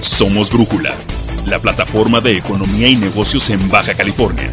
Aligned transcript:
Somos 0.00 0.48
Brújula, 0.48 0.96
la 1.44 1.58
plataforma 1.58 2.22
de 2.22 2.34
economía 2.34 2.88
y 2.88 2.96
negocios 2.96 3.50
en 3.50 3.68
Baja 3.68 3.92
California. 3.92 4.50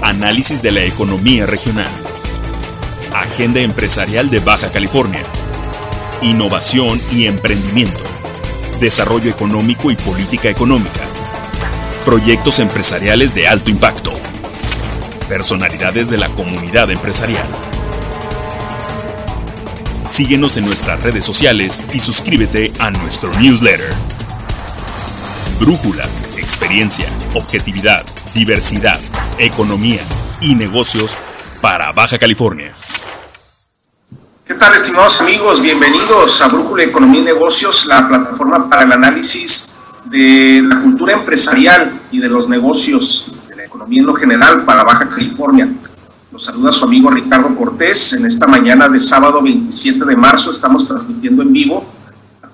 Análisis 0.00 0.62
de 0.62 0.70
la 0.70 0.84
economía 0.84 1.44
regional. 1.44 1.90
Agenda 3.14 3.60
empresarial 3.60 4.30
de 4.30 4.40
Baja 4.40 4.72
California. 4.72 5.22
Innovación 6.22 6.98
y 7.12 7.26
emprendimiento. 7.26 8.00
Desarrollo 8.80 9.30
económico 9.30 9.90
y 9.90 9.96
política 9.96 10.48
económica. 10.48 11.04
Proyectos 12.06 12.58
empresariales 12.58 13.34
de 13.34 13.48
alto 13.48 13.70
impacto. 13.70 14.12
Personalidades 15.28 16.08
de 16.08 16.16
la 16.16 16.30
comunidad 16.30 16.90
empresarial. 16.90 17.46
Síguenos 20.06 20.56
en 20.56 20.64
nuestras 20.64 21.02
redes 21.02 21.26
sociales 21.26 21.84
y 21.92 22.00
suscríbete 22.00 22.72
a 22.78 22.90
nuestro 22.90 23.30
newsletter. 23.38 24.05
Brújula, 25.58 26.04
experiencia, 26.36 27.08
objetividad, 27.32 28.04
diversidad, 28.34 29.00
economía 29.38 30.02
y 30.38 30.54
negocios 30.54 31.16
para 31.62 31.92
Baja 31.92 32.18
California. 32.18 32.74
¿Qué 34.44 34.52
tal, 34.52 34.74
estimados 34.74 35.18
amigos? 35.22 35.62
Bienvenidos 35.62 36.42
a 36.42 36.48
Brújula 36.48 36.84
Economía 36.84 37.22
y 37.22 37.24
Negocios, 37.24 37.86
la 37.86 38.06
plataforma 38.06 38.68
para 38.68 38.82
el 38.82 38.92
análisis 38.92 39.76
de 40.04 40.62
la 40.62 40.82
cultura 40.82 41.14
empresarial 41.14 42.00
y 42.12 42.18
de 42.18 42.28
los 42.28 42.50
negocios, 42.50 43.32
de 43.48 43.56
la 43.56 43.64
economía 43.64 44.00
en 44.00 44.06
lo 44.06 44.14
general 44.14 44.62
para 44.66 44.84
Baja 44.84 45.08
California. 45.08 45.70
Los 46.32 46.44
saluda 46.44 46.70
su 46.70 46.84
amigo 46.84 47.08
Ricardo 47.08 47.56
Cortés. 47.56 48.12
En 48.12 48.26
esta 48.26 48.46
mañana 48.46 48.90
de 48.90 49.00
sábado 49.00 49.40
27 49.40 50.04
de 50.04 50.16
marzo 50.16 50.50
estamos 50.50 50.86
transmitiendo 50.86 51.42
en 51.42 51.50
vivo 51.54 51.95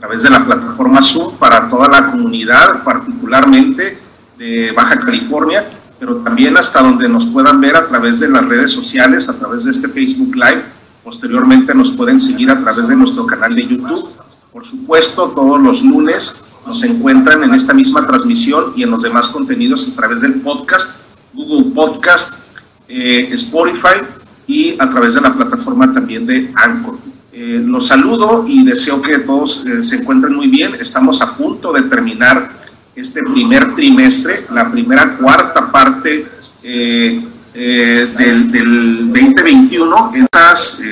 través 0.02 0.24
de 0.24 0.30
la 0.30 0.45
plataforma 0.45 1.01
Zoom 1.01 1.37
para 1.37 1.69
toda 1.69 1.87
la 1.87 2.10
comunidad, 2.10 2.83
particularmente 2.83 3.98
de 4.37 4.73
Baja 4.73 4.98
California, 4.98 5.65
pero 6.01 6.16
también 6.16 6.57
hasta 6.57 6.82
donde 6.82 7.09
nos 7.09 7.26
puedan 7.26 7.60
ver 7.60 7.76
a 7.76 7.87
través 7.87 8.18
de 8.18 8.29
las 8.29 8.45
redes 8.45 8.73
sociales, 8.73 9.29
a 9.29 9.38
través 9.38 9.63
de 9.63 9.71
este 9.71 9.87
Facebook 9.87 10.35
Live. 10.35 10.65
Posteriormente 11.04 11.73
nos 11.73 11.93
pueden 11.93 12.18
seguir 12.18 12.51
a 12.51 12.60
través 12.60 12.88
de 12.88 12.96
nuestro 12.96 13.24
canal 13.26 13.54
de 13.54 13.65
YouTube. 13.65 14.09
Por 14.52 14.66
supuesto, 14.66 15.29
todos 15.29 15.63
los 15.63 15.85
lunes 15.85 16.46
nos 16.66 16.82
encuentran 16.82 17.45
en 17.45 17.54
esta 17.54 17.73
misma 17.73 18.04
transmisión 18.04 18.73
y 18.74 18.82
en 18.82 18.91
los 18.91 19.02
demás 19.02 19.29
contenidos 19.29 19.88
a 19.88 19.95
través 19.95 20.23
del 20.23 20.41
podcast, 20.41 21.02
Google 21.32 21.71
Podcast, 21.73 22.41
eh, 22.88 23.29
Spotify 23.35 24.02
y 24.48 24.74
a 24.80 24.91
través 24.91 25.15
de 25.15 25.21
la 25.21 25.32
plataforma 25.32 25.95
también 25.95 26.26
de 26.26 26.51
Anchor. 26.57 27.12
Eh, 27.33 27.63
los 27.65 27.87
saludo 27.87 28.45
y 28.47 28.65
deseo 28.65 29.01
que 29.01 29.19
todos 29.21 29.66
eh, 29.66 29.83
se 29.83 29.97
encuentren 29.97 30.35
muy 30.35 30.49
bien. 30.49 30.75
Estamos 30.79 31.23
a 31.23 31.37
punto 31.37 31.73
de 31.73 31.83
terminar 31.83 32.51
este 32.95 33.23
primer 33.23 33.75
trimestre, 33.75 34.45
la 34.52 34.71
primera 34.71 35.16
cuarta 35.16 35.73
parte 35.73 36.27
del, 36.63 38.53
del, 38.53 39.13
2021. 39.13 40.13
Estas 40.15 40.83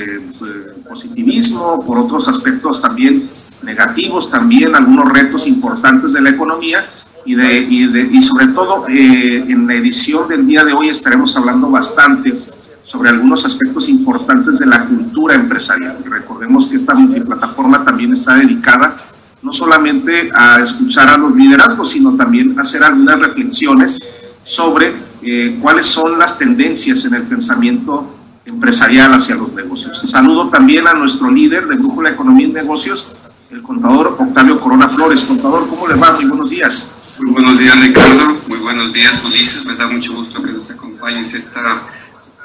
positivismo, 0.91 1.85
por 1.85 1.99
otros 1.99 2.27
aspectos 2.27 2.81
también 2.81 3.29
negativos, 3.63 4.29
también 4.29 4.75
algunos 4.75 5.09
retos 5.09 5.47
importantes 5.47 6.11
de 6.11 6.19
la 6.19 6.31
economía 6.31 6.85
y, 7.25 7.33
de, 7.35 7.59
y, 7.59 7.87
de, 7.87 8.01
y 8.11 8.21
sobre 8.21 8.47
todo 8.47 8.85
eh, 8.89 9.45
en 9.47 9.67
la 9.67 9.75
edición 9.75 10.27
del 10.27 10.45
día 10.45 10.65
de 10.65 10.73
hoy 10.73 10.89
estaremos 10.89 11.35
hablando 11.37 11.69
bastante 11.69 12.33
sobre 12.83 13.09
algunos 13.09 13.45
aspectos 13.45 13.87
importantes 13.89 14.59
de 14.59 14.65
la 14.65 14.85
cultura 14.85 15.35
empresarial. 15.35 15.97
Recordemos 16.03 16.67
que 16.67 16.77
esta 16.77 16.93
multiplataforma 16.93 17.83
también 17.83 18.13
está 18.13 18.35
dedicada 18.35 18.97
no 19.41 19.51
solamente 19.51 20.31
a 20.33 20.61
escuchar 20.61 21.09
a 21.09 21.17
los 21.17 21.35
liderazgos, 21.35 21.89
sino 21.89 22.15
también 22.15 22.57
a 22.57 22.61
hacer 22.61 22.83
algunas 22.83 23.19
reflexiones 23.19 23.99
sobre 24.43 24.93
eh, 25.21 25.57
cuáles 25.59 25.87
son 25.87 26.17
las 26.19 26.37
tendencias 26.37 27.05
en 27.05 27.15
el 27.15 27.23
pensamiento 27.23 28.15
empresarial 28.45 29.13
hacia 29.13 29.35
los 29.35 29.53
negocios. 29.53 29.97
Saludo 29.99 30.49
también 30.49 30.87
a 30.87 30.93
nuestro 30.93 31.29
líder 31.29 31.65
Grupo 31.67 32.01
de 32.01 32.09
la 32.09 32.15
Economía 32.15 32.47
y 32.47 32.51
Negocios, 32.51 33.15
el 33.49 33.61
contador 33.61 34.15
Octavio 34.19 34.59
Corona 34.59 34.89
Flores. 34.89 35.23
Contador, 35.23 35.67
¿cómo 35.69 35.87
le 35.87 35.95
va? 35.95 36.13
Muy 36.13 36.25
buenos 36.25 36.49
días. 36.49 36.95
Muy 37.19 37.33
buenos 37.33 37.59
días, 37.59 37.79
Ricardo. 37.79 38.37
Muy 38.47 38.59
buenos 38.59 38.93
días, 38.93 39.23
Ulises. 39.25 39.65
Me 39.65 39.75
da 39.75 39.87
mucho 39.87 40.13
gusto 40.13 40.41
que 40.41 40.51
nos 40.51 40.69
acompañes 40.71 41.33
esta 41.33 41.83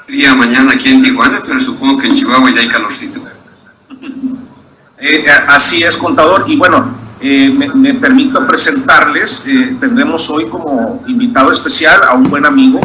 fría 0.07 0.33
mañana 0.33 0.71
aquí 0.71 0.87
en 0.87 1.03
Tijuana, 1.03 1.39
pero 1.45 1.59
supongo 1.59 1.97
que 1.97 2.07
en 2.07 2.13
Chihuahua 2.13 2.49
ya 2.51 2.61
hay 2.61 2.69
calorcito. 2.69 3.19
Eh, 4.97 5.25
así 5.49 5.83
es, 5.83 5.97
contador. 5.97 6.45
Y 6.47 6.55
bueno, 6.55 6.95
eh, 7.19 7.49
me, 7.49 7.93
permito 7.93 8.47
presentarles, 8.47 9.45
eh, 9.47 9.75
tendremos 9.79 10.29
hoy 10.29 10.45
como 10.47 11.03
invitado 11.07 11.51
especial 11.51 12.03
a 12.07 12.13
un 12.13 12.23
buen 12.23 12.45
amigo, 12.45 12.79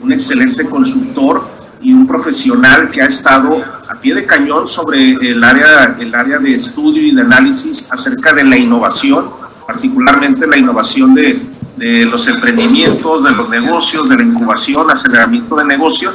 un 0.00 0.12
excelente 0.12 0.64
consultor 0.64 1.46
y 1.82 1.92
un 1.92 2.06
profesional 2.06 2.90
que 2.90 3.02
ha 3.02 3.06
estado 3.06 3.60
a 3.90 3.94
pie 4.00 4.14
de 4.14 4.24
cañón 4.24 4.66
sobre 4.66 5.12
el 5.12 5.44
área, 5.44 5.96
el 6.00 6.14
área 6.14 6.38
de 6.38 6.54
estudio 6.54 7.02
y 7.02 7.14
de 7.14 7.20
análisis 7.20 7.92
acerca 7.92 8.32
de 8.32 8.44
la 8.44 8.56
innovación 8.56 9.42
particularmente 9.66 10.46
la 10.46 10.58
innovación 10.58 11.14
de, 11.14 11.40
de, 11.76 12.04
los 12.04 12.26
emprendimientos, 12.26 13.24
de 13.24 13.30
los 13.30 13.48
negocios, 13.48 14.08
de 14.08 14.16
la 14.16 14.22
incubación, 14.22 14.90
aceleramiento 14.90 15.54
de 15.56 15.64
negocios, 15.64 16.14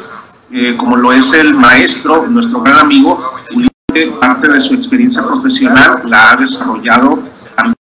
eh, 0.51 0.75
como 0.77 0.95
lo 0.95 1.11
es 1.11 1.33
el 1.33 1.53
maestro, 1.53 2.25
nuestro 2.27 2.61
gran 2.61 2.79
amigo, 2.79 3.33
parte 4.19 4.47
de 4.47 4.61
su 4.61 4.75
experiencia 4.75 5.23
profesional 5.23 6.01
la 6.05 6.31
ha 6.31 6.35
desarrollado, 6.37 7.23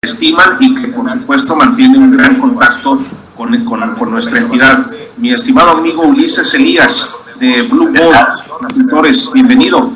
estiman 0.01 0.57
y 0.59 0.75
que 0.75 0.87
por 0.87 1.09
supuesto 1.11 1.55
mantiene 1.55 1.97
un 1.97 2.17
gran 2.17 2.39
contacto 2.39 2.99
con, 3.35 3.63
con, 3.65 3.95
con 3.95 4.11
nuestra 4.11 4.39
entidad. 4.39 4.91
Mi 5.17 5.31
estimado 5.31 5.71
amigo 5.71 6.01
Ulises 6.01 6.53
Elías 6.55 7.15
de 7.39 7.61
Blue 7.63 7.93
Ball, 7.93 9.15
bienvenido. 9.33 9.91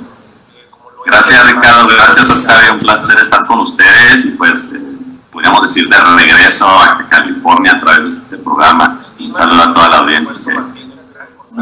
Gracias 1.07 1.51
Ricardo, 1.51 1.87
gracias 1.87 2.29
Octavio, 2.29 2.73
un 2.73 2.79
placer 2.79 3.17
estar 3.19 3.45
con 3.45 3.59
ustedes 3.59 4.25
y 4.25 4.29
pues 4.31 4.71
podríamos 5.31 5.63
decir, 5.63 5.89
de 5.89 5.97
regreso 5.99 6.65
a 6.65 7.05
California 7.09 7.73
a 7.73 7.79
través 7.81 8.03
de 8.03 8.09
este 8.09 8.37
programa. 8.37 9.01
Saludo 9.31 9.63
a 9.63 9.73
toda 9.73 9.89
la 9.89 9.97
audiencia. 9.97 10.63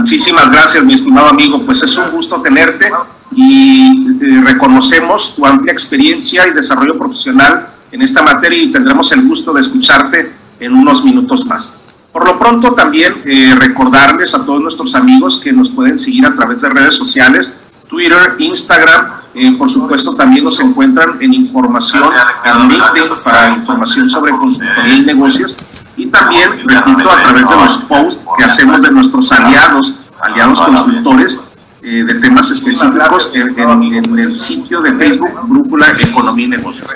Muchísimas 0.04 0.52
gracias, 0.52 0.84
mi 0.84 0.96
estimado 0.96 1.30
amigo. 1.30 1.66
Pues 1.66 1.82
es 1.82 1.96
un 1.96 2.12
gusto 2.12 2.42
tenerte 2.42 2.92
y 3.34 4.06
eh, 4.22 4.42
reconocemos 4.44 5.34
tu 5.34 5.46
amplia 5.46 5.72
experiencia 5.72 6.46
y 6.46 6.52
desarrollo 6.52 6.98
profesional 6.98 7.70
en 7.90 8.02
esta 8.02 8.22
materia 8.22 8.62
y 8.62 8.70
tendremos 8.70 9.10
el 9.14 9.26
gusto 9.26 9.54
de 9.54 9.62
escucharte 9.62 10.34
en 10.60 10.74
unos 10.74 11.06
minutos 11.06 11.46
más. 11.46 11.80
Por 12.12 12.26
lo 12.26 12.38
pronto 12.38 12.74
también 12.74 13.14
eh, 13.24 13.56
recordarles 13.58 14.36
a 14.36 14.46
todos 14.46 14.62
nuestros 14.62 14.94
amigos 14.94 15.40
que 15.42 15.54
nos 15.54 15.70
pueden 15.70 15.98
seguir 15.98 16.26
a 16.26 16.36
través 16.36 16.60
de 16.60 16.70
redes 16.70 16.96
sociales, 16.96 17.54
Twitter, 17.88 18.36
Instagram, 18.40 19.06
eh, 19.34 19.54
por 19.58 19.72
supuesto, 19.72 20.14
también 20.16 20.44
nos 20.44 20.60
encuentran 20.60 21.18
en 21.22 21.34
información 21.34 22.04
en 22.44 22.68
LinkedIn 22.68 23.10
para 23.24 23.56
información 23.56 24.10
sobre 24.10 24.34
consultoría 24.34 24.96
y 24.96 25.06
negocios. 25.06 25.56
También, 26.14 26.52
repito, 26.64 27.10
a 27.10 27.24
través 27.24 27.50
de 27.50 27.56
los 27.56 27.78
posts 27.86 28.22
que 28.38 28.44
hacemos 28.44 28.82
de 28.84 28.92
nuestros 28.92 29.32
aliados, 29.32 30.00
aliados 30.22 30.62
consultores, 30.62 31.42
eh, 31.82 32.04
de 32.06 32.14
temas 32.16 32.52
específicos 32.52 33.32
en, 33.34 33.60
en, 33.60 33.94
en, 33.96 34.20
el 34.20 34.38
sitio 34.38 34.80
de 34.82 34.94
Facebook 34.94 35.32
Brújula 35.48 35.88
Economía 36.00 36.46
y 36.46 36.50
Negocios. 36.50 36.88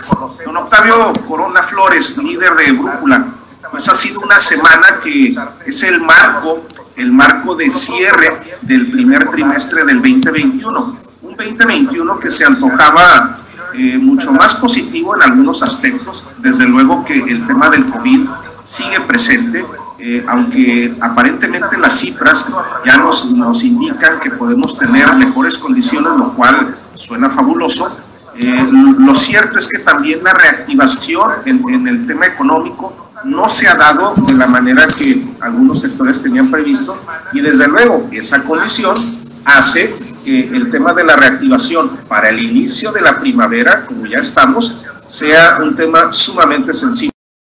Don 0.46 0.56
Octavio 0.58 1.14
Corona 1.28 1.64
Flores, 1.64 2.18
líder 2.20 2.56
de 2.56 2.72
Brújula, 2.74 3.26
pues 3.72 3.90
ha 3.90 3.96
sido 3.96 4.22
una 4.22 4.40
semana 4.40 5.00
que 5.04 5.36
es 5.66 5.84
el 5.84 6.00
marco, 6.00 6.68
el 6.96 7.12
marco 7.12 7.56
de 7.56 7.72
cierre 7.72 8.60
del 8.62 8.92
primer 8.92 9.30
trimestre 9.32 9.84
del 9.84 9.98
2021 9.98 11.08
2021 11.38 12.20
que 12.20 12.32
se 12.32 12.46
antojaba 12.46 13.40
eh, 13.74 13.98
mucho 13.98 14.32
más 14.32 14.56
positivo 14.56 15.16
en 15.16 15.24
algunos 15.24 15.62
aspectos. 15.62 16.28
Desde 16.40 16.66
luego 16.66 17.06
que 17.06 17.16
el 17.16 17.46
tema 17.46 17.70
del 17.70 17.86
COVID 17.86 18.28
sigue 18.68 19.00
presente, 19.02 19.66
eh, 19.98 20.26
aunque 20.28 20.94
aparentemente 21.00 21.78
las 21.78 21.98
cifras 21.98 22.52
ya 22.86 22.98
nos, 22.98 23.32
nos 23.32 23.64
indican 23.64 24.20
que 24.20 24.30
podemos 24.32 24.78
tener 24.78 25.16
mejores 25.16 25.58
condiciones, 25.58 26.12
lo 26.18 26.34
cual 26.34 26.76
suena 26.96 27.30
fabuloso. 27.30 27.90
Eh, 28.36 28.68
lo 29.00 29.16
cierto 29.16 29.58
es 29.58 29.68
que 29.68 29.80
también 29.80 30.24
la 30.24 30.34
reactivación 30.34 31.32
en, 31.46 31.68
en 31.70 31.88
el 31.88 32.06
tema 32.06 32.28
económico 32.28 33.12
no 33.24 33.50
se 33.50 33.68
ha 33.68 33.76
dado 33.76 34.14
de 34.14 34.34
la 34.36 34.46
manera 34.46 34.86
que 34.86 35.26
algunos 35.40 35.82
sectores 35.82 36.22
tenían 36.22 36.52
previsto 36.52 37.02
y 37.34 37.42
desde 37.42 37.68
luego 37.68 38.08
esa 38.12 38.44
condición 38.44 38.96
hace 39.44 39.96
que 40.24 40.50
el 40.50 40.70
tema 40.70 40.94
de 40.94 41.06
la 41.06 41.16
reactivación 41.16 41.98
para 42.08 42.30
el 42.30 42.44
inicio 42.44 42.92
de 42.92 43.02
la 43.02 43.18
primavera, 43.18 43.86
como 43.86 44.06
ya 44.06 44.20
estamos, 44.20 44.86
sea 45.08 45.58
un 45.64 45.76
tema 45.76 46.12
sumamente 46.14 46.74
sensible. 46.74 47.14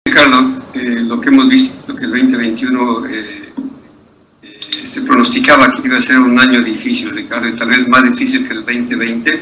Ricardo, 0.07 0.60
eh, 0.73 1.03
lo 1.05 1.19
que 1.19 1.29
hemos 1.29 1.49
visto 1.49 1.95
que 1.95 2.05
el 2.05 2.11
2021 2.11 3.05
eh, 3.07 3.53
eh, 4.41 4.59
se 4.83 5.01
pronosticaba 5.01 5.71
que 5.73 5.87
iba 5.87 5.97
a 5.97 6.01
ser 6.01 6.19
un 6.19 6.39
año 6.39 6.61
difícil, 6.61 7.09
Ricardo, 7.11 7.47
y 7.47 7.55
tal 7.55 7.69
vez 7.69 7.87
más 7.87 8.03
difícil 8.03 8.47
que 8.47 8.53
el 8.53 8.65
2020, 8.65 9.41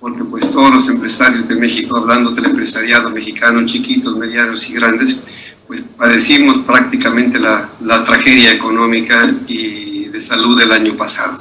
porque 0.00 0.24
pues 0.24 0.50
todos 0.50 0.72
los 0.72 0.88
empresarios 0.88 1.46
de 1.46 1.54
México, 1.56 1.96
hablando 1.96 2.30
del 2.30 2.46
empresariado 2.46 3.10
mexicano, 3.10 3.64
chiquitos, 3.66 4.16
medianos 4.16 4.68
y 4.70 4.74
grandes, 4.74 5.20
pues 5.66 5.82
padecimos 5.96 6.58
prácticamente 6.58 7.38
la, 7.38 7.68
la 7.80 8.04
tragedia 8.04 8.52
económica 8.52 9.32
y 9.46 10.06
de 10.06 10.20
salud 10.20 10.58
del 10.58 10.72
año 10.72 10.96
pasado. 10.96 11.38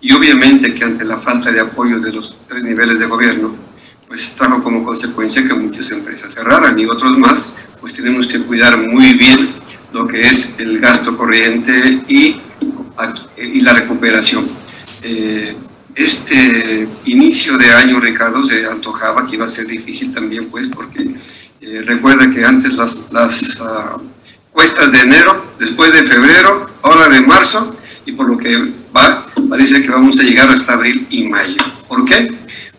Y 0.00 0.12
obviamente 0.12 0.74
que 0.74 0.84
ante 0.84 1.04
la 1.04 1.18
falta 1.18 1.50
de 1.50 1.60
apoyo 1.60 1.98
de 1.98 2.12
los 2.12 2.36
tres 2.46 2.62
niveles 2.62 2.98
de 2.98 3.06
gobierno, 3.06 3.65
pues 4.08 4.34
trajo 4.36 4.62
como 4.62 4.84
consecuencia 4.84 5.46
que 5.46 5.54
muchas 5.54 5.90
empresas 5.90 6.34
cerraran 6.34 6.78
y 6.78 6.86
otros 6.86 7.16
más, 7.18 7.54
pues 7.80 7.94
tenemos 7.94 8.26
que 8.26 8.40
cuidar 8.40 8.76
muy 8.78 9.14
bien 9.14 9.50
lo 9.92 10.06
que 10.06 10.20
es 10.22 10.54
el 10.58 10.78
gasto 10.78 11.16
corriente 11.16 12.02
y, 12.08 12.36
y 13.36 13.60
la 13.60 13.72
recuperación. 13.72 14.46
Eh, 15.02 15.56
este 15.94 16.86
inicio 17.06 17.56
de 17.56 17.72
año, 17.72 17.98
Ricardo, 17.98 18.44
se 18.44 18.66
antojaba 18.66 19.26
que 19.26 19.36
iba 19.36 19.46
a 19.46 19.48
ser 19.48 19.66
difícil 19.66 20.12
también, 20.12 20.50
pues, 20.50 20.68
porque 20.68 21.10
eh, 21.60 21.82
recuerda 21.86 22.28
que 22.30 22.44
antes 22.44 22.74
las, 22.74 23.10
las 23.10 23.58
uh, 23.60 24.02
cuestas 24.50 24.92
de 24.92 25.00
enero, 25.00 25.54
después 25.58 25.92
de 25.94 26.04
febrero, 26.04 26.70
ahora 26.82 27.08
de 27.08 27.22
marzo, 27.22 27.74
y 28.04 28.12
por 28.12 28.28
lo 28.28 28.36
que 28.36 28.72
va, 28.94 29.26
parece 29.48 29.82
que 29.82 29.88
vamos 29.88 30.20
a 30.20 30.22
llegar 30.22 30.50
hasta 30.50 30.74
abril 30.74 31.06
y 31.08 31.28
mayo. 31.28 31.56
¿Por 31.88 32.04
qué? 32.04 32.30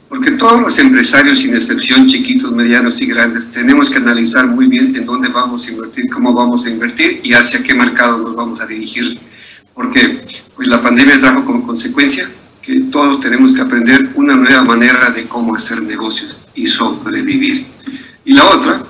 Porque 0.10 0.32
todos 0.32 0.62
los 0.62 0.80
empresarios, 0.80 1.40
sin 1.40 1.54
excepción, 1.54 2.08
chiquitos, 2.08 2.52
medianos 2.54 3.02
y 3.02 3.08
grandes, 3.08 3.52
tenemos 3.52 3.90
que 3.90 3.98
analizar 3.98 4.48
muy 4.48 4.68
bien 4.68 4.96
en 4.96 5.06
dónde 5.06 5.28
vamos 5.28 5.68
a 5.68 5.72
invertir, 5.72 6.10
cómo 6.10 6.34
vamos 6.34 6.66
a 6.66 6.70
invertir 6.70 7.20
y 7.24 7.34
hacia 7.34 7.62
qué 7.62 7.74
mercado 7.74 8.18
nos 8.20 8.36
vamos 8.36 8.62
a 8.62 8.66
dirigir. 8.66 9.20
Porque 9.74 10.22
pues, 10.56 10.70
la 10.70 10.82
pandemia 10.82 11.20
trajo 11.20 11.44
como 11.44 11.66
consecuencia 11.66 12.30
que 12.62 12.82
todos 12.92 13.20
tenemos 13.20 13.54
que 13.54 13.62
aprender 13.62 14.10
una 14.16 14.36
nueva 14.36 14.64
manera 14.64 15.10
de 15.10 15.24
cómo 15.26 15.56
hacer 15.56 15.82
negocios 15.84 16.44
y 16.56 16.68
sobrevivir. 16.68 17.66
Y 18.24 18.34
la 18.34 18.46
otra, 18.46 18.84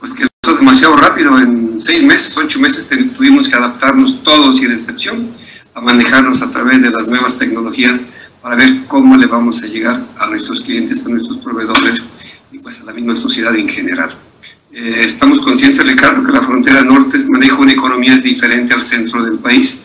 pues 0.00 0.12
que 0.12 0.26
pasó 0.40 0.56
demasiado 0.56 0.96
rápido, 0.96 1.38
en 1.38 1.80
seis 1.80 2.02
meses, 2.02 2.36
ocho 2.36 2.58
meses 2.58 2.88
tuvimos 3.16 3.48
que 3.48 3.54
adaptarnos 3.54 4.22
todos 4.24 4.58
sin 4.58 4.72
excepción 4.72 5.30
a 5.74 5.80
manejarnos 5.80 6.42
a 6.42 6.50
través 6.50 6.82
de 6.82 6.90
las 6.90 7.06
nuevas 7.08 7.36
tecnologías 7.38 8.00
para 8.44 8.56
ver 8.56 8.84
cómo 8.86 9.16
le 9.16 9.24
vamos 9.24 9.62
a 9.62 9.66
llegar 9.66 10.04
a 10.18 10.26
nuestros 10.26 10.60
clientes, 10.60 11.02
a 11.06 11.08
nuestros 11.08 11.38
proveedores 11.38 12.04
y 12.52 12.58
pues 12.58 12.78
a 12.78 12.84
la 12.84 12.92
misma 12.92 13.16
sociedad 13.16 13.56
en 13.56 13.66
general. 13.66 14.14
Eh, 14.70 15.00
estamos 15.02 15.40
conscientes, 15.40 15.86
Ricardo, 15.86 16.22
que 16.22 16.30
la 16.30 16.42
frontera 16.42 16.82
norte 16.82 17.16
maneja 17.30 17.56
una 17.56 17.72
economía 17.72 18.18
diferente 18.18 18.74
al 18.74 18.82
centro 18.82 19.24
del 19.24 19.38
país 19.38 19.84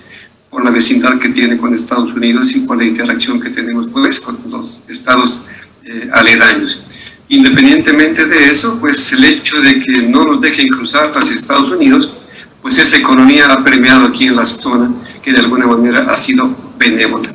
por 0.49 0.61
la 0.65 0.71
vecindad 0.71 1.17
que 1.19 1.29
tiene 1.29 1.55
con 1.55 1.73
Estados 1.73 2.11
Unidos 2.11 2.53
y 2.53 2.59
por 2.59 2.75
la 2.75 2.83
interacción 2.83 3.39
que 3.39 3.49
tenemos 3.49 3.87
pues 3.93 4.19
con 4.19 4.37
los 4.49 4.83
estados 4.89 5.43
eh, 5.85 6.09
aledaños. 6.11 6.81
Independientemente 7.29 8.25
de 8.25 8.49
eso, 8.49 8.77
pues 8.81 9.09
el 9.13 9.23
hecho 9.23 9.61
de 9.61 9.79
que 9.79 10.01
no 10.01 10.25
nos 10.25 10.41
dejen 10.41 10.67
cruzar 10.67 11.13
hacia 11.17 11.33
Estados 11.33 11.71
Unidos, 11.71 12.13
pues 12.61 12.77
esa 12.77 12.97
economía 12.97 13.45
ha 13.45 13.63
premiado 13.63 14.07
aquí 14.07 14.25
en 14.25 14.35
la 14.35 14.43
zona 14.43 14.91
que 15.23 15.31
de 15.31 15.39
alguna 15.39 15.65
manera 15.65 16.11
ha 16.11 16.17
sido 16.17 16.53
benévola. 16.77 17.31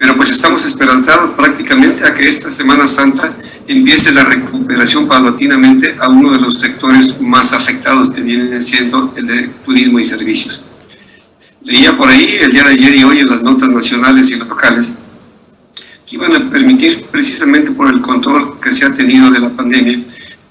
Pero 0.00 0.16
pues 0.16 0.30
estamos 0.30 0.64
esperanzados 0.64 1.32
prácticamente 1.36 2.02
a 2.06 2.14
que 2.14 2.26
esta 2.26 2.50
Semana 2.50 2.88
Santa 2.88 3.34
empiece 3.66 4.10
la 4.10 4.24
recuperación 4.24 5.06
paulatinamente 5.06 5.94
a 6.00 6.08
uno 6.08 6.32
de 6.32 6.38
los 6.38 6.58
sectores 6.58 7.20
más 7.20 7.52
afectados 7.52 8.08
que 8.08 8.22
viene 8.22 8.62
siendo 8.62 9.12
el 9.14 9.26
de 9.26 9.48
turismo 9.62 9.98
y 9.98 10.04
servicios. 10.04 10.64
Leía 11.62 11.94
por 11.94 12.08
ahí 12.08 12.38
el 12.40 12.50
día 12.50 12.64
de 12.64 12.70
ayer 12.70 12.96
y 12.96 13.04
hoy 13.04 13.18
en 13.18 13.28
las 13.28 13.42
notas 13.42 13.68
nacionales 13.68 14.30
y 14.30 14.36
locales 14.36 14.94
que 16.06 16.16
iban 16.16 16.34
a 16.34 16.50
permitir 16.50 17.04
precisamente 17.10 17.70
por 17.70 17.92
el 17.92 18.00
control 18.00 18.58
que 18.58 18.72
se 18.72 18.86
ha 18.86 18.94
tenido 18.94 19.30
de 19.30 19.40
la 19.40 19.50
pandemia, 19.50 20.00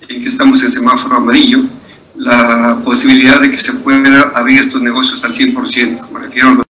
en 0.07 0.21
que 0.21 0.29
estamos 0.29 0.61
en 0.61 0.69
semáforo 0.69 1.15
amarillo, 1.15 1.63
la 2.15 2.79
posibilidad 2.85 3.41
de 3.41 3.49
que 3.49 3.57
se 3.57 3.73
pueda 3.73 4.31
abrir 4.35 4.59
estos 4.59 4.79
negocios 4.79 5.23
al 5.25 5.33
100%, 5.33 6.11
me 6.11 6.19
refiero 6.19 6.68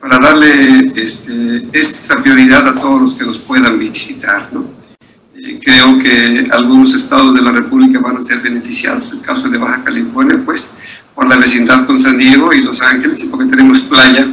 para 0.00 0.18
darle 0.18 0.92
este, 0.96 1.68
esta 1.72 2.22
prioridad 2.22 2.66
a 2.66 2.74
todos 2.74 3.02
los 3.02 3.14
que 3.14 3.24
los 3.24 3.38
puedan 3.38 3.78
visitar. 3.78 4.48
¿no? 4.50 4.64
Eh, 5.36 5.60
creo 5.62 5.98
que 5.98 6.48
algunos 6.50 6.94
estados 6.94 7.34
de 7.34 7.42
la 7.42 7.52
República 7.52 8.00
van 8.00 8.16
a 8.16 8.22
ser 8.22 8.40
beneficiados, 8.40 9.12
el 9.12 9.20
caso 9.20 9.48
de 9.48 9.58
Baja 9.58 9.84
California, 9.84 10.40
pues 10.44 10.72
por 11.14 11.28
la 11.28 11.36
vecindad 11.36 11.84
con 11.86 12.00
San 12.00 12.16
Diego 12.16 12.52
y 12.54 12.62
Los 12.62 12.80
Ángeles, 12.80 13.22
y 13.22 13.28
porque 13.28 13.46
tenemos 13.46 13.80
playa, 13.80 14.26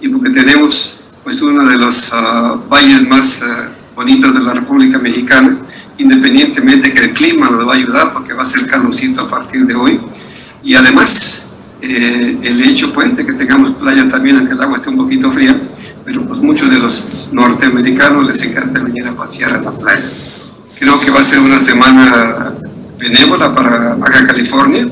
y 0.00 0.08
porque 0.08 0.30
tenemos 0.30 1.00
pues 1.22 1.40
uno 1.40 1.64
de 1.64 1.78
los 1.78 2.12
uh, 2.12 2.68
valles 2.68 3.08
más 3.08 3.42
uh, 3.42 3.94
bonitos 3.94 4.34
de 4.34 4.40
la 4.40 4.52
República 4.52 4.98
Mexicana, 4.98 5.56
independientemente 5.96 6.92
que 6.92 7.04
el 7.04 7.14
clima 7.14 7.48
nos 7.48 7.66
va 7.66 7.72
a 7.72 7.76
ayudar, 7.76 8.12
porque 8.12 8.34
va 8.34 8.42
a 8.42 8.46
ser 8.46 8.66
calorcito 8.66 9.22
a 9.22 9.28
partir 9.28 9.64
de 9.64 9.74
hoy, 9.74 9.98
y 10.62 10.74
además 10.74 11.53
eh, 11.86 12.38
el 12.42 12.62
hecho 12.62 12.86
de 12.88 13.26
que 13.26 13.32
tengamos 13.34 13.72
playa 13.72 14.08
también, 14.08 14.38
aunque 14.38 14.54
el 14.54 14.62
agua 14.62 14.76
esté 14.76 14.88
un 14.88 14.96
poquito 14.96 15.30
fría, 15.30 15.54
pero 16.02 16.26
pues 16.26 16.40
muchos 16.40 16.70
de 16.70 16.78
los 16.78 17.28
norteamericanos 17.32 18.26
les 18.26 18.42
encanta 18.42 18.80
venir 18.80 19.06
a 19.06 19.12
pasear 19.12 19.52
a 19.52 19.60
la 19.60 19.70
playa. 19.70 20.08
Creo 20.78 20.98
que 20.98 21.10
va 21.10 21.20
a 21.20 21.24
ser 21.24 21.40
una 21.40 21.60
semana 21.60 22.54
benévola 22.98 23.54
para 23.54 23.96
Baja 23.96 24.26
California 24.26 24.86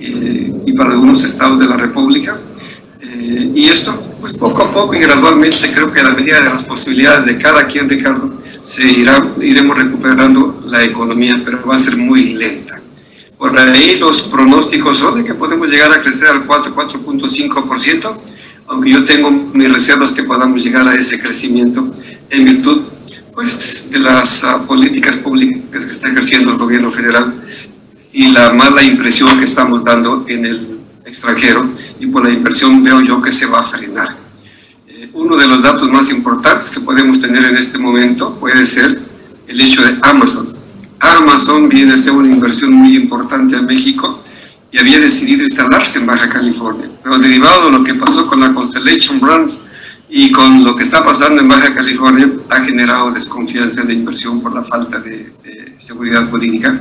eh, 0.00 0.52
y 0.64 0.72
para 0.72 0.92
algunos 0.92 1.22
estados 1.24 1.58
de 1.60 1.66
la 1.66 1.76
República. 1.76 2.38
Eh, 3.02 3.52
y 3.54 3.68
esto, 3.68 4.16
pues 4.18 4.32
poco 4.32 4.62
a 4.62 4.72
poco 4.72 4.94
y 4.94 5.00
gradualmente, 5.00 5.70
creo 5.74 5.92
que 5.92 6.00
a 6.00 6.04
la 6.04 6.14
medida 6.14 6.40
de 6.40 6.48
las 6.48 6.62
posibilidades 6.62 7.26
de 7.26 7.36
cada 7.36 7.66
quien, 7.66 7.86
Ricardo, 7.86 8.32
se 8.62 8.84
irá, 8.84 9.22
iremos 9.42 9.76
recuperando 9.76 10.62
la 10.66 10.82
economía, 10.84 11.38
pero 11.44 11.62
va 11.66 11.76
a 11.76 11.78
ser 11.78 11.98
muy 11.98 12.32
lenta. 12.32 12.79
Por 13.40 13.58
ahí 13.58 13.96
los 13.96 14.20
pronósticos 14.20 14.98
son 14.98 15.14
de 15.14 15.24
que 15.24 15.32
podemos 15.32 15.66
llegar 15.70 15.90
a 15.90 16.02
crecer 16.02 16.28
al 16.28 16.44
4, 16.44 16.74
4.5%, 16.74 18.16
aunque 18.66 18.90
yo 18.90 19.02
tengo 19.06 19.30
mis 19.30 19.72
reservas 19.72 20.12
que 20.12 20.24
podamos 20.24 20.62
llegar 20.62 20.86
a 20.86 20.94
ese 20.94 21.18
crecimiento 21.18 21.90
en 22.28 22.44
virtud 22.44 22.82
pues, 23.32 23.90
de 23.90 23.98
las 23.98 24.44
uh, 24.44 24.66
políticas 24.66 25.16
públicas 25.16 25.86
que 25.86 25.92
está 25.92 26.08
ejerciendo 26.08 26.52
el 26.52 26.58
gobierno 26.58 26.90
federal 26.90 27.32
y 28.12 28.30
la 28.30 28.52
mala 28.52 28.82
impresión 28.82 29.38
que 29.38 29.44
estamos 29.44 29.82
dando 29.84 30.22
en 30.28 30.44
el 30.44 30.78
extranjero 31.06 31.66
y 31.98 32.08
por 32.08 32.22
la 32.22 32.30
inversión 32.30 32.84
veo 32.84 33.00
yo 33.00 33.22
que 33.22 33.32
se 33.32 33.46
va 33.46 33.60
a 33.60 33.64
frenar. 33.64 34.18
Eh, 34.86 35.08
uno 35.14 35.38
de 35.38 35.46
los 35.46 35.62
datos 35.62 35.90
más 35.90 36.10
importantes 36.10 36.68
que 36.68 36.80
podemos 36.80 37.18
tener 37.18 37.42
en 37.46 37.56
este 37.56 37.78
momento 37.78 38.34
puede 38.38 38.66
ser 38.66 39.00
el 39.48 39.60
hecho 39.62 39.80
de 39.80 39.96
Amazon. 40.02 40.49
Amazon 41.00 41.68
viene 41.68 41.94
a 41.94 41.98
ser 41.98 42.12
una 42.12 42.28
inversión 42.28 42.72
muy 42.72 42.94
importante 42.94 43.56
a 43.56 43.62
México 43.62 44.22
y 44.70 44.78
había 44.78 45.00
decidido 45.00 45.42
instalarse 45.42 45.98
en 45.98 46.06
Baja 46.06 46.28
California. 46.28 46.90
Pero 47.02 47.18
derivado 47.18 47.66
de 47.66 47.78
lo 47.78 47.82
que 47.82 47.94
pasó 47.94 48.26
con 48.26 48.40
la 48.40 48.52
Constellation 48.52 49.18
Brands 49.18 49.60
y 50.10 50.30
con 50.30 50.62
lo 50.62 50.76
que 50.76 50.82
está 50.82 51.04
pasando 51.04 51.40
en 51.40 51.48
Baja 51.48 51.74
California, 51.74 52.30
ha 52.50 52.60
generado 52.62 53.10
desconfianza 53.10 53.80
en 53.80 53.88
la 53.88 53.92
inversión 53.94 54.42
por 54.42 54.54
la 54.54 54.62
falta 54.62 54.98
de, 54.98 55.32
seguridad 55.78 56.28
jurídica. 56.28 56.80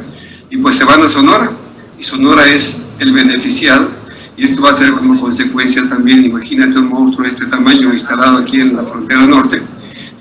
Y 0.49 0.57
pues 0.57 0.75
se 0.75 0.83
van 0.83 1.01
a 1.01 1.07
Sonora, 1.07 1.51
y 1.97 2.03
Sonora 2.03 2.45
es 2.47 2.85
el 2.99 3.13
beneficiado, 3.13 3.87
y 4.35 4.43
esto 4.43 4.61
va 4.61 4.71
a 4.71 4.75
tener 4.75 4.93
como 4.93 5.19
consecuencia 5.19 5.87
también, 5.87 6.25
imagínate 6.25 6.77
un 6.79 6.89
monstruo 6.89 7.23
de 7.23 7.29
este 7.29 7.45
tamaño 7.45 7.93
instalado 7.93 8.39
aquí 8.39 8.59
en 8.59 8.75
la 8.75 8.83
frontera 8.83 9.25
norte, 9.25 9.61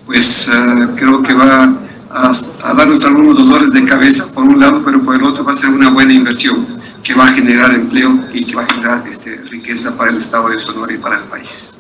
pues 0.06 0.49
uh, 0.49 0.94
creo 0.96 1.22
que 1.22 1.34
va 1.34 1.68
a, 2.10 2.30
a 2.64 2.74
darnos 2.74 3.04
algunos 3.04 3.36
dolores 3.36 3.72
de 3.72 3.84
cabeza 3.84 4.26
por 4.32 4.44
un 4.44 4.60
lado, 4.60 4.82
pero 4.84 5.02
por 5.02 5.16
el 5.16 5.24
otro 5.24 5.44
va 5.44 5.52
a 5.52 5.56
ser 5.56 5.70
una 5.70 5.90
buena 5.90 6.12
inversión 6.12 6.78
que 7.02 7.14
va 7.14 7.26
a 7.26 7.28
generar 7.28 7.74
empleo 7.74 8.20
y 8.32 8.44
que 8.44 8.54
va 8.54 8.62
a 8.62 8.66
generar 8.66 9.06
este, 9.08 9.36
riqueza 9.36 9.96
para 9.96 10.10
el 10.10 10.18
estado 10.18 10.48
de 10.48 10.58
Sonora 10.58 10.92
y 10.92 10.98
para 10.98 11.18
el 11.18 11.24
país. 11.24 11.72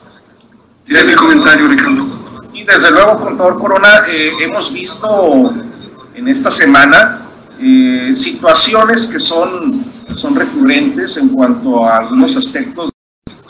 ¿Tienes 0.84 1.06
mi 1.06 1.14
comentario, 1.14 1.68
Ricardo? 1.68 2.06
Y 2.52 2.64
desde 2.64 2.90
luego, 2.90 3.18
contador 3.18 3.58
Corona, 3.58 3.88
eh, 4.10 4.32
hemos 4.40 4.72
visto 4.72 5.54
en 6.14 6.28
esta 6.28 6.50
semana 6.50 7.22
eh, 7.60 8.12
situaciones 8.16 9.06
que 9.06 9.20
son, 9.20 9.84
son 10.14 10.34
recurrentes 10.34 11.16
en 11.18 11.28
cuanto 11.28 11.84
a 11.84 11.98
algunos 11.98 12.36
aspectos 12.36 12.90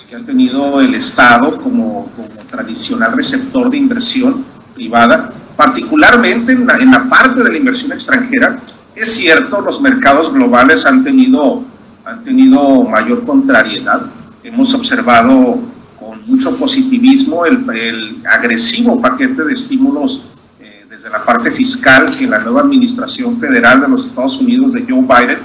que 0.09 0.17
ha 0.17 0.25
tenido 0.25 0.81
el 0.81 0.95
Estado 0.95 1.59
como, 1.59 2.11
como 2.17 2.29
tradicional 2.49 3.13
receptor 3.13 3.71
de 3.71 3.77
inversión 3.77 4.45
privada 4.75 5.33
particularmente 5.59 6.53
en 6.53 6.65
la, 6.69 6.77
en 6.77 6.93
la, 6.93 7.09
parte 7.09 7.43
de 7.43 7.51
la 7.51 7.59
inversión 7.59 7.91
extranjera, 7.91 8.61
es 8.95 9.13
cierto, 9.15 9.61
los 9.61 9.81
mercados 9.81 10.33
globales 10.33 10.87
han 10.87 11.03
tenido, 11.03 11.65
han 12.05 12.23
tenido 12.23 12.85
mayor 12.85 13.27
contrariedad. 13.27 14.03
Hemos 14.45 14.73
observado 14.73 15.59
con 15.99 16.25
mucho 16.29 16.57
positivismo 16.57 17.45
el, 17.45 17.69
el 17.75 18.23
agresivo 18.25 19.01
paquete 19.01 19.43
de 19.43 19.53
estímulos 19.53 20.27
eh, 20.61 20.87
desde 20.89 21.11
la 21.11 21.25
parte 21.25 21.51
fiscal 21.51 22.07
que 22.17 22.29
la 22.29 22.39
nueva 22.39 22.61
administración 22.61 23.41
federal 23.41 23.81
de 23.81 23.89
los 23.89 24.07
Estados 24.07 24.37
Unidos 24.41 24.75
de 24.75 24.87
Joe 24.89 25.01
Biden 25.01 25.41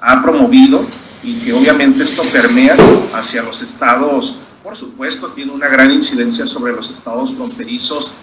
ha 0.00 0.22
promovido 0.22 0.82
y 1.22 1.34
que 1.40 1.52
obviamente 1.52 2.04
esto 2.04 2.22
permea 2.32 2.74
hacia 3.14 3.42
los 3.42 3.60
estados, 3.60 4.38
por 4.64 4.74
supuesto, 4.74 5.26
tiene 5.28 5.52
una 5.52 5.68
gran 5.68 5.90
incidencia 5.90 6.46
sobre 6.46 6.72
los 6.72 6.90
estados 6.90 7.34
fronterizos 7.34 8.14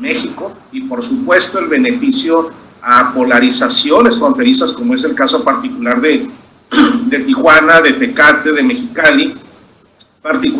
México 0.00 0.52
y 0.72 0.82
por 0.82 1.02
supuesto 1.02 1.58
el 1.58 1.68
beneficio 1.68 2.50
a 2.82 3.12
polarizaciones 3.12 4.18
fronterizas 4.18 4.72
como 4.72 4.94
es 4.94 5.04
el 5.04 5.14
caso 5.14 5.42
particular 5.42 6.00
de, 6.00 6.28
de 7.06 7.18
Tijuana 7.20 7.80
de 7.80 7.94
Tecate, 7.94 8.52
de 8.52 8.62
Mexicali, 8.62 9.34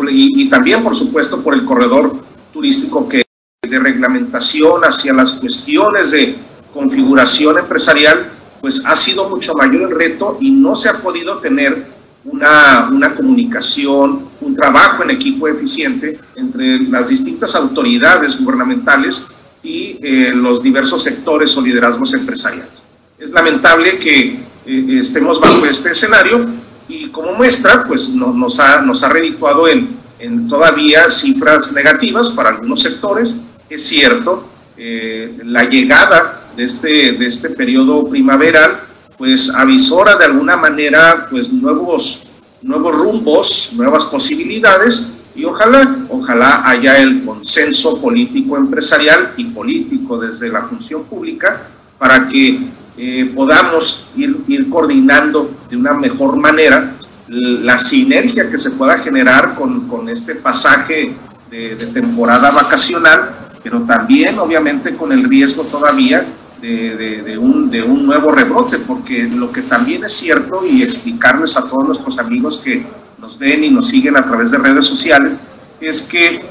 y, 0.09 0.43
y 0.43 0.49
también, 0.49 0.81
por 0.81 0.95
supuesto, 0.95 1.41
por 1.41 1.53
el 1.53 1.65
corredor 1.65 2.15
turístico 2.53 3.07
que 3.07 3.23
de 3.67 3.79
reglamentación 3.79 4.81
hacia 4.83 5.13
las 5.13 5.33
cuestiones 5.33 6.11
de 6.11 6.35
configuración 6.73 7.57
empresarial, 7.57 8.31
pues 8.61 8.85
ha 8.85 8.95
sido 8.95 9.29
mucho 9.29 9.53
mayor 9.55 9.91
el 9.91 9.97
reto 9.97 10.37
y 10.39 10.51
no 10.51 10.75
se 10.75 10.89
ha 10.89 11.01
podido 11.01 11.39
tener 11.39 11.96
una, 12.31 12.89
una 12.91 13.15
comunicación, 13.15 14.27
un 14.41 14.55
trabajo 14.55 15.03
en 15.03 15.11
equipo 15.11 15.47
eficiente 15.47 16.19
entre 16.35 16.79
las 16.83 17.09
distintas 17.09 17.55
autoridades 17.55 18.37
gubernamentales 18.37 19.27
y 19.63 19.97
eh, 20.01 20.31
los 20.33 20.61
diversos 20.61 21.03
sectores 21.03 21.55
o 21.57 21.61
liderazgos 21.61 22.13
empresariales. 22.13 22.85
Es 23.17 23.31
lamentable 23.31 23.97
que 23.97 24.39
eh, 24.65 24.99
estemos 24.99 25.39
bajo 25.39 25.65
este 25.65 25.91
escenario 25.91 26.45
y 26.87 27.07
como 27.07 27.33
muestra, 27.33 27.85
pues 27.85 28.09
no, 28.09 28.33
nos, 28.33 28.59
ha, 28.59 28.81
nos 28.81 29.03
ha 29.03 29.09
redituado 29.09 29.67
en, 29.67 29.89
en 30.19 30.47
todavía 30.47 31.09
cifras 31.09 31.73
negativas 31.73 32.29
para 32.29 32.49
algunos 32.49 32.81
sectores. 32.81 33.41
Es 33.69 33.87
cierto, 33.87 34.47
eh, 34.77 35.37
la 35.43 35.63
llegada 35.63 36.41
de 36.55 36.63
este, 36.63 37.13
de 37.13 37.25
este 37.25 37.49
periodo 37.51 38.07
primaveral, 38.07 38.79
pues 39.17 39.49
avisora 39.49 40.15
de 40.15 40.25
alguna 40.25 40.55
manera 40.55 41.27
pues 41.29 41.51
nuevos, 41.51 42.27
nuevos 42.61 42.95
rumbos, 42.95 43.71
nuevas 43.73 44.03
posibilidades 44.05 45.13
y 45.35 45.43
ojalá, 45.45 45.97
ojalá 46.09 46.67
haya 46.67 46.97
el 46.97 47.23
consenso 47.23 47.99
político 47.99 48.57
empresarial 48.57 49.33
y 49.37 49.45
político 49.45 50.17
desde 50.17 50.49
la 50.49 50.63
función 50.63 51.03
pública 51.05 51.67
para 51.97 52.27
que 52.27 52.59
eh, 52.97 53.31
podamos 53.35 54.07
ir, 54.15 54.37
ir 54.47 54.69
coordinando 54.69 55.51
de 55.69 55.77
una 55.77 55.93
mejor 55.93 56.37
manera 56.37 56.93
la 57.27 57.77
sinergia 57.77 58.49
que 58.49 58.57
se 58.57 58.71
pueda 58.71 58.99
generar 58.99 59.55
con, 59.55 59.87
con 59.87 60.07
este 60.09 60.35
pasaje 60.35 61.13
de, 61.51 61.75
de, 61.75 61.87
temporada 61.87 62.51
vacacional, 62.51 63.49
pero 63.61 63.81
también 63.81 64.39
obviamente 64.39 64.95
con 64.95 65.11
el 65.11 65.23
riesgo 65.25 65.63
todavía 65.63 66.25
de, 66.61 67.37
un, 67.37 67.69
de 67.69 67.83
un 67.83 68.05
nuevo 68.05 68.31
rebrote, 68.31 68.79
porque 68.79 69.23
lo 69.23 69.51
que 69.51 69.61
también 69.61 70.03
es 70.03 70.13
cierto 70.13 70.61
y 70.65 70.83
explicarles 70.83 71.57
a 71.57 71.67
todos 71.67 71.85
nuestros 71.85 72.17
amigos 72.19 72.61
que 72.63 72.85
nos 73.19 73.37
ven 73.37 73.63
y 73.63 73.69
nos 73.69 73.87
siguen 73.87 74.17
a 74.17 74.25
través 74.25 74.51
de 74.51 74.57
redes 74.57 74.85
sociales, 74.85 75.39
es 75.79 76.01
que 76.03 76.27
el 76.27 76.41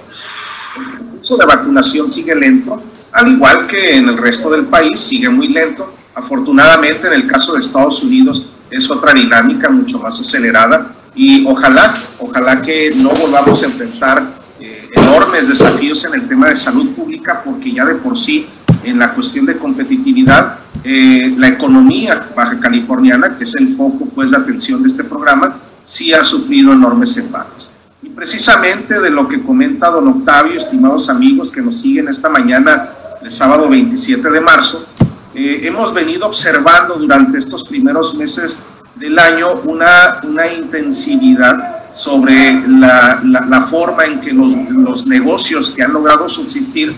proceso 1.10 1.36
de 1.36 1.46
vacunación 1.46 2.10
sigue 2.10 2.34
lento, 2.34 2.82
al 3.12 3.28
igual 3.28 3.66
que 3.66 3.96
en 3.96 4.08
el 4.08 4.18
resto 4.18 4.50
del 4.50 4.66
país 4.66 5.00
sigue 5.00 5.28
muy 5.28 5.48
lento. 5.48 5.92
Afortunadamente 6.14 7.06
en 7.08 7.12
el 7.12 7.26
caso 7.26 7.54
de 7.54 7.60
Estados 7.60 8.02
Unidos 8.02 8.50
es 8.70 8.90
otra 8.90 9.12
dinámica 9.12 9.68
mucho 9.68 9.98
más 9.98 10.20
acelerada 10.20 10.94
y 11.14 11.46
ojalá, 11.46 11.94
ojalá 12.18 12.60
que 12.62 12.92
no 12.96 13.10
volvamos 13.10 13.62
a 13.62 13.66
enfrentar 13.66 14.34
eh, 14.60 14.88
enormes 14.92 15.48
desafíos 15.48 16.04
en 16.04 16.14
el 16.14 16.28
tema 16.28 16.48
de 16.48 16.56
salud 16.56 16.94
pública 16.94 17.42
porque 17.44 17.72
ya 17.72 17.84
de 17.84 17.96
por 17.96 18.18
sí 18.18 18.46
en 18.86 18.98
la 18.98 19.12
cuestión 19.12 19.44
de 19.46 19.56
competitividad, 19.56 20.58
eh, 20.84 21.34
la 21.36 21.48
economía 21.48 22.28
baja 22.34 22.58
californiana, 22.60 23.36
que 23.36 23.44
es 23.44 23.54
el 23.56 23.76
foco 23.76 24.06
pues, 24.14 24.30
de 24.30 24.36
atención 24.36 24.82
de 24.82 24.88
este 24.88 25.02
programa, 25.02 25.56
sí 25.84 26.12
ha 26.12 26.22
sufrido 26.22 26.72
enormes 26.72 27.16
embates. 27.16 27.72
Y 28.02 28.10
precisamente 28.10 29.00
de 29.00 29.10
lo 29.10 29.26
que 29.26 29.42
comenta 29.42 29.90
don 29.90 30.06
Octavio, 30.08 30.58
estimados 30.58 31.08
amigos 31.08 31.50
que 31.50 31.60
nos 31.60 31.80
siguen 31.80 32.08
esta 32.08 32.28
mañana 32.28 32.90
de 33.20 33.30
sábado 33.30 33.68
27 33.68 34.30
de 34.30 34.40
marzo, 34.40 34.86
eh, 35.34 35.62
hemos 35.64 35.92
venido 35.92 36.26
observando 36.26 36.94
durante 36.94 37.38
estos 37.38 37.64
primeros 37.64 38.14
meses 38.14 38.64
del 38.94 39.18
año 39.18 39.60
una, 39.64 40.20
una 40.22 40.50
intensividad 40.52 41.92
sobre 41.94 42.62
la, 42.68 43.66
forma 43.70 44.04
en 44.04 44.20
que 44.20 44.32
los 44.32 45.06
negocios 45.06 45.70
que 45.70 45.82
han 45.82 45.92
logrado 45.92 46.28
subsistir 46.28 46.94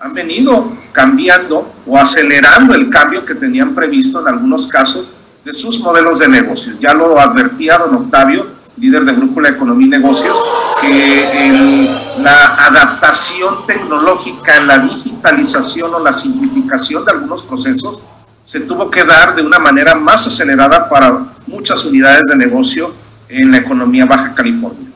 han 0.00 0.14
venido 0.14 0.72
cambiando 0.92 1.74
o 1.86 1.98
acelerando 1.98 2.74
el 2.74 2.88
cambio 2.88 3.22
que 3.24 3.34
tenían 3.34 3.74
previsto 3.74 4.20
en 4.20 4.28
algunos 4.28 4.66
casos 4.66 5.10
de 5.44 5.52
sus 5.52 5.78
modelos 5.80 6.20
de 6.20 6.28
negocios. 6.28 6.80
Ya 6.80 6.94
lo 6.94 7.20
advertía 7.20 7.76
don 7.76 7.94
Octavio, 7.96 8.46
líder 8.78 9.04
del 9.04 9.16
Grupo 9.16 9.42
La 9.42 9.50
Economía 9.50 9.86
y 9.88 9.90
Negocios, 9.90 10.34
que 10.80 11.86
la 12.22 12.66
adaptación 12.66 13.66
tecnológica, 13.66 14.60
la 14.60 14.78
digitalización 14.78 15.94
o 15.94 16.02
la 16.02 16.14
simplificación 16.14 17.04
de 17.04 17.10
algunos 17.10 17.42
procesos 17.42 18.00
se 18.42 18.60
tuvo 18.60 18.90
que 18.90 19.04
dar 19.04 19.36
de 19.36 19.42
una 19.42 19.58
manera 19.58 19.94
más 19.94 20.26
acelerada 20.26 20.88
para 20.88 21.26
muchas 21.46 21.84
unidades 21.84 22.24
de 22.24 22.36
negocio 22.36 22.90
en 23.28 23.50
la 23.50 23.58
economía 23.58 24.06
Baja 24.06 24.34
California. 24.34 24.88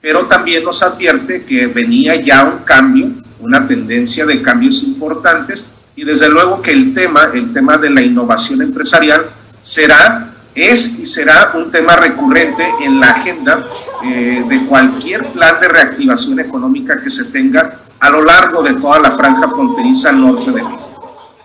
Pero 0.00 0.26
también 0.26 0.64
nos 0.64 0.82
advierte 0.82 1.44
que 1.44 1.68
venía 1.68 2.16
ya 2.16 2.42
un 2.42 2.64
cambio 2.64 3.08
una 3.40 3.66
tendencia 3.66 4.26
de 4.26 4.42
cambios 4.42 4.82
importantes 4.82 5.66
y 5.96 6.04
desde 6.04 6.28
luego 6.28 6.62
que 6.62 6.70
el 6.70 6.94
tema, 6.94 7.30
el 7.34 7.52
tema 7.52 7.76
de 7.76 7.90
la 7.90 8.02
innovación 8.02 8.62
empresarial 8.62 9.26
será, 9.62 10.32
es 10.54 10.98
y 10.98 11.06
será 11.06 11.52
un 11.54 11.70
tema 11.70 11.96
recurrente 11.96 12.64
en 12.80 13.00
la 13.00 13.10
agenda 13.10 13.64
eh, 14.04 14.44
de 14.48 14.66
cualquier 14.66 15.26
plan 15.32 15.60
de 15.60 15.68
reactivación 15.68 16.38
económica 16.40 17.02
que 17.02 17.10
se 17.10 17.32
tenga 17.32 17.80
a 17.98 18.10
lo 18.10 18.22
largo 18.22 18.62
de 18.62 18.74
toda 18.74 19.00
la 19.00 19.12
franja 19.12 19.48
fronteriza 19.48 20.12
norte 20.12 20.52
de 20.52 20.62
México. 20.62 20.88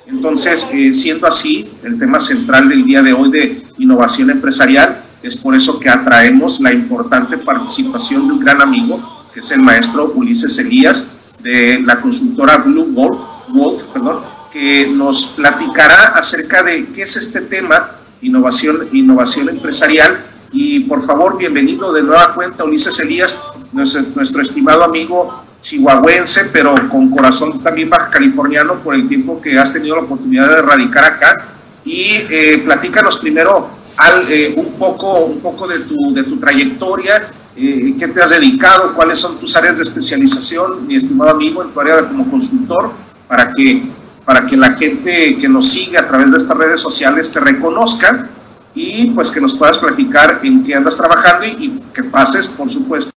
Entonces, 0.05 0.69
eh, 0.71 0.93
siendo 0.93 1.25
así, 1.25 1.71
el 1.83 1.97
tema 1.97 2.19
central 2.19 2.69
del 2.69 2.85
día 2.85 3.01
de 3.01 3.13
hoy 3.13 3.31
de 3.31 3.63
innovación 3.79 4.29
empresarial 4.29 5.01
es 5.23 5.37
por 5.37 5.55
eso 5.55 5.79
que 5.79 5.89
atraemos 5.89 6.59
la 6.59 6.73
importante 6.73 7.37
participación 7.37 8.27
de 8.27 8.33
un 8.33 8.39
gran 8.39 8.61
amigo, 8.61 9.01
que 9.33 9.39
es 9.39 9.49
el 9.51 9.61
maestro 9.61 10.11
Ulises 10.13 10.59
Elías, 10.59 11.12
de 11.43 11.81
la 11.85 11.99
consultora 11.99 12.57
Blue 12.57 12.85
Wolf, 12.85 13.19
Wolf 13.49 13.83
perdón, 13.91 14.23
que 14.51 14.87
nos 14.87 15.25
platicará 15.35 16.13
acerca 16.15 16.63
de 16.63 16.87
qué 16.87 17.01
es 17.03 17.17
este 17.17 17.41
tema, 17.41 17.91
innovación, 18.21 18.87
innovación 18.93 19.49
empresarial. 19.49 20.25
Y 20.53 20.81
por 20.81 21.05
favor, 21.05 21.37
bienvenido 21.37 21.91
de 21.91 22.01
nueva 22.03 22.33
cuenta, 22.33 22.63
Ulises 22.63 22.97
Elías, 22.99 23.37
nuestro, 23.73 24.03
nuestro 24.15 24.41
estimado 24.41 24.83
amigo 24.83 25.43
chihuahuense, 25.61 26.45
pero 26.53 26.75
con 26.89 27.09
corazón 27.09 27.61
también 27.61 27.89
baja 27.89 28.09
californiano 28.09 28.75
por 28.75 28.95
el 28.95 29.07
tiempo 29.07 29.41
que 29.41 29.57
has 29.57 29.73
tenido 29.73 29.97
la 29.97 30.03
oportunidad 30.03 30.47
de 30.49 30.61
radicar 30.61 31.03
acá. 31.03 31.45
Y 31.83 32.23
eh, 32.29 32.61
platícanos 32.63 33.17
primero 33.17 33.69
al, 33.97 34.31
eh, 34.31 34.53
un, 34.55 34.73
poco, 34.73 35.25
un 35.25 35.39
poco 35.41 35.67
de 35.67 35.79
tu, 35.79 36.13
de 36.13 36.23
tu 36.23 36.37
trayectoria 36.37 37.29
eh, 37.55 37.95
qué 37.97 38.07
te 38.07 38.21
has 38.21 38.31
dedicado, 38.31 38.93
cuáles 38.95 39.19
son 39.19 39.39
tus 39.39 39.55
áreas 39.55 39.77
de 39.77 39.83
especialización, 39.83 40.87
mi 40.87 40.95
estimado 40.95 41.31
amigo, 41.31 41.63
en 41.63 41.69
tu 41.69 41.79
área 41.79 42.07
como 42.07 42.29
consultor, 42.29 42.91
para 43.27 43.51
que, 43.51 43.83
para 44.25 44.45
que 44.45 44.57
la 44.57 44.71
gente 44.73 45.37
que 45.37 45.47
nos 45.47 45.69
sigue 45.69 45.97
a 45.97 46.07
través 46.07 46.31
de 46.31 46.37
estas 46.37 46.57
redes 46.57 46.81
sociales 46.81 47.31
te 47.31 47.39
reconozca 47.39 48.27
y 48.75 49.11
pues 49.11 49.29
que 49.29 49.39
nos 49.39 49.53
puedas 49.53 49.77
platicar 49.77 50.39
en 50.43 50.63
qué 50.63 50.75
andas 50.75 50.97
trabajando 50.97 51.45
y 51.45 51.79
que 51.93 52.03
pases, 52.03 52.47
por 52.47 52.71
supuesto. 52.71 53.12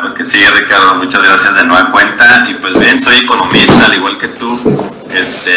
Claro 0.00 0.14
que 0.14 0.24
sí, 0.24 0.38
Ricardo, 0.54 0.94
muchas 0.94 1.20
gracias 1.24 1.56
de 1.56 1.64
nueva 1.64 1.90
cuenta. 1.90 2.46
Y 2.48 2.54
pues 2.54 2.78
bien, 2.78 3.00
soy 3.00 3.16
economista, 3.16 3.86
al 3.86 3.94
igual 3.94 4.16
que 4.16 4.28
tú. 4.28 4.56
Este, 5.12 5.50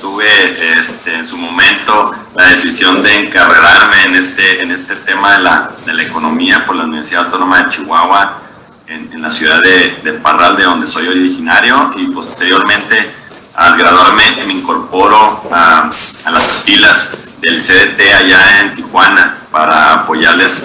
tuve 0.00 0.78
este, 0.78 1.16
en 1.16 1.26
su 1.26 1.36
momento 1.36 2.12
la 2.36 2.50
decisión 2.50 3.02
de 3.02 3.26
encarrerarme 3.26 4.04
en 4.04 4.14
este, 4.14 4.62
en 4.62 4.70
este 4.70 4.94
tema 4.94 5.32
de 5.32 5.42
la, 5.42 5.70
de 5.84 5.92
la 5.92 6.04
economía 6.04 6.64
por 6.66 6.76
la 6.76 6.84
Universidad 6.84 7.24
Autónoma 7.24 7.62
de 7.62 7.70
Chihuahua, 7.70 8.38
en, 8.86 9.12
en 9.12 9.22
la 9.22 9.30
ciudad 9.30 9.60
de, 9.60 9.98
de, 10.04 10.12
Parral, 10.20 10.56
de 10.56 10.62
donde 10.62 10.86
soy 10.86 11.08
originario, 11.08 11.90
y 11.96 12.06
posteriormente 12.12 13.10
al 13.56 13.76
graduarme 13.76 14.22
me 14.46 14.52
incorporo 14.52 15.50
a, 15.50 15.90
a 16.26 16.30
las 16.30 16.62
filas 16.62 17.16
del 17.40 17.60
CDT 17.60 18.00
allá 18.16 18.60
en 18.60 18.76
Tijuana 18.76 19.38
para 19.50 19.94
apoyarles 19.94 20.64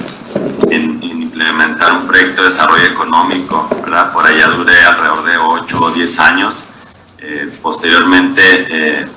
en, 0.70 1.02
en, 1.02 1.15
implementar 1.36 1.92
un 1.92 2.08
proyecto 2.08 2.44
de 2.44 2.48
desarrollo 2.48 2.86
económico, 2.86 3.68
¿verdad? 3.82 4.14
Por 4.14 4.26
allá 4.26 4.48
duré 4.48 4.82
alrededor 4.82 5.26
de 5.26 5.38
8 5.38 5.80
o 5.82 5.92
10 5.92 6.20
años. 6.22 6.70
Eh, 7.18 7.52
posteriormente 7.62 8.42
eh, 8.42 9.08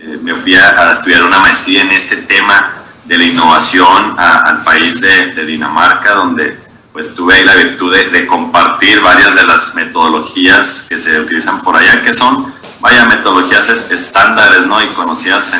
eh, 0.00 0.18
me 0.22 0.34
fui 0.36 0.54
a, 0.54 0.88
a, 0.88 0.92
estudiar 0.92 1.24
una 1.24 1.40
maestría 1.40 1.82
en 1.82 1.90
este 1.90 2.16
tema 2.22 2.72
de 3.04 3.18
la 3.18 3.24
innovación 3.24 4.14
a, 4.18 4.40
al 4.44 4.64
país 4.64 4.98
de, 5.00 5.32
de, 5.32 5.44
Dinamarca, 5.44 6.14
donde 6.14 6.58
pues 6.90 7.14
tuve 7.14 7.34
ahí 7.34 7.44
la 7.44 7.54
virtud 7.54 7.94
de, 7.94 8.08
de, 8.08 8.26
compartir 8.26 9.02
varias 9.02 9.34
de 9.34 9.44
las 9.44 9.74
metodologías 9.74 10.86
que 10.88 10.96
se 10.96 11.20
utilizan 11.20 11.60
por 11.60 11.76
allá, 11.76 12.02
que 12.02 12.14
son, 12.14 12.50
vaya, 12.80 13.04
metodologías 13.06 13.68
estándares, 13.68 14.66
¿no? 14.66 14.82
Y 14.82 14.86
conocidas 14.88 15.52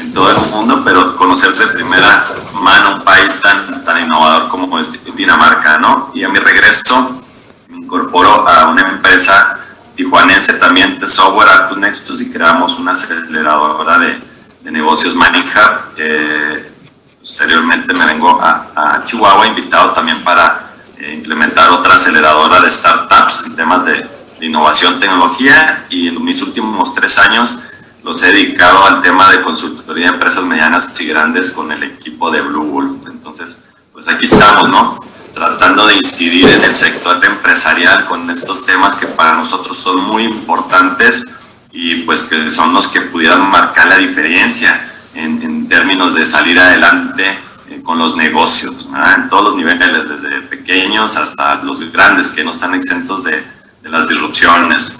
en, 0.00 0.12
todo 0.12 0.30
el 0.30 0.36
mundo, 0.50 0.82
pero 0.84 1.16
conocer 1.16 1.54
de 1.54 1.66
primera 1.68 2.24
mano 2.54 2.96
un 2.96 3.00
país 3.02 3.40
tan, 3.40 3.84
tan 3.84 4.04
innovador 4.04 4.48
como 4.48 4.78
Dinamarca, 5.14 5.78
¿no? 5.78 6.10
Y 6.14 6.24
a 6.24 6.28
mi 6.28 6.38
regreso 6.38 7.22
me 7.68 7.78
incorporo 7.78 8.46
a 8.46 8.68
una 8.68 8.82
empresa 8.88 9.58
tijuanense 9.94 10.54
también 10.54 10.98
de 10.98 11.06
software 11.06 11.48
Arcus 11.48 11.78
Nextus 11.78 12.20
y 12.20 12.32
creamos 12.32 12.78
una 12.78 12.92
aceleradora 12.92 13.98
de, 13.98 14.20
negocios 14.70 15.14
Hub. 15.14 15.94
Eh, 15.96 16.72
posteriormente 17.18 17.92
me 17.94 18.04
vengo 18.06 18.40
a, 18.42 19.02
Chihuahua, 19.06 19.46
invitado 19.46 19.92
también 19.92 20.22
para 20.22 20.70
eh, 20.98 21.14
implementar 21.14 21.70
otra 21.70 21.94
aceleradora 21.94 22.60
de 22.60 22.70
startups 22.70 23.44
en 23.46 23.56
temas 23.56 23.84
de, 23.84 24.06
innovación, 24.46 25.00
tecnología 25.00 25.86
y 25.88 26.08
en 26.08 26.22
mis 26.24 26.42
últimos 26.42 26.94
tres 26.94 27.18
años 27.18 27.58
los 28.02 28.22
he 28.22 28.32
dedicado 28.32 28.84
al 28.86 29.00
tema 29.00 29.30
de 29.30 29.42
consultoría 29.42 30.06
de 30.08 30.14
empresas 30.14 30.44
medianas 30.44 31.00
y 31.00 31.06
grandes 31.06 31.52
con 31.52 31.70
el 31.70 31.82
equipo 31.84 32.30
de 32.30 32.40
Blue 32.40 32.64
Wolf. 32.64 33.06
Entonces, 33.06 33.64
pues 33.92 34.08
aquí 34.08 34.24
estamos, 34.24 34.68
¿no? 34.68 34.98
Tratando 35.34 35.86
de 35.86 35.96
incidir 35.96 36.48
en 36.48 36.64
el 36.64 36.74
sector 36.74 37.24
empresarial 37.24 38.04
con 38.06 38.28
estos 38.30 38.66
temas 38.66 38.94
que 38.94 39.06
para 39.06 39.36
nosotros 39.36 39.78
son 39.78 40.00
muy 40.02 40.24
importantes 40.24 41.24
y 41.70 42.02
pues 42.02 42.22
que 42.24 42.50
son 42.50 42.74
los 42.74 42.88
que 42.88 43.00
pudieran 43.02 43.48
marcar 43.50 43.88
la 43.88 43.98
diferencia 43.98 44.88
en, 45.14 45.68
términos 45.68 46.14
de 46.14 46.26
salir 46.26 46.58
adelante 46.58 47.38
eh, 47.70 47.80
con 47.82 47.98
los 47.98 48.14
negocios, 48.14 48.88
en 49.16 49.28
todos 49.30 49.44
los 49.44 49.56
niveles, 49.56 50.08
desde 50.08 50.42
pequeños 50.42 51.16
hasta 51.16 51.62
los 51.62 51.90
grandes 51.90 52.28
que 52.30 52.44
no 52.44 52.50
están 52.50 52.74
exentos 52.74 53.24
de, 53.24 53.42
de 53.82 53.88
las 53.88 54.08
disrupciones. 54.08 54.98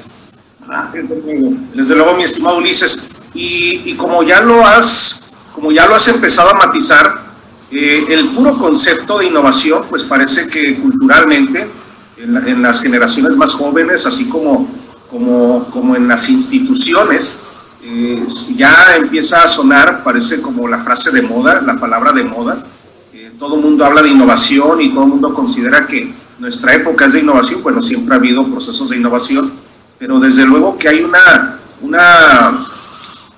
Desde 1.75 1.95
luego, 1.95 2.17
mi 2.17 2.25
estimado 2.25 2.59
Ulises, 2.59 3.11
y, 3.35 3.83
y, 3.85 3.95
como 3.95 4.23
ya 4.23 4.41
lo 4.41 4.67
has, 4.67 5.33
como 5.55 5.73
ya 5.73 5.87
lo 5.87 5.95
has 5.95 6.09
empezado 6.09 6.51
a 6.51 6.55
matizar, 6.55 7.23
eh, 7.71 8.05
el 8.09 8.29
puro 8.29 8.59
concepto 8.59 9.19
de 9.19 9.27
innovación, 9.27 9.85
pues 9.89 10.03
parece 10.03 10.49
que 10.49 10.77
culturalmente, 10.77 11.71
en, 12.17 12.37
en, 12.49 12.63
las 12.63 12.83
generaciones 12.83 13.37
más 13.37 13.53
jóvenes, 13.55 14.05
así 14.07 14.29
como, 14.29 14.69
como, 15.11 15.65
como 15.71 15.97
en 15.97 16.09
las 16.09 16.29
instituciones, 16.29 17.41
eh, 17.83 18.25
ya 18.57 18.97
empieza 18.97 19.43
a 19.43 19.49
sonar, 19.49 20.05
parece 20.05 20.41
como 20.41 20.69
la 20.69 20.85
frase 20.85 21.11
de 21.11 21.23
moda, 21.23 21.61
la 21.63 21.77
palabra 21.77 22.13
de 22.13 22.25
moda. 22.25 22.63
Eh, 23.13 23.33
todo 23.39 23.57
el 23.57 23.63
mundo 23.63 23.85
habla 23.85 24.03
de 24.03 24.11
innovación 24.11 24.81
y 24.81 24.91
todo 24.91 25.05
el 25.05 25.11
mundo 25.11 25.35
considera 25.35 25.87
que 25.87 26.15
nuestra 26.43 26.75
época 26.75 27.07
es 27.07 27.13
de 27.13 27.21
innovación. 27.21 27.63
Bueno, 27.63 27.81
siempre 27.81 28.15
ha 28.15 28.19
habido 28.19 28.45
procesos 28.51 28.91
de 28.91 28.97
innovación, 28.97 29.53
pero 29.97 30.19
desde 30.19 30.45
luego 30.45 30.77
que 30.77 30.89
hay 30.89 31.01
una, 31.01 31.57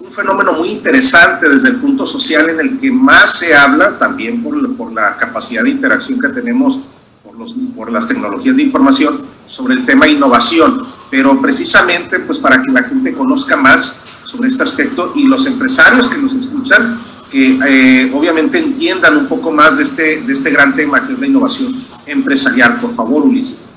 un 0.01 0.11
fenómeno 0.11 0.55
muy 0.55 0.71
interesante 0.71 1.47
desde 1.47 1.69
el 1.69 1.77
punto 1.77 2.07
social 2.07 2.49
en 2.49 2.61
el 2.61 2.81
que 2.81 2.91
más 2.91 3.39
se 3.39 3.55
habla, 3.55 3.99
también 3.99 4.43
por, 4.43 4.75
por 4.75 4.91
la 4.91 5.19
capacidad 5.19 5.63
de 5.65 5.71
interacción 5.71 6.19
que 6.19 6.29
tenemos 6.29 6.81
por, 7.23 7.39
los, 7.39 7.55
por 7.77 7.93
las 7.93 8.09
tecnologías 8.09 8.57
de 8.57 8.63
información, 8.63 9.21
sobre 9.47 9.75
el 9.75 9.85
tema 9.85 10.09
innovación. 10.09 10.83
Pero 11.11 11.39
precisamente, 11.43 12.21
pues 12.21 12.39
para 12.39 12.63
que 12.63 12.73
la 12.73 12.85
gente 12.85 13.13
conozca 13.13 13.55
más, 13.55 14.03
sobre 14.25 14.49
este 14.49 14.63
aspecto 14.63 15.13
y 15.15 15.29
los 15.29 15.47
empresarios 15.47 16.09
que 16.09 16.17
nos 16.17 16.33
escuchan, 16.33 16.99
que 17.31 17.59
eh, 17.67 18.13
obviamente 18.15 18.59
entiendan 18.59 19.17
un 19.17 19.27
poco 19.27 19.51
más 19.51 19.77
de 19.77 19.83
este, 19.83 20.21
de 20.23 20.33
este 20.33 20.51
gran 20.51 20.75
tema 20.75 21.07
que 21.07 21.13
es 21.13 21.19
la 21.19 21.27
innovación 21.27 21.85
empresarial. 22.07 22.81
Por 22.81 22.95
favor, 22.95 23.23
Ulises. 23.25 23.71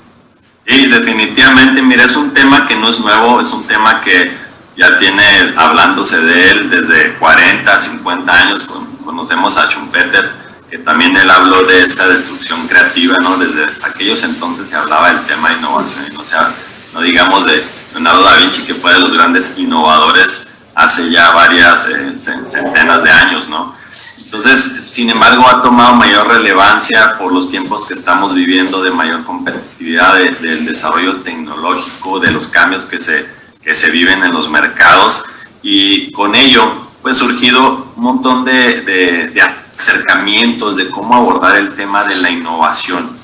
Sí, 0.66 0.86
definitivamente, 0.86 1.80
mira, 1.80 2.04
es 2.04 2.14
un 2.14 2.34
tema 2.34 2.66
que 2.66 2.76
no 2.76 2.90
es 2.90 3.00
nuevo, 3.00 3.40
es 3.40 3.50
un 3.52 3.66
tema 3.66 4.00
que 4.02 4.30
ya 4.76 4.98
tiene 4.98 5.54
hablándose 5.56 6.20
de 6.20 6.50
él 6.50 6.70
desde 6.70 7.14
40, 7.14 7.78
50 7.78 8.32
años. 8.32 8.68
Conocemos 9.04 9.56
a 9.56 9.66
Schumpeter, 9.68 10.30
que 10.70 10.78
también 10.78 11.16
él 11.16 11.30
habló 11.30 11.64
de 11.64 11.82
esta 11.82 12.06
destrucción 12.06 12.68
creativa, 12.68 13.16
¿no? 13.18 13.38
Desde 13.38 13.64
aquellos 13.82 14.22
entonces 14.22 14.68
se 14.68 14.76
hablaba 14.76 15.10
del 15.10 15.26
tema 15.26 15.50
de 15.50 15.56
innovación 15.56 16.04
y 16.10 16.14
no, 16.14 16.22
sea, 16.22 16.52
no 16.92 17.00
digamos 17.00 17.46
de 17.46 17.64
Leonardo 17.94 18.22
da 18.22 18.36
Vinci, 18.36 18.62
que 18.62 18.74
fue 18.74 18.92
de 18.92 19.00
los 19.00 19.12
grandes 19.12 19.58
innovadores 19.58 20.47
hace 20.78 21.10
ya 21.10 21.30
varias 21.32 21.88
eh, 21.88 22.12
centenas 22.16 23.02
de 23.02 23.10
años, 23.10 23.48
¿no? 23.48 23.74
Entonces, 24.16 24.60
sin 24.92 25.10
embargo, 25.10 25.44
ha 25.48 25.60
tomado 25.60 25.94
mayor 25.94 26.28
relevancia 26.28 27.18
por 27.18 27.32
los 27.32 27.50
tiempos 27.50 27.88
que 27.88 27.94
estamos 27.94 28.32
viviendo 28.32 28.80
de 28.82 28.92
mayor 28.92 29.24
competitividad 29.24 30.14
del 30.14 30.64
desarrollo 30.64 31.16
tecnológico, 31.16 32.20
de 32.20 32.30
los 32.30 32.46
cambios 32.46 32.84
que 32.84 32.98
se, 32.98 33.28
que 33.60 33.74
se 33.74 33.90
viven 33.90 34.22
en 34.22 34.32
los 34.32 34.48
mercados 34.48 35.24
y 35.62 36.12
con 36.12 36.36
ello, 36.36 36.70
pues 37.02 37.16
surgido 37.16 37.92
un 37.96 38.02
montón 38.02 38.44
de, 38.44 38.82
de, 38.82 39.28
de 39.28 39.42
acercamientos 39.76 40.76
de 40.76 40.90
cómo 40.90 41.16
abordar 41.16 41.56
el 41.56 41.74
tema 41.74 42.04
de 42.04 42.16
la 42.16 42.30
innovación. 42.30 43.18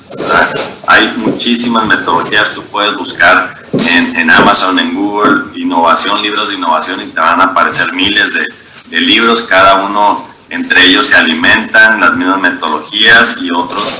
Hay 0.87 1.13
muchísimas 1.17 1.85
metodologías, 1.85 2.53
tú 2.53 2.63
puedes 2.63 2.97
buscar 2.97 3.64
en, 3.79 4.31
Amazon, 4.31 4.79
en 4.79 4.93
Google, 4.93 5.45
innovación, 5.55 6.21
libros 6.21 6.49
de 6.49 6.55
innovación 6.55 7.01
y 7.01 7.05
te 7.07 7.19
van 7.19 7.41
a 7.41 7.45
aparecer 7.45 7.93
miles 7.93 8.33
de, 8.33 9.01
libros, 9.01 9.43
cada 9.43 9.83
uno 9.85 10.25
entre 10.49 10.85
ellos 10.85 11.07
se 11.07 11.15
alimentan 11.15 11.99
las 11.99 12.15
mismas 12.15 12.39
metodologías 12.39 13.37
y 13.41 13.51
otros 13.51 13.97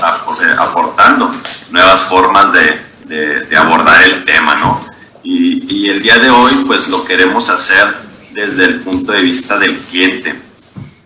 aportando 0.58 1.34
nuevas 1.70 2.04
formas 2.04 2.52
de, 2.52 2.80
de, 3.04 3.56
abordar 3.56 4.02
el 4.04 4.24
tema, 4.24 4.54
¿no? 4.54 4.86
Y, 5.22 5.66
y, 5.68 5.90
el 5.90 6.00
día 6.02 6.18
de 6.18 6.30
hoy, 6.30 6.52
pues 6.66 6.88
lo 6.88 7.04
queremos 7.04 7.50
hacer 7.50 7.94
desde 8.32 8.64
el 8.64 8.80
punto 8.80 9.12
de 9.12 9.20
vista 9.22 9.58
del 9.58 9.76
cliente. 9.76 10.40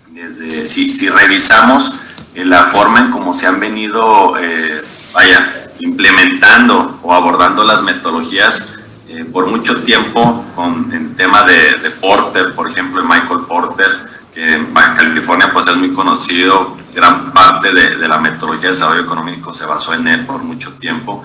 Desde, 0.09 0.69
si, 0.69 0.93
si 0.93 1.09
revisamos 1.09 1.93
eh, 2.35 2.45
la 2.45 2.65
forma 2.65 3.01
en 3.01 3.11
cómo 3.11 3.33
se 3.33 3.47
han 3.47 3.59
venido, 3.59 4.37
eh, 4.39 4.83
vaya, 5.15 5.60
implementando 5.81 6.99
o 7.03 7.15
abordando 7.15 7.65
las 7.65 7.83
metodologías 7.83 8.79
eh, 9.09 9.25
por 9.25 9.47
mucho 9.47 9.83
tiempo 9.83 10.45
con 10.55 10.93
el 10.93 11.17
tema 11.17 11.43
de, 11.43 11.91
Porter, 12.01 12.55
por 12.55 12.71
ejemplo, 12.71 13.03
Michael 13.03 13.41
Porter, 13.49 13.89
que 14.33 14.55
en 14.55 14.73
Baja 14.73 14.95
California 14.95 15.51
pues 15.53 15.67
es 15.67 15.77
muy 15.77 15.93
conocido, 15.93 16.77
gran 16.95 17.33
parte 17.33 17.73
de, 17.73 18.09
la 18.09 18.19
metodología 18.19 18.69
de 18.69 18.75
desarrollo 18.75 19.03
económico 19.03 19.53
se 19.53 19.67
basó 19.67 19.95
en 19.95 20.07
él 20.07 20.27
por 20.27 20.43
mucho 20.43 20.75
tiempo. 20.75 21.25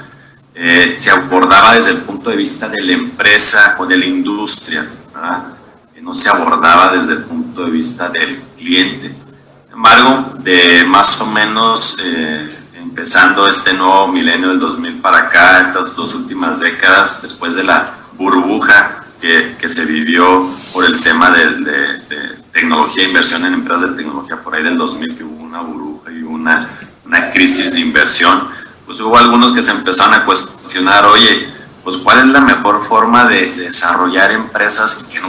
Eh, 0.53 0.95
se 0.97 1.11
abordaba 1.11 1.75
desde 1.75 1.91
el 1.91 1.97
punto 1.97 2.29
de 2.29 2.37
vista 2.37 2.69
de 2.69 2.81
la 2.81 2.93
empresa 2.93 3.75
o 3.77 3.85
de 3.85 3.97
la 3.97 4.05
industria, 4.05 4.87
¿verdad? 5.13 5.55
no 6.05 6.13
se 6.13 6.29
abordaba 6.29 6.95
desde 6.95 7.13
el 7.13 7.23
punto 7.23 7.65
de 7.65 7.71
vista 7.71 8.09
del 8.09 8.39
cliente. 8.55 9.07
Sin 9.07 9.73
embargo, 9.73 10.37
de 10.39 10.85
más 10.85 11.19
o 11.19 11.25
menos 11.25 11.97
eh, 12.03 12.47
empezando 12.95 13.45
este 13.49 13.73
nuevo 13.73 14.07
milenio 14.07 14.47
del 14.47 14.59
2000 14.59 15.01
para 15.01 15.17
acá, 15.17 15.59
estas 15.59 15.97
dos 15.97 16.15
últimas 16.15 16.61
décadas, 16.61 17.21
después 17.21 17.53
de 17.53 17.65
la 17.65 17.91
burbuja 18.13 19.03
que, 19.19 19.57
que 19.59 19.67
se 19.67 19.85
vivió 19.85 20.47
por 20.71 20.85
el 20.85 21.01
tema 21.01 21.29
de, 21.29 21.55
de, 21.55 21.99
de, 22.07 22.35
tecnología 22.53 23.03
inversión 23.05 23.43
en 23.43 23.53
empresas 23.53 23.89
de 23.89 23.97
tecnología, 23.97 24.41
por 24.41 24.55
ahí 24.55 24.63
del 24.63 24.77
2000 24.77 25.17
que 25.17 25.25
hubo 25.25 25.43
una 25.43 25.59
burbuja 25.59 26.09
y 26.09 26.23
una, 26.23 26.69
una 27.05 27.31
crisis 27.31 27.73
de 27.73 27.81
inversión, 27.81 28.47
pues 28.85 29.01
hubo 29.01 29.17
algunos 29.17 29.51
que 29.51 29.61
se 29.61 29.73
empezaron 29.73 30.13
a 30.13 30.23
cuestionar, 30.23 31.03
oye, 31.05 31.49
pues 31.83 31.97
cuál 31.97 32.19
es 32.19 32.27
la 32.27 32.39
mejor 32.39 32.87
forma 32.87 33.25
de, 33.25 33.51
de 33.51 33.63
desarrollar 33.63 34.31
empresas 34.31 35.05
que 35.11 35.19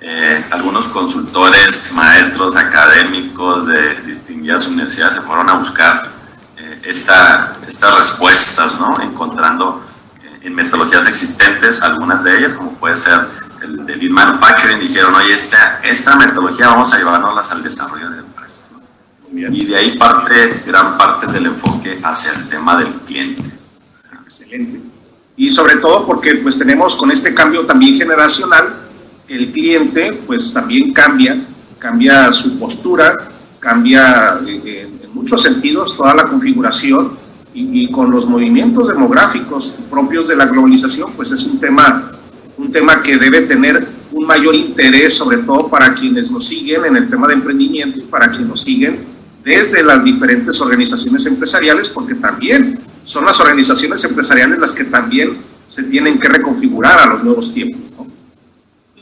eh, 0.00 0.44
algunos 0.52 0.86
consultores, 0.86 1.92
maestros, 1.92 2.54
académicos 2.54 3.66
de 3.66 3.96
distinguidas 4.02 4.68
universidades 4.68 5.16
se 5.16 5.22
fueron 5.22 5.50
a 5.50 5.54
buscar 5.54 6.21
esta, 6.82 7.56
estas 7.66 7.98
respuestas, 7.98 8.78
¿no? 8.78 9.00
encontrando 9.00 9.82
eh, 10.22 10.40
en 10.42 10.54
metodologías 10.54 11.06
existentes, 11.06 11.82
algunas 11.82 12.24
de 12.24 12.38
ellas, 12.38 12.54
como 12.54 12.72
puede 12.72 12.96
ser 12.96 13.20
el 13.62 13.86
de 13.86 13.96
Lean 13.96 14.12
Manufacturing, 14.12 14.80
dijeron, 14.80 15.14
oye, 15.14 15.32
esta, 15.32 15.80
esta 15.82 16.16
metodología 16.16 16.68
vamos 16.68 16.92
a 16.92 16.98
llevarnos 16.98 17.52
al 17.52 17.62
desarrollo 17.62 18.10
de 18.10 18.18
empresas. 18.18 18.70
¿no? 18.72 19.54
Y 19.54 19.64
de 19.64 19.76
ahí 19.76 19.96
parte, 19.96 20.62
gran 20.66 20.98
parte 20.98 21.26
del 21.26 21.46
enfoque 21.46 22.00
hacia 22.02 22.32
el 22.32 22.48
tema 22.48 22.76
del 22.76 22.88
cliente. 22.88 23.42
Excelente. 24.24 24.80
Y 25.36 25.50
sobre 25.50 25.76
todo 25.76 26.06
porque 26.06 26.36
pues 26.36 26.58
tenemos 26.58 26.96
con 26.96 27.10
este 27.10 27.34
cambio 27.34 27.64
también 27.64 27.96
generacional, 27.96 28.80
el 29.28 29.50
cliente 29.50 30.20
pues 30.26 30.52
también 30.52 30.92
cambia, 30.92 31.38
cambia 31.78 32.32
su 32.32 32.58
postura, 32.58 33.28
cambia 33.60 34.40
eh, 34.46 34.62
eh 34.64 34.91
muchos 35.22 35.42
sentidos 35.42 35.96
toda 35.96 36.14
la 36.14 36.24
configuración 36.24 37.12
y, 37.54 37.84
y, 37.84 37.90
con 37.90 38.10
los 38.10 38.26
movimientos 38.26 38.88
demográficos 38.88 39.76
propios 39.90 40.26
de 40.28 40.36
la 40.36 40.46
globalización, 40.46 41.12
pues 41.12 41.30
es 41.32 41.44
un 41.46 41.60
tema, 41.60 42.12
un 42.58 42.72
tema 42.72 43.02
que 43.02 43.16
debe 43.16 43.42
tener 43.42 43.86
un 44.10 44.26
mayor 44.26 44.54
interés, 44.54 45.14
sobre 45.14 45.38
todo 45.38 45.68
para 45.68 45.94
quienes 45.94 46.30
nos 46.30 46.46
siguen 46.46 46.84
en 46.86 46.96
el 46.96 47.08
tema 47.08 47.26
de 47.28 47.34
emprendimiento 47.34 47.98
y 48.00 48.02
para 48.02 48.28
quienes 48.30 48.48
nos 48.48 48.62
siguen 48.62 49.00
desde 49.44 49.82
las 49.82 50.04
diferentes 50.04 50.60
organizaciones 50.60 51.26
empresariales, 51.26 51.88
porque 51.88 52.14
también 52.14 52.78
son 53.04 53.24
las 53.24 53.40
organizaciones 53.40 54.02
empresariales 54.04 54.58
las 54.58 54.72
que 54.72 54.84
también 54.84 55.38
se 55.66 55.84
tienen 55.84 56.18
que 56.18 56.28
reconfigurar 56.28 56.98
a 56.98 57.06
los 57.06 57.24
nuevos 57.24 57.52
tiempos. 57.52 57.80
¿no? 57.96 58.06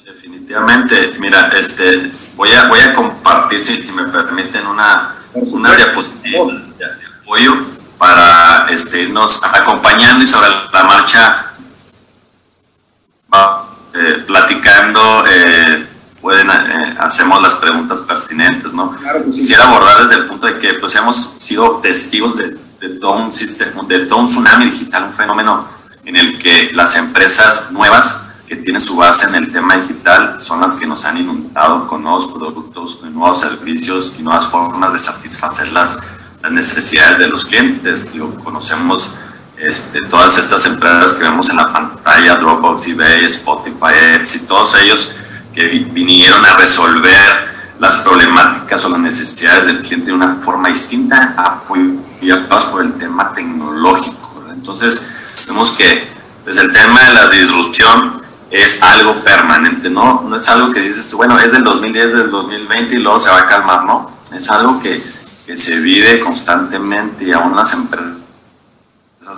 Definitivamente, 0.05 1.13
mira, 1.19 1.53
este, 1.59 2.11
voy 2.37 2.51
a, 2.51 2.69
voy 2.69 2.81
a 2.81 2.95
compartir, 2.95 3.65
si, 3.65 3.83
si 3.83 3.93
me 3.93 4.05
permiten, 4.05 4.67
una, 4.67 5.17
una 5.35 5.75
diapositiva 5.75 6.45
de, 6.79 6.87
apoyo 7.23 7.55
para 7.99 8.67
este, 8.71 9.03
irnos 9.03 9.43
acompañando 9.45 10.23
y 10.23 10.27
sobre 10.27 10.49
la 10.73 10.85
marcha 10.85 11.53
va, 13.33 13.69
eh, 13.95 14.25
platicando 14.27 15.25
eh, 15.29 15.87
pueden, 16.21 16.51
eh, 16.51 16.97
hacemos 16.99 17.41
las 17.43 17.55
preguntas 17.57 18.01
pertinentes, 18.01 18.73
¿no? 18.73 18.97
Quisiera 19.31 19.65
abordar 19.65 20.07
desde 20.07 20.23
el 20.23 20.27
punto 20.27 20.47
de 20.47 20.59
que 20.59 20.75
pues 20.75 20.95
hemos 20.97 21.17
sido 21.17 21.77
testigos 21.77 22.37
de, 22.37 22.57
de, 22.81 22.89
todo 23.01 23.13
un 23.13 23.33
sistema, 23.33 23.83
de 23.87 24.07
todo 24.07 24.21
un 24.21 24.27
tsunami 24.27 24.67
digital, 24.67 25.05
un 25.05 25.15
fenómeno 25.15 25.69
en 26.05 26.17
el 26.17 26.39
que 26.39 26.71
las 26.73 26.97
empresas 26.97 27.73
nuevas 27.73 28.30
que 28.51 28.57
tienen 28.57 28.81
su 28.81 28.97
base 28.97 29.29
en 29.29 29.37
el 29.37 29.53
tema 29.53 29.77
digital 29.77 30.41
son 30.41 30.61
las 30.61 30.75
que 30.75 30.85
nos 30.85 31.05
han 31.05 31.17
inundado 31.17 31.87
con 31.87 32.03
nuevos 32.03 32.33
productos, 32.33 33.01
nuevos 33.05 33.39
servicios 33.39 34.17
y 34.19 34.25
nuevas 34.25 34.47
formas 34.47 34.93
de 34.93 34.99
satisfacer 34.99 35.71
las, 35.71 36.01
las 36.43 36.51
necesidades 36.51 37.19
de 37.21 37.29
los 37.29 37.45
clientes. 37.45 38.13
Digo, 38.13 38.35
conocemos 38.43 39.15
este, 39.57 40.01
todas 40.11 40.37
estas 40.37 40.67
empresas 40.67 41.13
que 41.13 41.23
vemos 41.23 41.49
en 41.49 41.59
la 41.59 41.73
pantalla, 41.73 42.35
Dropbox, 42.35 42.89
eBay, 42.89 43.25
Spotify, 43.27 44.17
Etsy, 44.17 44.49
todos 44.49 44.75
ellos 44.83 45.15
que 45.55 45.67
vinieron 45.69 46.45
a 46.45 46.57
resolver 46.57 47.51
las 47.79 47.99
problemáticas 47.99 48.85
o 48.85 48.89
las 48.89 48.99
necesidades 48.99 49.67
del 49.67 49.81
cliente 49.81 50.07
de 50.07 50.15
una 50.15 50.41
forma 50.43 50.71
distinta, 50.71 51.35
apoyados 51.37 52.65
por 52.65 52.83
el 52.85 52.95
tema 52.95 53.33
tecnológico. 53.33 54.45
Entonces, 54.51 55.09
vemos 55.47 55.71
que 55.71 56.09
desde 56.45 56.63
el 56.63 56.73
tema 56.73 57.01
de 57.01 57.15
la 57.15 57.29
disrupción 57.29 58.20
es 58.51 58.83
algo 58.83 59.15
permanente, 59.23 59.89
¿no? 59.89 60.23
No 60.23 60.37
es 60.37 60.49
algo 60.49 60.73
que 60.73 60.81
dices 60.81 61.09
tú, 61.09 61.17
bueno, 61.17 61.39
es 61.39 61.53
del 61.53 61.63
2010, 61.63 62.13
del 62.13 62.31
2020 62.31 62.97
y 62.97 62.99
luego 62.99 63.21
se 63.21 63.31
va 63.31 63.39
a 63.39 63.47
calmar, 63.47 63.85
¿no? 63.85 64.11
Es 64.33 64.51
algo 64.51 64.81
que, 64.81 65.03
que 65.47 65.57
se 65.57 65.81
vive 65.81 66.19
constantemente 66.21 67.25
y 67.25 67.33
aún 67.33 67.55
las 67.55 67.73
empresas 67.75 68.17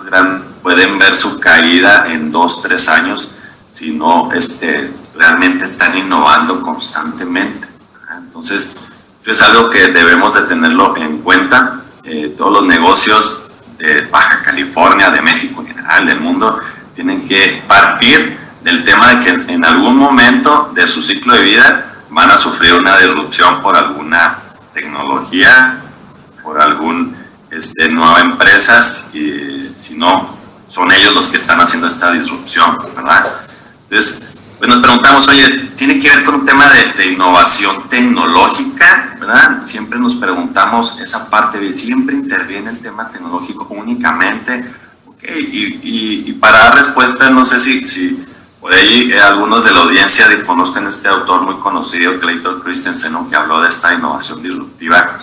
grandes 0.05 0.47
pueden 0.63 0.97
ver 0.97 1.15
su 1.15 1.39
caída 1.39 2.07
en 2.07 2.31
dos, 2.31 2.61
tres 2.61 2.89
años 2.89 3.35
si 3.67 3.91
no 3.91 4.31
este, 4.31 4.93
realmente 5.15 5.65
están 5.65 5.97
innovando 5.97 6.61
constantemente. 6.61 7.67
Entonces, 8.15 8.77
es 9.25 9.41
algo 9.41 9.69
que 9.69 9.87
debemos 9.87 10.35
de 10.35 10.43
tenerlo 10.43 10.95
en 10.97 11.19
cuenta. 11.19 11.81
Eh, 12.03 12.35
todos 12.37 12.53
los 12.53 12.65
negocios 12.65 13.47
de 13.79 14.01
Baja 14.05 14.41
California, 14.43 15.09
de 15.09 15.21
México 15.21 15.61
en 15.61 15.67
general, 15.67 16.05
del 16.05 16.19
mundo, 16.19 16.59
tienen 16.93 17.27
que 17.27 17.63
partir 17.67 18.37
del 18.63 18.83
tema 18.85 19.15
de 19.15 19.19
que 19.19 19.53
en 19.53 19.65
algún 19.65 19.97
momento 19.97 20.71
de 20.73 20.87
su 20.87 21.03
ciclo 21.03 21.33
de 21.33 21.41
vida 21.41 21.93
van 22.09 22.31
a 22.31 22.37
sufrir 22.37 22.73
una 22.73 22.97
disrupción 22.97 23.61
por 23.61 23.75
alguna 23.75 24.39
tecnología, 24.73 25.81
por 26.41 26.61
algún 26.61 27.15
este, 27.49 27.89
nueva 27.89 28.21
empresa, 28.21 28.79
y 29.13 29.73
si 29.77 29.97
no, 29.97 30.37
son 30.67 30.91
ellos 30.91 31.13
los 31.13 31.27
que 31.27 31.37
están 31.37 31.59
haciendo 31.59 31.87
esta 31.87 32.11
disrupción, 32.11 32.77
¿verdad? 32.95 33.25
Entonces, 33.83 34.29
pues 34.57 34.69
nos 34.69 34.81
preguntamos, 34.81 35.27
oye, 35.27 35.71
¿tiene 35.75 35.99
que 35.99 36.09
ver 36.09 36.23
con 36.23 36.35
un 36.35 36.45
tema 36.45 36.65
de, 36.97 37.11
innovación 37.11 37.89
tecnológica? 37.89 39.15
¿verdad? 39.19 39.63
Siempre 39.65 39.99
nos 39.99 40.15
preguntamos 40.15 40.99
esa 41.01 41.29
parte 41.29 41.59
de 41.59 41.73
siempre 41.73 42.15
interviene 42.15 42.69
el 42.69 42.79
tema 42.79 43.09
tecnológico 43.09 43.67
únicamente. 43.71 44.63
Okay, 45.05 45.81
y, 45.83 46.33
para 46.33 46.59
dar 46.59 46.75
respuesta, 46.75 47.29
no 47.29 47.45
sé 47.45 47.59
si 47.59 48.25
por 48.63 48.73
ahí 48.73 49.11
eh, 49.11 49.19
algunos 49.19 49.65
de 49.65 49.73
la 49.73 49.81
audiencia 49.81 50.25
conozcan 50.45 50.87
este 50.87 51.09
autor 51.09 51.41
muy 51.41 51.55
conocido, 51.55 52.17
Clayton 52.17 52.61
Christensen, 52.61 53.13
que 53.29 53.35
habló 53.35 53.59
de 53.59 53.67
esta 53.67 53.93
innovación 53.93 54.41
disruptiva, 54.41 55.19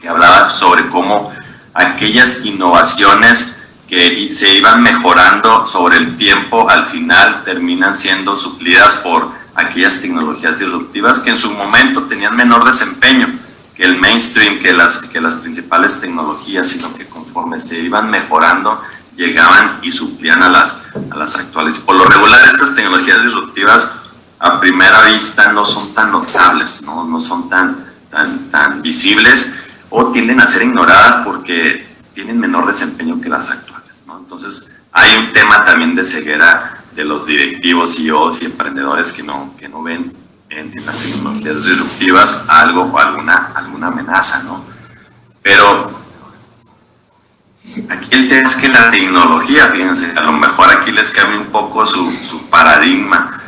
que 0.00 0.08
hablaba 0.08 0.48
sobre 0.48 0.88
cómo 0.88 1.30
aquellas 1.74 2.46
innovaciones 2.46 3.68
que 3.86 4.32
se 4.32 4.54
iban 4.54 4.82
mejorando 4.82 5.66
sobre 5.66 5.98
el 5.98 6.16
tiempo, 6.16 6.70
al 6.70 6.86
final 6.86 7.44
terminan 7.44 7.94
siendo 7.94 8.34
suplidas 8.34 8.94
por 8.94 9.28
aquellas 9.54 10.00
tecnologías 10.00 10.58
disruptivas 10.58 11.18
que 11.18 11.30
en 11.30 11.36
su 11.36 11.52
momento 11.52 12.04
tenían 12.04 12.34
menor 12.34 12.64
desempeño 12.64 13.28
que 13.74 13.84
el 13.84 13.98
mainstream, 13.98 14.58
que 14.58 14.72
las, 14.72 15.02
que 15.02 15.20
las 15.20 15.34
principales 15.34 16.00
tecnologías, 16.00 16.66
sino 16.66 16.94
que 16.94 17.06
conforme 17.06 17.60
se 17.60 17.78
iban 17.78 18.10
mejorando, 18.10 18.80
llegaban 19.20 19.78
y 19.82 19.92
suplían 19.92 20.42
a 20.42 20.48
las, 20.48 20.86
a 21.10 21.16
las 21.16 21.36
actuales. 21.36 21.78
Por 21.78 21.96
lo 21.96 22.04
regular, 22.04 22.40
estas 22.46 22.74
tecnologías 22.74 23.22
disruptivas 23.22 23.96
a 24.38 24.58
primera 24.58 25.04
vista 25.04 25.52
no 25.52 25.66
son 25.66 25.92
tan 25.92 26.10
notables, 26.10 26.82
no, 26.82 27.04
no 27.04 27.20
son 27.20 27.48
tan, 27.50 27.84
tan, 28.10 28.50
tan 28.50 28.80
visibles 28.80 29.60
o 29.90 30.10
tienden 30.10 30.40
a 30.40 30.46
ser 30.46 30.62
ignoradas 30.62 31.26
porque 31.26 31.86
tienen 32.14 32.40
menor 32.40 32.66
desempeño 32.66 33.20
que 33.20 33.28
las 33.28 33.50
actuales. 33.50 34.02
Entonces, 34.18 34.70
hay 34.92 35.16
un 35.18 35.32
tema 35.32 35.64
también 35.64 35.94
de 35.94 36.04
ceguera 36.04 36.82
de 36.94 37.04
los 37.04 37.26
directivos, 37.26 37.96
CEOs 37.96 38.42
y 38.42 38.46
emprendedores 38.46 39.12
que 39.12 39.22
no, 39.22 39.54
que 39.58 39.68
no 39.68 39.82
ven 39.82 40.12
en, 40.48 40.86
las 40.86 40.96
tecnologías 40.96 41.64
disruptivas 41.64 42.46
algo 42.48 42.82
o 42.82 42.98
alguna, 42.98 43.52
alguna 43.54 43.88
amenaza, 43.88 44.42
¿no? 44.44 44.64
Pero 45.42 45.90
aquí 47.88 48.08
el 48.12 48.28
tema 48.28 48.48
es 48.48 48.56
que 48.56 48.68
la 48.68 48.90
tecnología, 48.90 49.68
fíjense, 49.68 50.12
a 50.16 50.22
lo 50.22 50.32
mejor 50.32 50.70
aquí 50.70 50.92
les 50.92 51.10
cambia 51.10 51.38
un 51.38 51.46
poco 51.46 51.86
su, 51.86 52.10
su 52.12 52.48
paradigma 52.50 53.40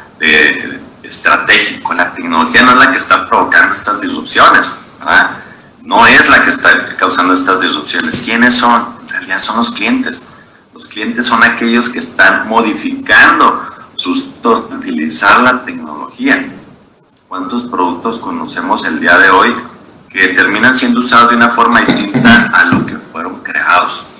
estratégico. 1.02 1.94
La 1.94 2.14
tecnología 2.14 2.62
no 2.62 2.72
es 2.72 2.78
la 2.78 2.90
que 2.90 2.98
está 2.98 3.28
provocando 3.28 3.72
estas 3.72 4.00
disrupciones, 4.00 4.78
¿verdad? 4.98 5.38
No 5.82 6.06
es 6.06 6.30
la 6.30 6.42
que 6.42 6.50
está 6.50 6.96
causando 6.96 7.34
estas 7.34 7.60
disrupciones. 7.60 8.22
¿Quiénes 8.22 8.54
son? 8.54 8.96
En 9.02 9.08
realidad 9.08 9.38
son 9.38 9.56
los 9.56 9.72
clientes. 9.72 10.28
Los 10.72 10.86
clientes 10.86 11.26
son 11.26 11.42
aquellos 11.42 11.88
que 11.90 11.98
están 11.98 12.48
modificando 12.48 13.62
sus 13.96 14.32
utilizar 14.44 15.40
la 15.40 15.64
tecnología. 15.64 16.44
¿Cuántos 17.28 17.64
productos 17.64 18.18
conocemos 18.18 18.84
el 18.86 19.00
día 19.00 19.18
de 19.18 19.30
hoy 19.30 19.54
que 20.08 20.28
terminan 20.28 20.74
siendo 20.74 21.00
usados 21.00 21.30
de 21.30 21.36
una 21.36 21.50
forma 21.50 21.80
distinta 21.80 22.50
a 22.52 22.64
lo 22.66 22.84
que 22.84 22.96
fueron 22.96 23.40
creados? 23.42 24.11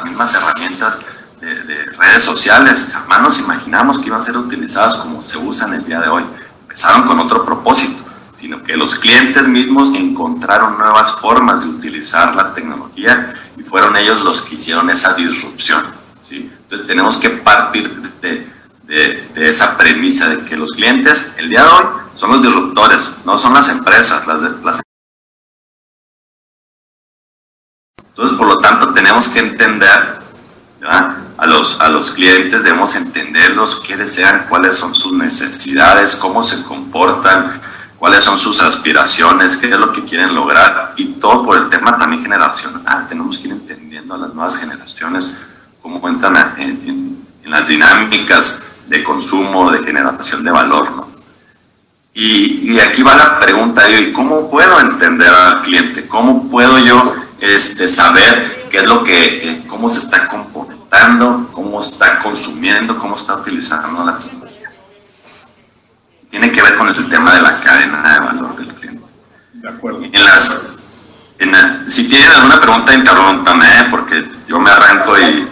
Las 0.00 0.08
mismas 0.08 0.34
herramientas 0.34 0.98
de, 1.42 1.62
de, 1.64 1.84
redes 1.84 2.22
sociales, 2.22 2.90
jamás 2.90 3.20
nos 3.20 3.40
imaginamos 3.40 3.98
que 3.98 4.06
iban 4.06 4.20
a 4.20 4.24
ser 4.24 4.34
utilizadas 4.38 4.96
como 4.96 5.22
se 5.26 5.36
usan 5.36 5.74
el 5.74 5.84
día 5.84 6.00
de 6.00 6.08
hoy. 6.08 6.24
Empezaron 6.62 7.02
con 7.02 7.20
otro 7.20 7.44
propósito, 7.44 8.02
sino 8.34 8.62
que 8.62 8.78
los 8.78 8.94
clientes 8.94 9.46
mismos 9.46 9.94
encontraron 9.94 10.78
nuevas 10.78 11.20
formas 11.20 11.62
de 11.62 11.68
utilizar 11.68 12.34
la 12.34 12.54
tecnología 12.54 13.34
y 13.58 13.62
fueron 13.62 13.94
ellos 13.94 14.22
los 14.22 14.40
que 14.40 14.54
hicieron 14.54 14.88
esa 14.88 15.12
disrupción. 15.12 15.84
Entonces 16.30 16.86
tenemos 16.86 17.18
que 17.18 17.28
partir 17.28 17.94
de, 18.22 18.48
de, 18.84 19.48
esa 19.50 19.76
premisa 19.76 20.30
de 20.30 20.44
que 20.46 20.56
los 20.56 20.70
clientes 20.70 21.34
el 21.36 21.50
día 21.50 21.64
de 21.64 21.68
hoy 21.68 21.84
son 22.14 22.30
los 22.30 22.42
disruptores, 22.42 23.18
no 23.26 23.36
son 23.36 23.52
las 23.52 23.68
empresas. 23.68 24.26
Las, 24.26 24.40
las... 24.64 24.80
Entonces, 28.10 28.36
por 28.36 28.46
lo 28.46 28.58
tanto, 28.58 28.92
tenemos 28.92 29.28
que 29.28 29.40
entender 29.40 30.20
a 31.40 31.46
los, 31.46 31.80
a 31.80 31.88
los 31.88 32.10
clientes, 32.12 32.62
debemos 32.62 32.94
entenderlos, 32.96 33.80
qué 33.80 33.96
desean, 33.96 34.46
cuáles 34.48 34.76
son 34.76 34.94
sus 34.94 35.12
necesidades, 35.12 36.16
cómo 36.16 36.42
se 36.42 36.62
comportan, 36.64 37.60
cuáles 37.96 38.24
son 38.24 38.38
sus 38.38 38.60
aspiraciones, 38.60 39.56
qué 39.58 39.70
es 39.70 39.78
lo 39.78 39.92
que 39.92 40.04
quieren 40.04 40.34
lograr 40.34 40.94
y 40.96 41.14
todo 41.14 41.44
por 41.44 41.56
el 41.56 41.68
tema 41.68 41.98
también 41.98 42.22
generacional. 42.22 43.06
Tenemos 43.08 43.38
que 43.38 43.48
ir 43.48 43.54
entendiendo 43.54 44.14
a 44.14 44.18
las 44.18 44.34
nuevas 44.34 44.58
generaciones 44.58 45.38
cómo 45.80 46.06
entran 46.08 46.54
en, 46.58 47.20
las 47.44 47.66
dinámicas 47.66 48.68
de 48.86 49.02
consumo, 49.02 49.72
de 49.72 49.82
generación 49.82 50.44
de 50.44 50.50
valor. 50.50 50.90
¿no? 50.92 51.10
Y, 52.14 52.72
y, 52.72 52.80
aquí 52.80 53.02
va 53.02 53.16
la 53.16 53.40
pregunta, 53.40 53.90
¿y 53.90 54.12
cómo 54.12 54.48
puedo 54.48 54.78
entender 54.78 55.28
al 55.28 55.62
cliente? 55.62 56.06
¿Cómo 56.06 56.48
puedo 56.48 56.78
yo 56.78 57.14
este, 57.40 57.88
saber 57.88 58.68
qué 58.70 58.78
es 58.78 58.86
lo 58.86 59.02
que, 59.02 59.50
eh, 59.50 59.62
cómo 59.66 59.88
se 59.88 59.98
está 59.98 60.28
comportando, 60.28 61.48
cómo 61.52 61.80
está 61.80 62.18
consumiendo, 62.18 62.98
cómo 62.98 63.16
está 63.16 63.36
utilizando 63.36 64.04
la 64.04 64.18
tecnología? 64.18 64.40
tiene 66.30 66.52
que 66.52 66.62
ver 66.62 66.76
con 66.76 66.88
el 66.88 67.08
tema 67.08 67.34
de 67.34 67.42
la 67.42 67.60
cadena 67.60 68.14
de 68.14 68.20
valor 68.20 68.56
del 68.56 68.68
cliente. 68.68 69.02
De 69.54 69.68
acuerdo. 69.68 70.04
En 70.04 70.24
las, 70.24 70.76
si 71.86 72.08
tienen 72.08 72.30
alguna 72.30 72.60
pregunta, 72.60 72.94
interrúmpame, 72.94 73.66
¿eh? 73.66 73.86
porque 73.90 74.24
yo 74.46 74.60
me 74.60 74.70
arranco 74.70 75.18
y... 75.18 75.48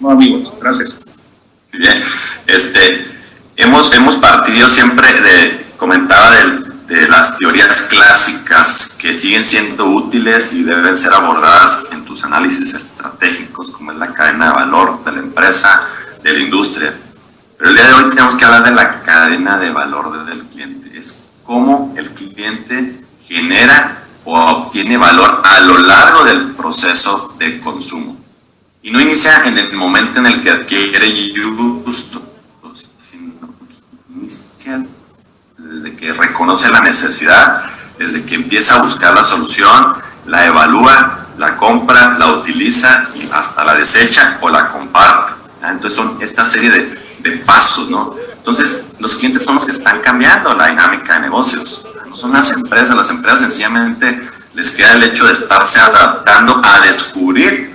No, 0.00 0.10
amigos, 0.10 0.52
gracias. 0.60 1.00
Bien, 1.72 2.02
este, 2.46 3.06
hemos, 3.56 3.92
hemos 3.92 4.16
partido 4.16 4.68
siempre 4.68 5.12
de, 5.20 5.66
comentaba 5.76 6.30
de, 6.30 6.63
de 6.86 7.08
las 7.08 7.38
teorías 7.38 7.82
clásicas 7.82 8.96
que 9.00 9.14
siguen 9.14 9.44
siendo 9.44 9.86
útiles 9.86 10.52
y 10.52 10.62
deben 10.62 10.96
ser 10.96 11.12
abordadas 11.12 11.86
en 11.92 12.04
tus 12.04 12.24
análisis 12.24 12.74
estratégicos, 12.74 13.70
como 13.70 13.92
es 13.92 13.98
la 13.98 14.12
cadena 14.12 14.48
de 14.48 14.52
valor 14.52 15.04
de 15.04 15.12
la 15.12 15.18
empresa, 15.18 15.88
de 16.22 16.32
la 16.32 16.38
industria 16.38 16.94
pero 17.56 17.70
el 17.70 17.76
día 17.76 17.86
de 17.86 17.94
hoy 17.94 18.10
tenemos 18.10 18.34
que 18.34 18.44
hablar 18.44 18.64
de 18.64 18.72
la 18.72 19.02
cadena 19.02 19.58
de 19.58 19.70
valor 19.70 20.26
del 20.26 20.44
cliente. 20.48 20.98
Es 20.98 21.30
cómo 21.44 21.94
el 21.96 22.10
cliente 22.10 23.04
genera 23.20 24.04
o 24.24 24.38
obtiene 24.38 24.96
valor 24.96 25.40
a 25.44 25.60
lo 25.60 25.78
largo 25.78 26.24
del 26.24 26.52
proceso 26.52 27.34
de 27.38 27.60
consumo. 27.60 28.16
Y 28.82 28.90
no 28.90 29.00
inicia 29.00 29.44
en 29.44 29.56
el 29.56 29.72
momento 29.72 30.18
en 30.18 30.26
el 30.26 30.42
que 30.42 30.50
adquiere 30.50 31.10
gusto, 31.84 32.22
sino 33.10 33.32
inicia 34.14 34.84
desde 35.74 35.96
que 35.96 36.12
reconoce 36.12 36.70
la 36.70 36.80
necesidad, 36.80 37.64
desde 37.98 38.24
que 38.24 38.36
empieza 38.36 38.76
a 38.76 38.82
buscar 38.82 39.12
la 39.12 39.24
solución, 39.24 39.96
la 40.26 40.46
evalúa, 40.46 41.26
la 41.36 41.56
compra, 41.56 42.16
la 42.16 42.28
utiliza 42.28 43.08
y 43.14 43.28
hasta 43.32 43.64
la 43.64 43.74
desecha 43.74 44.38
o 44.40 44.48
la 44.50 44.68
comparte. 44.68 45.32
Entonces 45.62 45.96
son 45.96 46.18
esta 46.20 46.44
serie 46.44 46.70
de, 46.70 46.98
de 47.18 47.38
pasos, 47.38 47.90
¿no? 47.90 48.14
Entonces 48.36 48.90
los 49.00 49.16
clientes 49.16 49.44
son 49.44 49.56
los 49.56 49.64
que 49.64 49.72
están 49.72 50.00
cambiando 50.00 50.54
la 50.54 50.68
dinámica 50.68 51.14
de 51.14 51.20
negocios. 51.22 51.84
No 52.08 52.14
son 52.14 52.32
las 52.32 52.52
empresas, 52.52 52.96
las 52.96 53.10
empresas 53.10 53.40
sencillamente 53.40 54.20
les 54.54 54.70
queda 54.76 54.92
el 54.92 55.02
hecho 55.02 55.26
de 55.26 55.32
estarse 55.32 55.80
adaptando 55.80 56.62
a 56.64 56.82
descubrir 56.82 57.74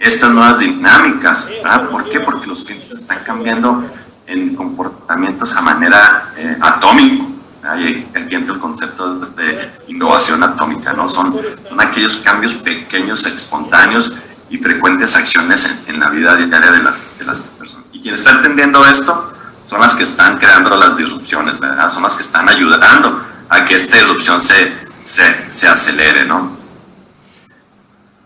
estas 0.00 0.30
nuevas 0.32 0.58
dinámicas. 0.58 1.48
¿Por 1.92 2.08
qué? 2.08 2.18
Porque 2.18 2.48
los 2.48 2.64
clientes 2.64 2.90
están 2.90 3.22
cambiando 3.22 3.88
en 4.26 4.56
comportamientos 4.56 5.56
a 5.56 5.62
manera 5.62 6.32
eh, 6.36 6.58
atómico. 6.60 7.35
Ahí 7.68 8.08
aquí 8.14 8.34
entra 8.34 8.54
el 8.54 8.60
concepto 8.60 9.16
de 9.16 9.70
innovación 9.88 10.42
atómica, 10.42 10.92
¿no? 10.92 11.08
Son, 11.08 11.36
aquellos 11.78 12.16
cambios 12.18 12.54
pequeños, 12.54 13.26
espontáneos 13.26 14.12
y 14.48 14.58
frecuentes 14.58 15.16
acciones 15.16 15.84
en, 15.86 15.98
la 15.98 16.10
vida 16.10 16.36
diaria 16.36 16.70
de 16.70 16.82
las, 16.82 17.18
de 17.18 17.24
las 17.24 17.40
personas. 17.40 17.86
Y 17.92 18.00
quien 18.00 18.14
está 18.14 18.30
entendiendo 18.30 18.84
esto 18.86 19.32
son 19.64 19.80
las 19.80 19.94
que 19.94 20.04
están 20.04 20.38
creando 20.38 20.76
las 20.76 20.96
disrupciones, 20.96 21.58
¿verdad? 21.58 21.90
Son 21.90 22.02
las 22.02 22.14
que 22.14 22.22
están 22.22 22.48
ayudando 22.48 23.22
a 23.48 23.64
que 23.64 23.74
esta 23.74 23.96
disrupción 23.96 24.40
se, 24.40 24.72
se, 25.04 25.50
se 25.50 25.68
acelere, 25.68 26.24
¿no? 26.24 26.56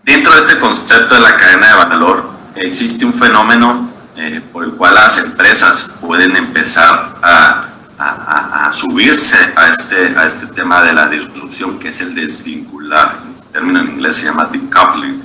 Dentro 0.03 0.33
de 0.33 0.39
este 0.39 0.59
concepto 0.59 1.15
de 1.15 1.21
la 1.21 1.37
cadena 1.37 1.67
de 1.67 1.73
valor 1.73 2.29
existe 2.55 3.05
un 3.05 3.13
fenómeno 3.13 3.89
eh, 4.15 4.41
por 4.51 4.63
el 4.63 4.71
cual 4.71 4.95
las 4.95 5.17
empresas 5.19 5.95
pueden 6.01 6.35
empezar 6.35 7.15
a, 7.21 7.65
a, 8.01 8.71
subirse 8.73 9.37
a 9.55 9.67
este, 9.67 10.17
a 10.17 10.25
este 10.25 10.47
tema 10.47 10.83
de 10.83 10.93
la 10.93 11.07
disrupción 11.07 11.77
que 11.77 11.89
es 11.89 12.01
el 12.01 12.15
desvincular. 12.15 13.21
El 13.25 13.51
término 13.51 13.79
en 13.79 13.87
inglés 13.89 14.17
se 14.17 14.25
llama 14.25 14.45
decoupling. 14.45 15.23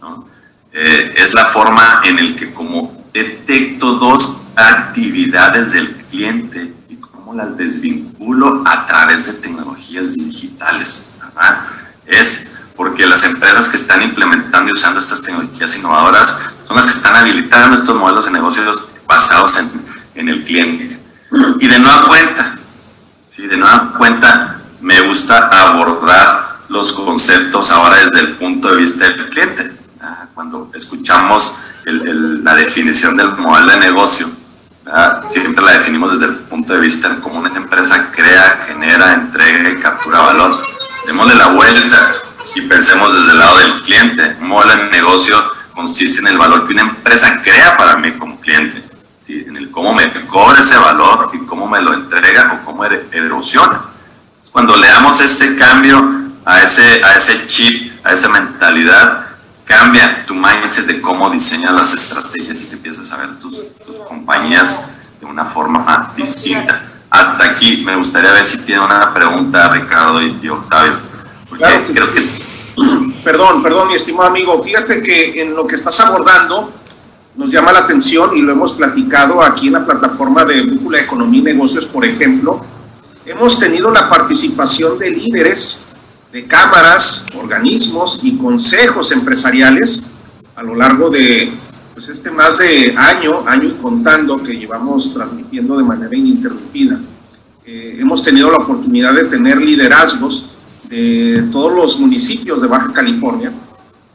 ¿no? 0.00 0.26
Eh, 0.72 1.14
es 1.16 1.34
la 1.34 1.46
forma 1.46 2.00
en 2.04 2.18
el 2.18 2.36
que 2.36 2.52
como 2.52 3.04
detecto 3.12 3.94
dos 3.94 4.42
actividades 4.56 5.72
del 5.72 5.94
cliente 6.10 6.72
y 6.88 6.96
cómo 6.96 7.34
las 7.34 7.56
desvinculo 7.56 8.62
a 8.66 8.86
través 8.86 9.26
de 9.26 9.32
tecnologías 9.34 10.14
digitales. 10.14 11.16
Es 12.06 12.52
porque 12.74 13.06
las 13.06 13.24
empresas 13.24 13.68
que 13.68 13.76
están 13.76 14.02
implementando 14.02 14.70
y 14.70 14.72
usando 14.72 15.00
estas 15.00 15.22
tecnologías 15.22 15.76
innovadoras 15.76 16.50
son 16.66 16.76
las 16.76 16.86
que 16.86 16.92
están 16.92 17.16
habilitando 17.16 17.76
estos 17.76 17.96
modelos 17.96 18.26
de 18.26 18.32
negocios 18.32 18.88
basados 19.06 19.58
en, 19.58 19.70
en 20.14 20.28
el 20.28 20.44
cliente. 20.44 20.97
Y 21.30 21.66
de 21.66 21.78
nueva 21.78 22.02
cuenta, 22.06 22.56
¿sí? 23.28 23.46
de 23.46 23.56
nueva 23.56 23.92
cuenta, 23.96 24.60
me 24.80 25.00
gusta 25.02 25.48
abordar 25.48 26.58
los 26.68 26.92
conceptos 26.92 27.70
ahora 27.70 27.96
desde 27.96 28.20
el 28.20 28.36
punto 28.36 28.70
de 28.70 28.76
vista 28.76 29.04
del 29.04 29.28
cliente. 29.28 29.72
Cuando 30.34 30.70
escuchamos 30.74 31.58
la 31.84 32.54
definición 32.54 33.16
del 33.16 33.34
modelo 33.36 33.72
de 33.72 33.78
negocio, 33.78 34.28
siempre 35.28 35.64
la 35.64 35.72
definimos 35.72 36.12
desde 36.12 36.32
el 36.32 36.38
punto 36.40 36.72
de 36.72 36.80
vista 36.80 37.08
de 37.08 37.20
cómo 37.20 37.40
una 37.40 37.54
empresa 37.54 38.10
crea, 38.12 38.64
genera, 38.66 39.12
entrega 39.14 39.68
y 39.68 39.76
captura 39.76 40.20
valor. 40.20 40.54
Démosle 41.06 41.34
la 41.34 41.48
vuelta 41.48 42.12
y 42.54 42.62
pensemos 42.62 43.12
desde 43.12 43.32
el 43.32 43.38
lado 43.38 43.58
del 43.58 43.80
cliente. 43.82 44.36
Un 44.40 44.48
modelo 44.48 44.76
de 44.76 44.90
negocio 44.90 45.36
consiste 45.74 46.20
en 46.20 46.28
el 46.28 46.38
valor 46.38 46.66
que 46.66 46.72
una 46.72 46.82
empresa 46.82 47.40
crea 47.42 47.76
para 47.76 47.96
mí 47.96 48.12
como 48.12 48.40
cliente, 48.40 48.82
¿sí? 49.28 49.44
en 49.46 49.56
el 49.56 49.70
cómo 49.70 49.92
me 49.92 50.10
cobra 50.26 50.58
ese 50.58 50.76
valor 50.76 51.30
y 51.34 51.44
cómo 51.44 51.68
me 51.68 51.80
lo 51.82 51.92
entrega 51.92 52.60
o 52.60 52.64
cómo 52.64 52.84
erosiona. 52.84 53.82
Cuando 54.50 54.74
le 54.76 54.88
damos 54.88 55.20
ese 55.20 55.56
cambio 55.56 56.02
a 56.44 56.62
ese, 56.62 57.04
a 57.04 57.14
ese 57.14 57.46
chip, 57.46 57.92
a 58.04 58.14
esa 58.14 58.30
mentalidad, 58.30 59.26
cambia 59.66 60.24
tu 60.24 60.34
mindset 60.34 60.86
de 60.86 61.00
cómo 61.02 61.28
diseñas 61.28 61.74
las 61.74 61.92
estrategias 61.92 62.62
y 62.62 62.68
que 62.68 62.74
empiezas 62.76 63.12
a 63.12 63.18
ver 63.18 63.38
tus, 63.38 63.58
compañías 64.08 64.88
de 65.20 65.26
una 65.26 65.44
forma 65.44 66.12
distinta. 66.16 66.82
Hasta 67.10 67.44
aquí 67.44 67.82
me 67.84 67.96
gustaría 67.96 68.32
ver 68.32 68.44
si 68.44 68.64
tiene 68.64 68.82
una 68.82 69.12
pregunta 69.12 69.68
Ricardo 69.68 70.22
y, 70.22 70.48
Octavio. 70.48 70.94
creo 71.92 72.12
que... 72.12 72.48
Perdón, 73.24 73.62
perdón, 73.62 73.88
mi 73.88 73.96
estimado 73.96 74.28
amigo. 74.28 74.62
Fíjate 74.62 75.02
que 75.02 75.42
en 75.42 75.54
lo 75.54 75.66
que 75.66 75.74
estás 75.74 75.98
abordando 76.00 76.72
nos 77.38 77.50
llama 77.50 77.72
la 77.72 77.78
atención 77.78 78.36
y 78.36 78.42
lo 78.42 78.50
hemos 78.50 78.72
platicado 78.72 79.40
aquí 79.40 79.68
en 79.68 79.74
la 79.74 79.86
plataforma 79.86 80.44
de 80.44 80.60
Brújula 80.62 81.00
Economía 81.00 81.40
y 81.40 81.44
Negocios, 81.44 81.86
por 81.86 82.04
ejemplo. 82.04 82.60
Hemos 83.24 83.60
tenido 83.60 83.92
la 83.92 84.10
participación 84.10 84.98
de 84.98 85.10
líderes 85.10 85.90
de 86.32 86.46
cámaras, 86.46 87.30
organismos 87.40 88.20
y 88.24 88.36
consejos 88.36 89.12
empresariales 89.12 90.10
a 90.56 90.64
lo 90.64 90.74
largo 90.74 91.10
de 91.10 91.52
pues, 91.94 92.08
este 92.08 92.28
más 92.32 92.58
de 92.58 92.96
año, 92.96 93.44
año 93.46 93.68
y 93.68 93.80
contando 93.80 94.42
que 94.42 94.54
llevamos 94.54 95.14
transmitiendo 95.14 95.76
de 95.76 95.84
manera 95.84 96.16
ininterrumpida. 96.16 96.98
Eh, 97.64 97.98
hemos 98.00 98.24
tenido 98.24 98.50
la 98.50 98.58
oportunidad 98.58 99.14
de 99.14 99.26
tener 99.26 99.58
liderazgos 99.58 100.56
de 100.88 101.44
todos 101.52 101.72
los 101.72 102.00
municipios 102.00 102.60
de 102.60 102.66
Baja 102.66 102.92
California 102.92 103.52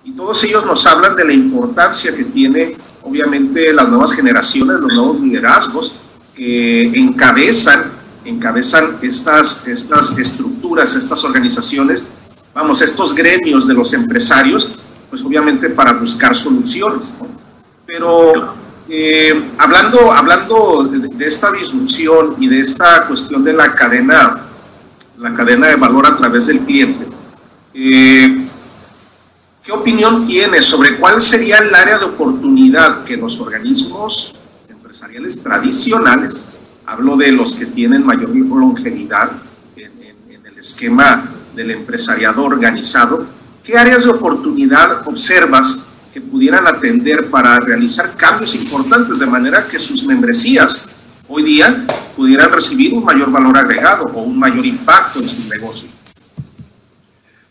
y 0.03 0.11
todos 0.11 0.43
ellos 0.43 0.65
nos 0.65 0.85
hablan 0.85 1.15
de 1.15 1.23
la 1.23 1.31
importancia 1.31 2.13
que 2.13 2.25
tiene 2.25 2.75
obviamente 3.03 3.71
las 3.73 3.89
nuevas 3.89 4.13
generaciones, 4.13 4.79
los 4.79 4.93
nuevos 4.93 5.19
liderazgos 5.19 5.95
que 6.35 6.83
encabezan 6.95 8.03
encabezan 8.25 8.97
estas, 9.01 9.67
estas 9.67 10.17
estructuras, 10.17 10.95
estas 10.95 11.23
organizaciones, 11.23 12.05
vamos, 12.53 12.81
estos 12.81 13.13
gremios 13.13 13.67
de 13.67 13.73
los 13.73 13.93
empresarios, 13.93 14.79
pues 15.09 15.21
obviamente 15.23 15.69
para 15.69 15.93
buscar 15.93 16.35
soluciones. 16.35 17.13
Pero 17.85 18.53
eh, 18.89 19.49
hablando, 19.57 20.11
hablando 20.11 20.83
de, 20.85 21.27
esta 21.27 21.51
disrupción 21.51 22.35
y 22.39 22.47
de 22.47 22.59
esta 22.59 23.07
cuestión 23.07 23.43
de 23.43 23.53
la 23.53 23.73
cadena, 23.75 24.37
la 25.19 25.33
cadena 25.33 25.67
de 25.67 25.75
valor 25.75 26.05
a 26.05 26.17
través 26.17 26.47
del 26.47 26.59
cliente, 26.59 27.05
eh, 27.73 28.42
¿qué 29.63 29.71
opinión 29.71 30.25
tiene 30.27 30.61
sobre 30.61 30.97
cuál 30.97 31.21
sería 31.21 31.59
el 31.59 31.73
área 31.73 31.97
de 31.97 32.05
oportunidad 32.05 33.03
que 33.05 33.15
los 33.15 33.39
organismos 33.39 34.35
empresariales 34.69 35.41
tradicionales 35.41 36.45
hablo 36.85 37.15
de 37.15 37.31
los 37.31 37.55
que 37.55 37.65
tienen 37.67 38.05
mayor 38.05 38.29
longevidad 38.35 39.31
en, 39.77 40.45
el 40.45 40.57
esquema 40.57 41.29
del 41.55 41.71
empresariado 41.71 42.43
organizado, 42.43 43.25
¿qué 43.63 43.77
áreas 43.77 44.03
de 44.03 44.09
oportunidad 44.09 45.07
observas 45.07 45.79
que 46.13 46.19
pudieran 46.19 46.67
atender 46.67 47.29
para 47.29 47.59
realizar 47.59 48.15
cambios 48.15 48.53
importantes 48.55 49.19
de 49.19 49.25
manera 49.25 49.67
que 49.67 49.79
sus 49.79 50.03
membresías 50.03 50.89
hoy 51.27 51.43
día 51.43 51.85
pudieran 52.15 52.51
recibir 52.51 52.93
un 52.93 53.03
mayor 53.03 53.31
valor 53.31 53.57
agregado 53.57 54.05
o 54.13 54.21
un 54.21 54.37
mayor 54.37 54.65
impacto 54.65 55.19
en 55.19 55.29
su 55.29 55.49
negocio? 55.49 55.89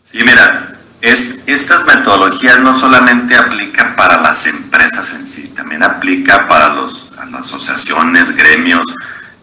Sí, 0.01 0.19
mira, 0.19 0.82
es, 1.03 1.43
estas 1.47 1.85
metodologías 1.85 2.59
no 2.59 2.73
solamente 2.73 3.35
aplican 3.35 3.93
para 3.97 4.21
las 4.21 4.47
empresas 4.47 5.13
en 5.13 5.27
sí, 5.27 5.49
también 5.49 5.83
aplica 5.83 6.47
para 6.47 6.69
los, 6.69 7.11
las 7.29 7.41
asociaciones, 7.41 8.33
gremios, 8.37 8.85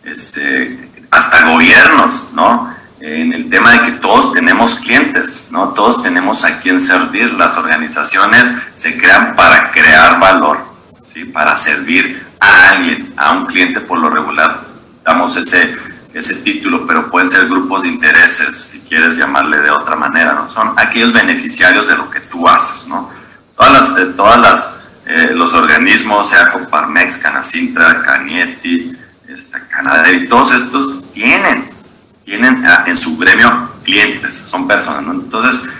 este, 0.02 0.88
hasta 1.10 1.50
gobiernos, 1.50 2.32
¿no? 2.32 2.74
En 2.98 3.34
el 3.34 3.50
tema 3.50 3.72
de 3.72 3.82
que 3.82 3.92
todos 3.92 4.32
tenemos 4.32 4.80
clientes, 4.80 5.48
¿no? 5.50 5.68
Todos 5.74 6.02
tenemos 6.02 6.46
a 6.46 6.60
quien 6.60 6.80
servir. 6.80 7.34
Las 7.34 7.58
organizaciones 7.58 8.56
se 8.74 8.96
crean 8.96 9.36
para 9.36 9.70
crear 9.70 10.18
valor, 10.18 10.64
¿sí? 11.12 11.24
Para 11.26 11.58
servir 11.58 12.26
a 12.40 12.70
alguien, 12.70 13.12
a 13.18 13.32
un 13.32 13.44
cliente 13.44 13.80
por 13.80 13.98
lo 13.98 14.08
regular. 14.08 14.62
Damos 15.04 15.36
ese, 15.36 15.76
ese 16.12 16.36
título, 16.36 16.86
pero 16.86 17.10
pueden 17.10 17.28
ser 17.28 17.46
grupos 17.46 17.82
de 17.82 17.88
intereses, 17.88 18.70
si 18.72 18.80
quieres 18.80 19.16
llamarle 19.16 19.60
de 19.60 19.70
otra 19.70 19.94
manera, 19.94 20.32
¿no? 20.32 20.50
Son 20.50 20.72
aquellos 20.76 21.12
beneficiarios 21.12 21.86
de 21.86 21.96
lo 21.96 22.10
que 22.10 22.20
tú 22.20 22.48
haces, 22.48 22.88
¿no? 22.88 23.10
Todas 23.56 23.72
las, 23.72 23.98
eh, 23.98 24.12
todas 24.16 24.40
las, 24.40 24.80
eh, 25.06 25.30
los 25.34 25.54
organismos, 25.54 26.28
sea 26.28 26.50
Coparmex, 26.50 27.18
Canacintra, 27.18 28.02
Canieti, 28.02 28.92
esta 29.28 29.66
Canadá 29.68 30.10
y 30.10 30.26
todos 30.26 30.52
estos 30.52 31.12
tienen, 31.12 31.70
tienen 32.24 32.64
ah, 32.66 32.84
en 32.86 32.96
su 32.96 33.16
gremio 33.16 33.70
clientes, 33.84 34.34
son 34.34 34.66
personas, 34.66 35.14
Entonces, 35.14 35.70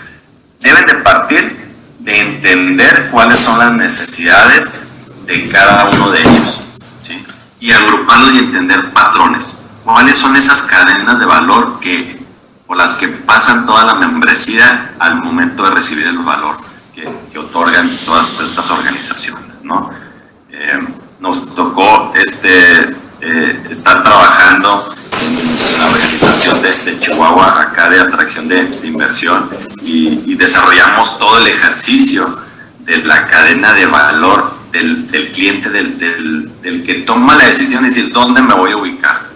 deben 0.60 0.86
de 0.86 0.94
partir 0.96 1.70
de 1.98 2.20
entender 2.20 3.08
cuáles 3.10 3.38
son 3.38 3.58
las 3.58 3.72
necesidades 3.72 4.86
de 5.26 5.48
cada 5.48 5.86
uno 5.90 6.10
de 6.10 6.20
ellos, 6.20 6.62
¿sí? 7.00 7.22
Y 7.58 7.72
agruparlos 7.72 8.34
y 8.34 8.38
entender 8.38 8.90
patrones. 8.92 9.59
¿Cuáles 9.84 10.18
son 10.18 10.36
esas 10.36 10.62
cadenas 10.62 11.18
de 11.18 11.26
valor 11.26 11.80
que, 11.80 12.22
por 12.66 12.76
las 12.76 12.94
que 12.94 13.08
pasan 13.08 13.66
toda 13.66 13.84
la 13.84 13.94
membresía 13.94 14.94
al 14.98 15.22
momento 15.22 15.64
de 15.64 15.70
recibir 15.70 16.06
el 16.06 16.18
valor 16.18 16.56
que, 16.94 17.08
otorgan 17.38 17.88
todas 18.04 18.28
estas 18.40 18.70
organizaciones, 18.70 19.62
¿no? 19.62 19.90
Eh, 20.50 20.78
nos 21.20 21.54
tocó 21.54 22.12
este 22.14 22.94
eh, 23.22 23.66
estar 23.70 24.02
trabajando 24.02 24.94
en 25.12 25.34
la 25.34 25.84
gobernación 25.84 26.62
de, 26.62 26.98
Chihuahua, 26.98 27.60
acá 27.60 27.90
de 27.90 28.00
atracción 28.00 28.48
de, 28.48 28.80
inversión, 28.82 29.48
y, 29.82 30.34
desarrollamos 30.34 31.18
todo 31.18 31.38
el 31.38 31.46
ejercicio 31.46 32.38
de 32.78 32.98
la 32.98 33.26
cadena 33.26 33.74
de 33.74 33.84
valor 33.84 34.54
del, 34.72 35.30
cliente, 35.34 35.68
del, 35.68 35.98
del, 36.62 36.82
que 36.82 36.94
toma 37.02 37.36
la 37.36 37.44
decisión 37.44 37.82
de 37.82 37.90
decir 37.90 38.10
dónde 38.10 38.40
me 38.40 38.54
voy 38.54 38.72
a 38.72 38.76
ubicar. 38.78 39.29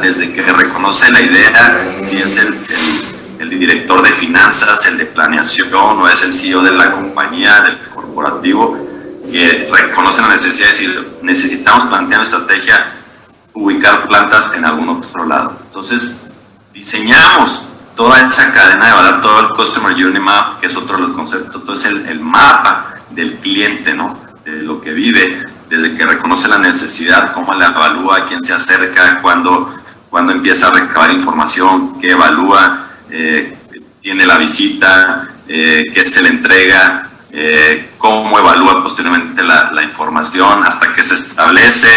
Desde 0.00 0.32
que 0.32 0.42
reconoce 0.42 1.10
la 1.10 1.22
idea, 1.22 2.02
si 2.02 2.18
es 2.18 2.36
el, 2.38 2.54
el, 3.38 3.48
director 3.48 4.02
de 4.02 4.12
finanzas, 4.12 4.84
el 4.86 4.98
de 4.98 5.06
planeación 5.06 5.72
o 5.72 6.06
es 6.06 6.22
el 6.22 6.34
CEO 6.34 6.62
de 6.62 6.72
la 6.72 6.92
compañía, 6.92 7.62
del 7.62 7.78
corporativo, 7.88 8.76
que 9.30 9.70
reconoce 9.72 10.20
la 10.20 10.28
necesidad 10.28 10.66
de 10.66 10.72
decir 10.72 11.12
necesitamos 11.22 11.84
plantear 11.84 12.20
una 12.20 12.28
estrategia 12.28 12.94
ubicar 13.54 14.06
plantas 14.06 14.54
en 14.54 14.66
algún 14.66 14.88
otro 14.90 15.26
lado. 15.26 15.56
Entonces, 15.66 16.30
diseñamos 16.74 17.68
toda 17.96 18.20
esa 18.20 18.52
cadena 18.52 18.86
de 18.86 18.92
valor, 18.92 19.20
todo 19.22 19.40
el 19.40 19.48
Customer 19.50 19.92
Journey 19.92 20.20
Map, 20.20 20.60
que 20.60 20.66
es 20.66 20.76
otro 20.76 20.96
de 20.96 21.04
los 21.04 21.16
conceptos, 21.16 21.64
todo 21.64 21.74
es 21.74 21.84
el, 21.86 22.20
mapa 22.20 22.96
del 23.10 23.38
cliente, 23.38 23.94
¿no? 23.94 24.18
De 24.44 24.62
lo 24.62 24.80
que 24.80 24.92
vive, 24.92 25.42
desde 25.70 25.94
que 25.94 26.04
reconoce 26.04 26.48
la 26.48 26.58
necesidad, 26.58 27.32
cómo 27.32 27.54
la 27.54 27.68
evalúa, 27.68 28.26
quién 28.26 28.42
se 28.42 28.52
acerca, 28.52 29.22
cuándo, 29.22 29.72
cuando 30.10 30.32
empieza 30.32 30.66
a 30.66 30.72
recabar 30.72 31.12
información, 31.12 31.98
qué 32.00 32.10
evalúa, 32.10 32.88
eh, 33.08 33.56
tiene 34.02 34.26
la 34.26 34.36
visita, 34.36 35.28
eh, 35.46 35.86
qué 35.94 36.02
se 36.02 36.22
le 36.22 36.30
entrega, 36.30 37.08
eh, 37.30 37.90
cómo 37.98 38.36
evalúa 38.36 38.82
posteriormente 38.82 39.44
la, 39.44 39.70
la 39.70 39.84
información, 39.84 40.66
hasta 40.66 40.92
que 40.92 41.04
se 41.04 41.14
establece, 41.14 41.88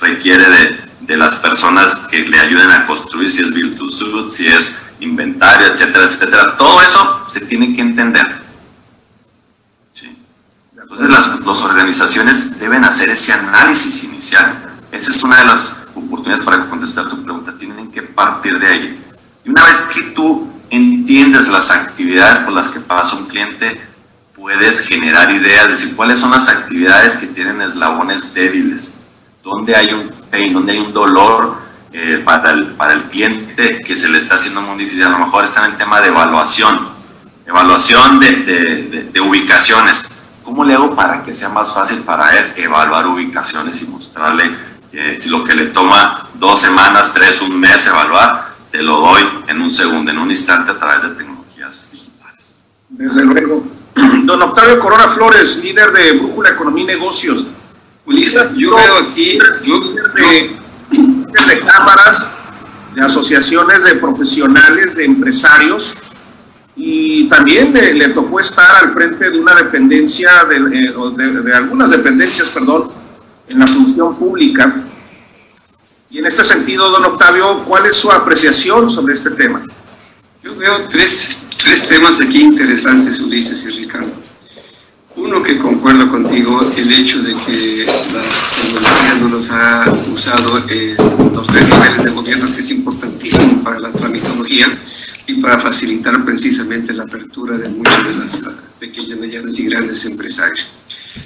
requiere 0.00 0.48
de, 0.48 0.80
de 1.00 1.16
las 1.18 1.36
personas 1.36 2.06
que 2.10 2.20
le 2.20 2.40
ayuden 2.40 2.70
a 2.70 2.86
construir, 2.86 3.30
si 3.30 3.42
es 3.42 3.52
build 3.52 4.30
si 4.30 4.46
es 4.46 4.92
inventario, 5.00 5.66
etcétera, 5.66 6.04
etcétera. 6.04 6.56
Todo 6.56 6.80
eso 6.80 7.26
se 7.28 7.40
tiene 7.40 7.74
que 7.74 7.82
entender. 7.82 8.49
Entonces 10.90 11.10
las, 11.44 11.62
organizaciones 11.62 12.58
deben 12.58 12.84
hacer 12.84 13.08
ese 13.10 13.32
análisis 13.32 14.04
inicial. 14.04 14.76
Esa 14.90 15.10
es 15.10 15.22
una 15.22 15.36
de 15.36 15.44
las 15.44 15.86
oportunidades 15.94 16.44
para 16.44 16.68
contestar 16.68 17.08
tu 17.08 17.22
pregunta. 17.22 17.54
Tienen 17.58 17.90
que 17.90 18.02
partir 18.02 18.58
de 18.58 18.66
ahí. 18.66 19.04
Y 19.44 19.50
una 19.50 19.64
vez 19.64 19.78
que 19.94 20.02
tú 20.14 20.50
entiendes 20.68 21.48
las 21.48 21.70
actividades 21.70 22.40
por 22.40 22.52
las 22.52 22.68
que 22.68 22.80
pasa 22.80 23.16
un 23.16 23.26
cliente, 23.28 23.80
puedes 24.34 24.80
generar 24.80 25.30
ideas 25.30 25.80
de 25.80 25.94
cuáles 25.94 26.18
son 26.18 26.32
las 26.32 26.48
actividades 26.48 27.14
que 27.14 27.28
tienen 27.28 27.60
eslabones 27.60 28.34
débiles 28.34 29.00
donde 29.42 29.74
hay 29.74 29.92
un 29.92 30.08
pain, 30.30 30.52
donde 30.52 30.72
hay 30.72 30.78
un 30.78 30.92
dolor 30.92 31.56
eh, 31.92 32.22
para, 32.24 32.50
el, 32.50 32.66
para 32.74 32.92
el 32.94 33.04
cliente 33.04 33.80
que 33.80 33.96
se 33.96 34.08
le 34.08 34.18
está 34.18 34.34
haciendo 34.34 34.62
muy 34.62 34.84
difícil. 34.84 35.04
A 35.04 35.10
lo 35.10 35.18
mejor 35.18 35.44
está 35.44 35.64
en 35.64 35.72
el 35.72 35.76
tema 35.76 36.00
de 36.00 36.08
evaluación, 36.08 36.88
evaluación 37.46 38.20
de, 38.20 39.20
ubicaciones. 39.20 40.19
¿Cómo 40.50 40.64
le 40.64 40.74
hago 40.74 40.96
para 40.96 41.22
que 41.22 41.32
sea 41.32 41.48
más 41.48 41.72
fácil 41.72 42.00
para 42.00 42.36
él 42.36 42.54
evaluar 42.56 43.06
ubicaciones 43.06 43.80
y 43.82 43.86
mostrarle 43.86 44.50
que 44.90 45.20
si 45.20 45.28
lo 45.28 45.44
que 45.44 45.54
le 45.54 45.66
toma 45.66 46.28
dos 46.34 46.60
semanas, 46.60 47.14
tres, 47.14 47.40
un 47.40 47.60
mes 47.60 47.86
evaluar, 47.86 48.56
te 48.68 48.82
lo 48.82 48.96
doy 48.96 49.22
en 49.46 49.62
un 49.62 49.70
segundo, 49.70 50.10
en 50.10 50.18
un 50.18 50.28
instante 50.28 50.72
a 50.72 50.76
través 50.76 51.04
de 51.04 51.10
tecnologías 51.10 51.90
digitales? 51.92 52.56
Desde 52.88 53.24
luego. 53.26 53.62
Don 54.24 54.42
Octavio 54.42 54.80
Corona 54.80 55.06
Flores, 55.06 55.62
líder 55.62 55.92
de 55.92 56.12
Brújula 56.14 56.48
Economía 56.48 56.82
y 56.82 56.86
Negocios. 56.88 57.46
Ulisa, 58.04 58.50
yo 58.56 58.74
veo 58.74 59.08
aquí, 59.08 59.38
yo, 59.62 59.78
de, 59.78 60.56
de 60.90 61.60
cámaras, 61.60 62.34
de 62.96 63.02
asociaciones 63.02 63.84
de 63.84 63.94
profesionales, 63.94 64.96
de 64.96 65.04
empresarios, 65.04 65.94
y 66.82 67.28
también 67.28 67.74
le, 67.74 68.08
tocó 68.08 68.40
estar 68.40 68.74
al 68.82 68.94
frente 68.94 69.30
de 69.30 69.38
una 69.38 69.54
dependencia, 69.54 70.30
eh, 70.50 70.92
de, 71.14 71.42
de, 71.42 71.54
algunas 71.54 71.90
dependencias, 71.90 72.48
perdón, 72.48 72.90
en 73.48 73.58
la 73.58 73.66
función 73.66 74.16
pública. 74.16 74.82
Y 76.08 76.18
en 76.18 76.26
este 76.26 76.42
sentido, 76.42 76.88
don 76.88 77.04
Octavio, 77.04 77.64
¿cuál 77.64 77.84
es 77.84 77.96
su 77.96 78.10
apreciación 78.10 78.88
sobre 78.90 79.12
este 79.12 79.30
tema? 79.32 79.62
Yo 80.42 80.56
veo 80.56 80.88
tres, 80.88 81.36
tres 81.62 81.86
temas 81.86 82.18
aquí 82.18 82.40
interesantes, 82.40 83.20
Ulises 83.20 83.62
y 83.64 83.82
Ricardo. 83.82 84.12
Uno 85.16 85.42
que 85.42 85.58
concuerdo 85.58 86.10
contigo, 86.10 86.60
el 86.78 86.92
hecho 86.94 87.20
de 87.20 87.34
que 87.34 87.84
la 87.84 88.22
tecnología 88.56 89.14
no 89.20 89.28
los 89.28 89.50
ha 89.50 89.92
usado 90.14 90.62
en 90.66 90.96
los 91.34 91.46
tres 91.46 91.68
niveles 91.68 92.04
de 92.04 92.10
gobierno, 92.10 92.54
que 92.54 92.60
es 92.60 92.70
importantísimo 92.70 93.62
para 93.62 93.80
la 93.80 93.92
tramitología 93.92 94.72
y 95.30 95.34
para 95.34 95.60
facilitar 95.60 96.24
precisamente 96.24 96.92
la 96.92 97.04
apertura 97.04 97.56
de 97.56 97.68
muchas 97.68 98.04
de 98.04 98.14
las 98.14 98.42
pequeñas, 98.80 99.18
medianas 99.18 99.58
y 99.58 99.66
grandes 99.66 100.04
empresarios. 100.04 100.66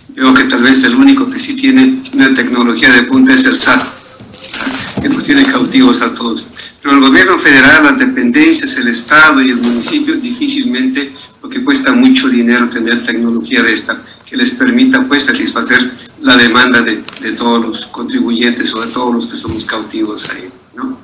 Veo 0.08 0.34
que 0.34 0.44
tal 0.44 0.62
vez 0.62 0.84
el 0.84 0.94
único 0.94 1.30
que 1.30 1.38
sí 1.38 1.56
tiene 1.56 2.02
una 2.12 2.34
tecnología 2.34 2.92
de 2.92 3.04
punta 3.04 3.32
es 3.32 3.46
el 3.46 3.56
SAT, 3.56 5.02
que 5.02 5.08
nos 5.08 5.24
tiene 5.24 5.44
cautivos 5.46 6.02
a 6.02 6.14
todos. 6.14 6.44
Pero 6.82 6.96
el 6.96 7.00
gobierno 7.00 7.38
federal, 7.38 7.84
las 7.84 7.98
dependencias, 7.98 8.76
el 8.76 8.88
Estado 8.88 9.40
y 9.40 9.50
el 9.50 9.56
municipio 9.56 10.16
difícilmente, 10.16 11.14
porque 11.40 11.64
cuesta 11.64 11.92
mucho 11.92 12.28
dinero 12.28 12.68
tener 12.68 13.06
tecnología 13.06 13.62
de 13.62 13.72
esta, 13.72 14.02
que 14.26 14.36
les 14.36 14.50
permita 14.50 15.00
pues 15.08 15.24
satisfacer 15.24 15.92
la 16.20 16.36
demanda 16.36 16.82
de, 16.82 17.02
de 17.22 17.32
todos 17.32 17.64
los 17.64 17.86
contribuyentes 17.86 18.74
o 18.74 18.82
de 18.82 18.92
todos 18.92 19.14
los 19.14 19.26
que 19.28 19.38
somos 19.38 19.64
cautivos 19.64 20.28
ahí. 20.30 20.48
¿no? 20.76 20.98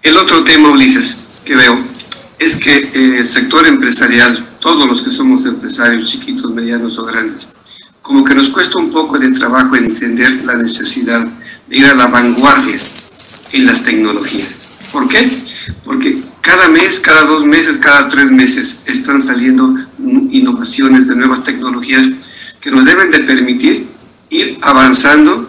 El 0.00 0.16
otro 0.16 0.44
tema, 0.44 0.68
Ulises, 0.70 1.16
que 1.44 1.56
veo, 1.56 1.93
es 2.38 2.56
que 2.56 2.76
eh, 2.76 3.18
el 3.18 3.26
sector 3.26 3.66
empresarial, 3.66 4.46
todos 4.60 4.86
los 4.88 5.02
que 5.02 5.10
somos 5.10 5.44
empresarios, 5.44 6.10
chiquitos, 6.10 6.52
medianos 6.52 6.98
o 6.98 7.04
grandes, 7.04 7.48
como 8.02 8.24
que 8.24 8.34
nos 8.34 8.50
cuesta 8.50 8.78
un 8.78 8.90
poco 8.90 9.18
de 9.18 9.30
trabajo 9.30 9.76
entender 9.76 10.44
la 10.44 10.54
necesidad 10.54 11.26
de 11.66 11.76
ir 11.76 11.86
a 11.86 11.94
la 11.94 12.06
vanguardia 12.06 12.76
en 13.52 13.66
las 13.66 13.82
tecnologías. 13.82 14.60
¿Por 14.92 15.08
qué? 15.08 15.28
Porque 15.84 16.22
cada 16.40 16.68
mes, 16.68 17.00
cada 17.00 17.24
dos 17.24 17.46
meses, 17.46 17.78
cada 17.78 18.08
tres 18.08 18.30
meses 18.30 18.82
están 18.84 19.22
saliendo 19.22 19.74
innovaciones 20.30 21.08
de 21.08 21.16
nuevas 21.16 21.44
tecnologías 21.44 22.02
que 22.60 22.70
nos 22.70 22.84
deben 22.84 23.10
de 23.10 23.20
permitir 23.20 23.86
ir 24.30 24.58
avanzando 24.60 25.48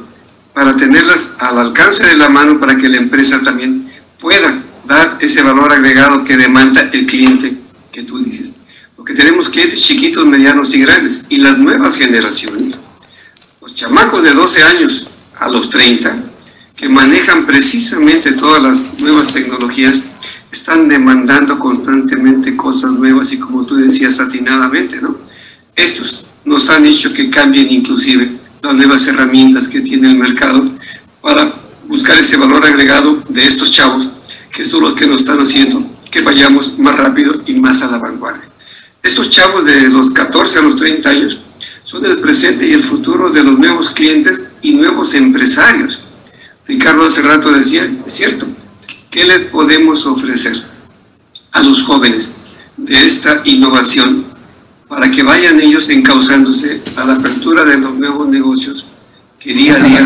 para 0.54 0.76
tenerlas 0.78 1.34
al 1.39 1.60
alcance 1.60 2.06
de 2.06 2.15
la 2.15 2.30
mano 2.30 2.60
para 2.60 2.78
que 2.78 2.88
la 2.88 2.98
empresa 2.98 3.41
también 3.43 3.91
pueda 4.19 4.62
dar 4.88 5.17
ese 5.19 5.41
valor 5.41 5.71
agregado 5.71 6.24
que 6.24 6.38
demanda 6.38 6.89
el 6.91 7.06
cliente 7.06 7.58
que 7.91 8.04
tú 8.04 8.19
dices. 8.19 8.56
Porque 8.95 9.13
tenemos 9.13 9.50
clientes 9.50 9.82
chiquitos, 9.82 10.26
medianos 10.26 10.74
y 10.74 10.82
grandes. 10.82 11.26
Y 11.30 11.38
las 11.38 11.58
nuevas 11.58 11.95
generaciones, 11.95 12.76
los 13.62 13.76
chamacos 13.76 14.24
de 14.24 14.32
12 14.32 14.63
años 14.63 15.08
a 15.39 15.50
los 15.50 15.69
30, 15.69 16.15
que 16.76 16.89
manejan 16.89 17.45
precisamente 17.45 18.34
todas 18.34 18.62
las 18.62 19.00
nuevas 19.00 19.32
tecnologías, 19.32 19.95
están 20.52 20.88
demandando 20.88 21.60
constantemente 21.60 22.56
cosas 22.56 22.91
nuevas 22.91 23.32
y 23.32 23.38
como 23.38 23.65
tú 23.65 23.76
decías 23.76 24.19
atinadamente, 24.19 25.02
¿no? 25.02 25.17
Estos 25.76 26.26
nos 26.45 26.69
han 26.69 26.86
hecho 26.86 27.13
que 27.13 27.30
cambien 27.30 27.71
inclusive 27.71 28.32
las 28.62 28.76
nuevas 28.76 29.06
herramientas 29.08 29.67
que 29.67 29.82
tiene 29.82 30.12
el 30.12 30.17
mercado 30.17 30.63
para 31.21 31.54
buscar 31.88 32.17
ese 32.17 32.38
valor 32.38 32.65
agregado 32.65 33.19
de 33.30 33.45
estos 33.45 33.71
chavos, 33.71 34.10
que 34.56 34.65
son 34.65 34.84
los 34.84 34.94
que 34.94 35.06
nos 35.06 35.22
están 35.22 35.39
haciendo 35.39 35.84
que 36.10 36.22
vayamos 36.22 36.80
más 36.80 36.96
rápido 36.96 37.41
y 37.46 37.56
más 37.56 37.82
a 37.82 37.91
la 37.91 37.98
vanguardia. 37.98 38.50
Estos 39.04 39.30
chavos 39.30 39.65
de 39.65 39.89
los 39.89 40.12
14 40.12 40.60
a 40.60 40.62
los 40.62 40.78
30 40.78 41.10
años 41.10 41.39
son 41.84 42.06
el 42.06 42.20
presente 42.20 42.65
y 42.65 42.74
el 42.74 42.84
futuro 42.84 43.30
de 43.30 43.44
los 43.44 43.60
nuevos 43.60 43.89
clientes 43.89 44.46
y 44.62 44.74
nuevos 44.74 45.13
empresarios 45.13 46.06
Ricardo 46.68 47.06
hace 47.06 47.22
rato 47.22 47.52
decía, 47.52 47.88
es 48.06 48.13
cierto, 48.13 48.48
¿qué 49.12 49.24
le 49.24 49.39
podemos 49.39 50.06
ofrecer 50.08 50.63
a 51.51 51.62
los 51.62 51.84
jóvenes 51.84 52.38
de 52.76 53.06
esta 53.06 53.41
innovación 53.45 54.26
para 54.88 55.10
que 55.12 55.22
vayan 55.22 55.60
ellos 55.60 55.89
encauzándose 55.89 56.82
a 56.95 57.06
la 57.06 57.14
apertura 57.14 57.64
de 57.64 57.78
los 57.78 57.93
nuevos 57.93 58.28
negocios 58.28 58.84
que 59.46 59.54
día 59.54 59.76
a 59.76 59.80
día 59.80 60.04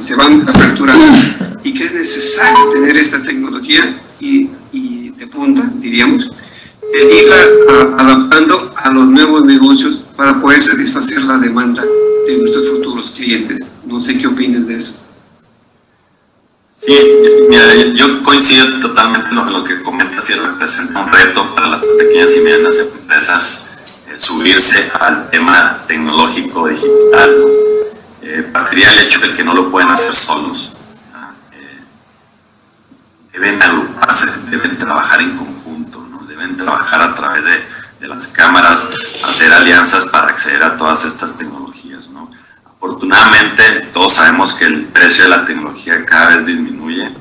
se, 0.00 0.14
van 0.16 0.42
aperturando 0.42 1.56
y 1.62 1.72
que 1.72 1.84
es 1.84 1.94
necesario 1.94 2.68
tener 2.70 2.96
esta 2.96 3.22
tecnología 3.22 3.96
y, 4.18 4.48
de 5.10 5.26
punta, 5.28 5.70
diríamos, 5.76 6.28
e 6.92 7.22
irla 7.22 7.36
adaptando 7.96 8.74
a 8.76 8.90
los 8.90 9.06
nuevos 9.06 9.44
negocios 9.44 10.04
para 10.16 10.40
poder 10.40 10.60
satisfacer 10.60 11.22
la 11.22 11.38
demanda 11.38 11.84
de 12.26 12.38
nuestros 12.38 12.70
futuros 12.70 13.12
clientes. 13.12 13.70
No 13.86 14.00
sé 14.00 14.18
qué 14.18 14.26
opinas 14.26 14.66
de 14.66 14.78
eso. 14.78 15.00
Sí, 16.74 16.98
yo 17.94 18.20
coincido 18.24 18.80
totalmente 18.80 19.30
en 19.30 19.36
lo, 19.36 19.62
que 19.62 19.80
comentas 19.80 20.28
y 20.28 20.32
representa 20.32 21.04
un 21.04 21.12
reto 21.12 21.54
para 21.54 21.68
las 21.68 21.82
pequeñas 21.82 22.36
y 22.36 22.40
medianas 22.40 22.78
empresas 22.78 23.70
eh, 24.08 24.18
subirse 24.18 24.90
al 24.98 25.30
tema 25.30 25.84
tecnológico 25.86 26.66
digital. 26.66 27.73
Eh, 28.26 28.42
partiría 28.50 28.90
el 28.90 29.00
hecho 29.00 29.20
de 29.20 29.34
que 29.34 29.44
no 29.44 29.52
lo 29.52 29.70
pueden 29.70 29.90
hacer 29.90 30.14
solos. 30.14 30.72
Eh, 31.52 31.78
deben 33.34 33.62
agruparse, 33.62 34.26
deben 34.48 34.78
trabajar 34.78 35.20
en 35.20 35.36
conjunto, 35.36 36.00
¿no? 36.10 36.24
deben 36.26 36.56
trabajar 36.56 37.02
a 37.02 37.14
través 37.14 37.44
de, 37.44 37.62
de, 38.00 38.08
las 38.08 38.28
cámaras, 38.28 38.90
hacer 39.28 39.52
alianzas 39.52 40.06
para 40.06 40.28
acceder 40.28 40.62
a 40.62 40.74
todas 40.78 41.04
estas 41.04 41.36
tecnologías. 41.36 42.08
¿no? 42.08 42.30
Afortunadamente, 42.64 43.90
todos 43.92 44.14
sabemos 44.14 44.54
que 44.54 44.64
el 44.64 44.86
precio 44.86 45.24
de 45.24 45.30
la 45.30 45.44
tecnología 45.44 46.02
cada 46.06 46.36
vez 46.36 46.46
disminuye. 46.46 47.14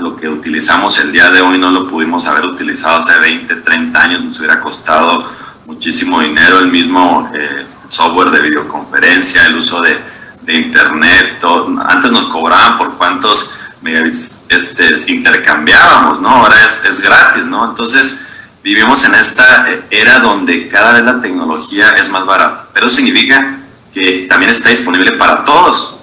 Lo 0.00 0.16
que 0.16 0.28
utilizamos 0.28 0.98
el 0.98 1.12
día 1.12 1.30
de 1.30 1.40
hoy 1.40 1.58
no 1.58 1.70
lo 1.70 1.88
pudimos 1.88 2.26
haber 2.26 2.44
utilizado 2.44 2.98
hace 2.98 3.18
20, 3.18 3.56
30 3.56 4.02
años, 4.02 4.22
nos 4.22 4.38
hubiera 4.38 4.60
costado 4.60 5.30
muchísimo 5.66 6.20
dinero 6.20 6.58
el 6.58 6.68
mismo 6.68 7.30
eh, 7.34 7.66
software 7.88 8.30
de 8.30 8.42
videoconferencia, 8.42 9.46
el 9.46 9.56
uso 9.56 9.82
de, 9.82 9.98
de 10.42 10.54
internet. 10.54 11.38
Todo. 11.40 11.68
Antes 11.86 12.10
nos 12.10 12.24
cobraban 12.24 12.78
por 12.78 12.96
cuántos 12.96 13.58
megabits 13.80 14.42
este, 14.48 15.12
intercambiábamos, 15.12 16.20
¿no? 16.20 16.28
Ahora 16.28 16.64
es, 16.64 16.84
es 16.84 17.00
gratis, 17.00 17.46
¿no? 17.46 17.70
Entonces, 17.70 18.22
vivimos 18.62 19.04
en 19.04 19.14
esta 19.14 19.68
era 19.90 20.20
donde 20.20 20.68
cada 20.68 20.92
vez 20.92 21.04
la 21.04 21.20
tecnología 21.20 21.90
es 21.90 22.08
más 22.10 22.24
barata, 22.24 22.68
pero 22.72 22.86
eso 22.86 22.96
significa 22.96 23.58
que 23.92 24.26
también 24.28 24.50
está 24.50 24.70
disponible 24.70 25.16
para 25.18 25.44
todos. 25.44 25.98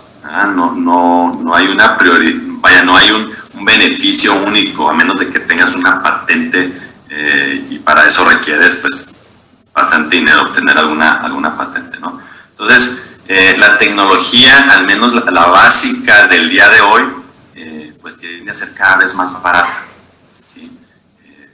No, 0.54 0.74
no, 0.74 1.34
no 1.42 1.56
hay 1.56 1.68
una 1.68 1.98
prioridad, 1.98 2.40
vaya, 2.62 2.84
no 2.84 2.96
hay 2.96 3.10
un, 3.10 3.32
un, 3.56 3.66
beneficio 3.66 4.36
único, 4.36 4.88
a 4.88 4.94
menos 4.94 5.20
de 5.20 5.28
que 5.28 5.40
tengas 5.40 5.76
una 5.76 6.04
patente 6.04 6.72
eh, 7.10 7.66
y 7.72 7.80
para 7.80 8.06
eso 8.06 8.24
requieres 8.26 8.76
pues 8.76 9.16
bastante 9.74 10.18
dinero 10.18 10.44
obtener 10.44 10.78
alguna, 10.78 11.18
alguna 11.18 11.58
patente, 11.58 11.98
¿no? 12.00 12.20
Entonces, 12.52 13.09
eh, 13.32 13.56
la 13.60 13.78
tecnología, 13.78 14.72
al 14.72 14.88
menos 14.88 15.14
la, 15.14 15.30
la, 15.30 15.46
básica 15.46 16.26
del 16.26 16.50
día 16.50 16.68
de 16.68 16.82
hoy, 16.82 17.04
eh, 17.54 17.94
pues 18.02 18.18
tiende 18.18 18.50
a 18.50 18.56
ser 18.56 18.74
cada 18.74 18.98
vez 18.98 19.14
más 19.14 19.40
barata. 19.44 19.84
¿sí? 20.52 20.72
Eh, 21.24 21.50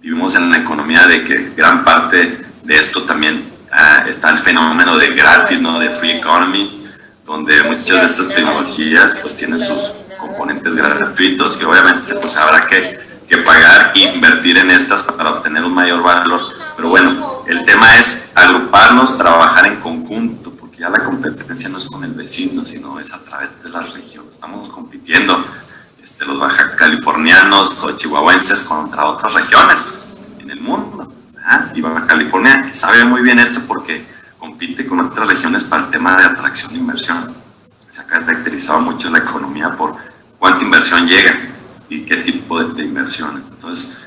vivimos 0.00 0.34
en 0.34 0.42
una 0.42 0.58
economía 0.58 1.06
de 1.06 1.22
que 1.22 1.52
gran 1.56 1.84
parte 1.84 2.44
de 2.64 2.76
esto 2.76 3.04
también 3.04 3.52
uh, 3.70 4.08
está 4.08 4.30
el 4.30 4.38
fenómeno 4.38 4.98
de 4.98 5.14
gratis, 5.14 5.60
¿no? 5.60 5.78
De 5.78 5.90
free 5.90 6.18
economy, 6.18 6.88
donde 7.24 7.62
muchas 7.62 8.00
de 8.00 8.06
estas 8.06 8.34
tecnologías 8.34 9.20
pues 9.22 9.36
tienen 9.36 9.60
sus 9.60 9.92
componentes 10.18 10.74
gratuitos 10.74 11.56
que 11.56 11.64
obviamente 11.64 12.16
pues 12.16 12.36
habrá 12.36 12.66
que, 12.66 12.98
que 13.28 13.38
pagar 13.38 13.92
e 13.94 14.00
invertir 14.00 14.58
en 14.58 14.72
estas 14.72 15.02
para 15.02 15.30
obtener 15.30 15.62
un 15.62 15.72
mayor 15.72 16.02
valor. 16.02 16.40
Pero 16.74 16.88
bueno, 16.88 17.44
el 17.46 17.64
tema 17.64 17.96
es 17.96 18.32
agruparnos, 18.34 19.16
trabajar 19.16 19.68
en 19.68 19.76
conjunto, 19.76 20.41
ya 20.82 20.90
la 20.90 21.04
competencia 21.04 21.68
no 21.68 21.78
es 21.78 21.88
con 21.88 22.02
el 22.02 22.12
vecino, 22.12 22.64
sino 22.64 22.98
es 22.98 23.12
a 23.14 23.22
través 23.22 23.50
de 23.62 23.68
las 23.68 23.94
regiones. 23.94 24.34
Estamos 24.34 24.68
compitiendo 24.68 25.44
este, 26.02 26.24
los 26.24 26.40
baja 26.40 26.74
californianos 26.74 27.80
o 27.84 27.92
chihuahuenses 27.92 28.64
contra 28.64 29.04
otras 29.04 29.32
regiones 29.32 30.00
en 30.40 30.50
el 30.50 30.60
mundo. 30.60 31.12
¿verdad? 31.32 31.72
Y 31.76 31.80
Baja 31.80 32.04
California 32.08 32.74
sabe 32.74 33.04
muy 33.04 33.22
bien 33.22 33.38
esto 33.38 33.60
porque 33.64 34.04
compite 34.40 34.84
con 34.84 34.98
otras 34.98 35.28
regiones 35.28 35.62
para 35.62 35.84
el 35.84 35.90
tema 35.90 36.16
de 36.16 36.24
atracción 36.24 36.74
e 36.74 36.78
inversión. 36.78 37.32
Se 37.88 38.00
ha 38.00 38.04
caracterizado 38.04 38.80
mucho 38.80 39.08
la 39.08 39.18
economía 39.18 39.70
por 39.70 39.94
cuánta 40.36 40.64
inversión 40.64 41.06
llega 41.06 41.38
y 41.88 42.04
qué 42.04 42.16
tipo 42.16 42.60
de, 42.60 42.74
de 42.74 42.82
inversión. 42.82 43.44
Entonces, 43.52 43.98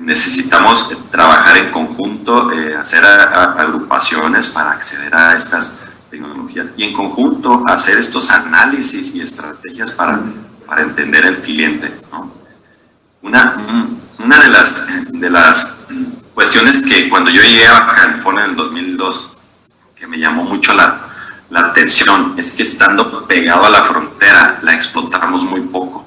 necesitamos 0.00 0.96
trabajar 1.10 1.58
en 1.58 1.70
conjunto, 1.70 2.50
eh, 2.52 2.74
hacer 2.74 3.04
a, 3.04 3.24
a, 3.24 3.44
agrupaciones 3.60 4.46
para 4.46 4.70
acceder 4.70 5.14
a 5.14 5.36
estas 5.36 5.81
tecnologías 6.12 6.74
y 6.76 6.84
en 6.84 6.92
conjunto 6.92 7.64
hacer 7.66 7.98
estos 7.98 8.30
análisis 8.30 9.14
y 9.14 9.22
estrategias 9.22 9.92
para, 9.92 10.20
para 10.66 10.82
entender 10.82 11.24
el 11.24 11.38
cliente. 11.38 11.90
¿no? 12.12 12.30
Una, 13.22 13.56
una 14.18 14.38
de, 14.38 14.48
las, 14.50 14.86
de 15.10 15.30
las 15.30 15.76
cuestiones 16.34 16.82
que 16.82 17.08
cuando 17.08 17.30
yo 17.30 17.40
llegué 17.40 17.66
a 17.66 17.86
California 17.86 18.44
en 18.44 18.50
el 18.50 18.56
2002, 18.56 19.32
que 19.96 20.06
me 20.06 20.18
llamó 20.18 20.44
mucho 20.44 20.74
la, 20.74 21.08
la 21.48 21.60
atención, 21.60 22.34
es 22.36 22.52
que 22.52 22.62
estando 22.62 23.26
pegado 23.26 23.64
a 23.64 23.70
la 23.70 23.82
frontera 23.84 24.58
la 24.60 24.74
explotamos 24.74 25.42
muy 25.44 25.62
poco. 25.62 26.06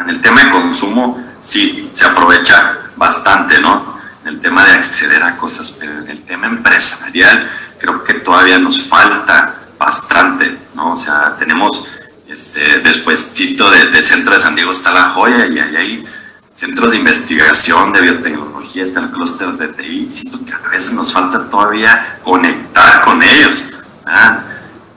En 0.00 0.08
el 0.08 0.22
tema 0.22 0.44
de 0.44 0.50
consumo 0.50 1.22
sí 1.42 1.90
se 1.92 2.06
aprovecha 2.06 2.78
bastante, 2.96 3.60
¿no? 3.60 4.00
En 4.22 4.28
el 4.28 4.40
tema 4.40 4.64
de 4.64 4.72
acceder 4.72 5.22
a 5.22 5.36
cosas, 5.36 5.76
pero 5.78 5.98
en 5.98 6.08
el 6.08 6.22
tema 6.22 6.46
empresarial 6.46 7.50
creo 7.82 8.04
que 8.04 8.14
todavía 8.14 8.58
nos 8.58 8.80
falta 8.84 9.56
bastante, 9.76 10.56
¿no? 10.74 10.92
O 10.92 10.96
sea, 10.96 11.36
tenemos, 11.36 11.88
este, 12.28 12.78
despuéscito 12.78 13.68
de, 13.70 13.88
del 13.88 14.04
centro 14.04 14.32
de 14.32 14.40
San 14.40 14.54
Diego 14.54 14.70
está 14.70 14.92
La 14.92 15.10
Joya 15.10 15.46
y 15.46 15.58
ahí 15.58 15.76
hay 15.76 16.04
centros 16.52 16.92
de 16.92 16.98
investigación 16.98 17.92
de 17.92 18.00
biotecnología, 18.02 18.84
está 18.84 19.00
el 19.00 19.10
clúster 19.10 19.48
de 19.52 19.68
TI, 19.68 20.08
siento 20.10 20.44
que 20.44 20.52
a 20.52 20.68
veces 20.68 20.92
nos 20.94 21.12
falta 21.12 21.50
todavía 21.50 22.20
conectar 22.22 23.00
con 23.02 23.20
ellos. 23.22 23.70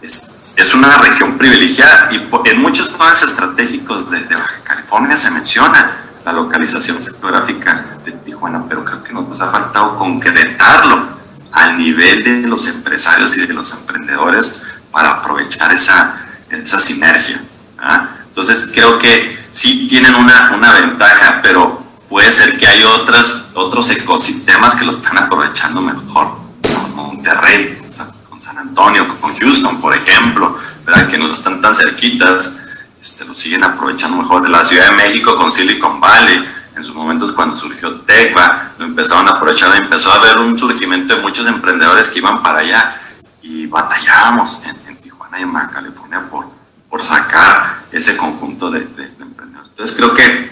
Es, 0.02 0.54
es 0.58 0.74
una 0.76 0.96
región 1.00 1.38
privilegiada 1.40 2.10
y 2.12 2.30
en 2.50 2.62
muchos 2.62 2.90
planes 2.90 3.24
estratégicos 3.24 4.12
de, 4.12 4.20
de 4.26 4.36
Baja 4.36 4.60
California 4.64 5.18
se 5.18 5.32
menciona 5.32 5.98
la 6.24 6.34
localización 6.34 7.04
geográfica 7.04 7.98
de 8.06 8.12
Tijuana, 8.12 8.64
pero 8.70 8.86
creo 8.86 9.04
que 9.04 9.14
nos 9.14 9.42
ha 9.42 9.50
faltado 9.50 9.96
concretarlo 9.96 11.16
al 11.56 11.78
nivel 11.78 12.24
de 12.24 12.48
los 12.48 12.68
empresarios 12.68 13.36
y 13.38 13.48
de 13.48 13.54
los 13.54 13.72
emprendedores 13.74 14.66
para 14.92 15.12
aprovechar 15.12 15.74
esa, 15.74 16.28
esa 16.50 16.80
sinergia. 16.80 17.42
¿ah? 17.80 18.10
Entonces 18.28 18.72
creo 18.74 19.00
que 19.00 19.48
sí 19.52 19.88
tienen 19.88 20.14
una, 20.16 20.52
una 20.54 20.74
ventaja, 20.74 21.40
pero 21.42 21.82
puede 22.10 22.30
ser 22.32 22.58
que 22.58 22.68
hay 22.68 22.84
otras, 22.84 23.52
otros 23.54 23.90
ecosistemas 23.92 24.76
que 24.76 24.86
lo 24.86 24.92
están 24.92 25.18
aprovechando 25.18 25.82
mejor, 25.82 26.38
con 26.62 26.96
Monterrey, 26.96 27.78
con 27.80 27.92
San, 27.92 28.12
con 28.30 28.40
San 28.40 28.58
Antonio, 28.58 29.08
con 29.20 29.36
Houston, 29.38 29.80
por 29.80 29.96
ejemplo, 29.96 30.60
¿verdad? 30.86 31.08
que 31.08 31.18
no 31.18 31.32
están 31.32 31.62
tan 31.62 31.74
cerquitas 31.74 32.58
este, 33.06 33.24
lo 33.24 33.36
siguen 33.36 33.64
aprovechando 33.64 34.18
mejor. 34.18 34.42
De 34.42 34.50
la 34.50 34.64
Ciudad 34.64 34.90
de 34.90 34.96
México 34.96 35.36
con 35.36 35.52
Silicon 35.52 36.02
Valley, 36.02 36.44
en 36.76 36.84
sus 36.84 36.94
momentos 36.94 37.32
cuando 37.32 37.56
surgió 37.56 38.02
Tecva, 38.02 38.72
lo 38.78 38.86
empezaron 38.86 39.28
a 39.28 39.32
aprovechar, 39.32 39.76
empezó 39.76 40.12
a 40.12 40.16
haber 40.16 40.38
un 40.38 40.58
surgimiento 40.58 41.16
de 41.16 41.22
muchos 41.22 41.48
emprendedores 41.48 42.10
que 42.10 42.20
iban 42.20 42.44
para 42.44 42.60
allá 42.60 42.96
y 43.42 43.68
batallábamos 43.68 44.64
en, 44.66 44.96
Tijuana 44.98 45.40
y 45.40 45.44
en 45.44 45.54
Baja 45.54 45.70
California 45.70 46.28
por, 46.30 46.48
por 46.90 47.04
sacar 47.04 47.84
ese 47.92 48.18
conjunto 48.18 48.72
de, 48.72 48.80
de, 48.80 49.08
de 49.08 49.24
emprendedores. 49.24 49.70
Entonces 49.70 49.96
creo 49.96 50.14
que 50.14 50.52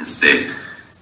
este, 0.00 0.50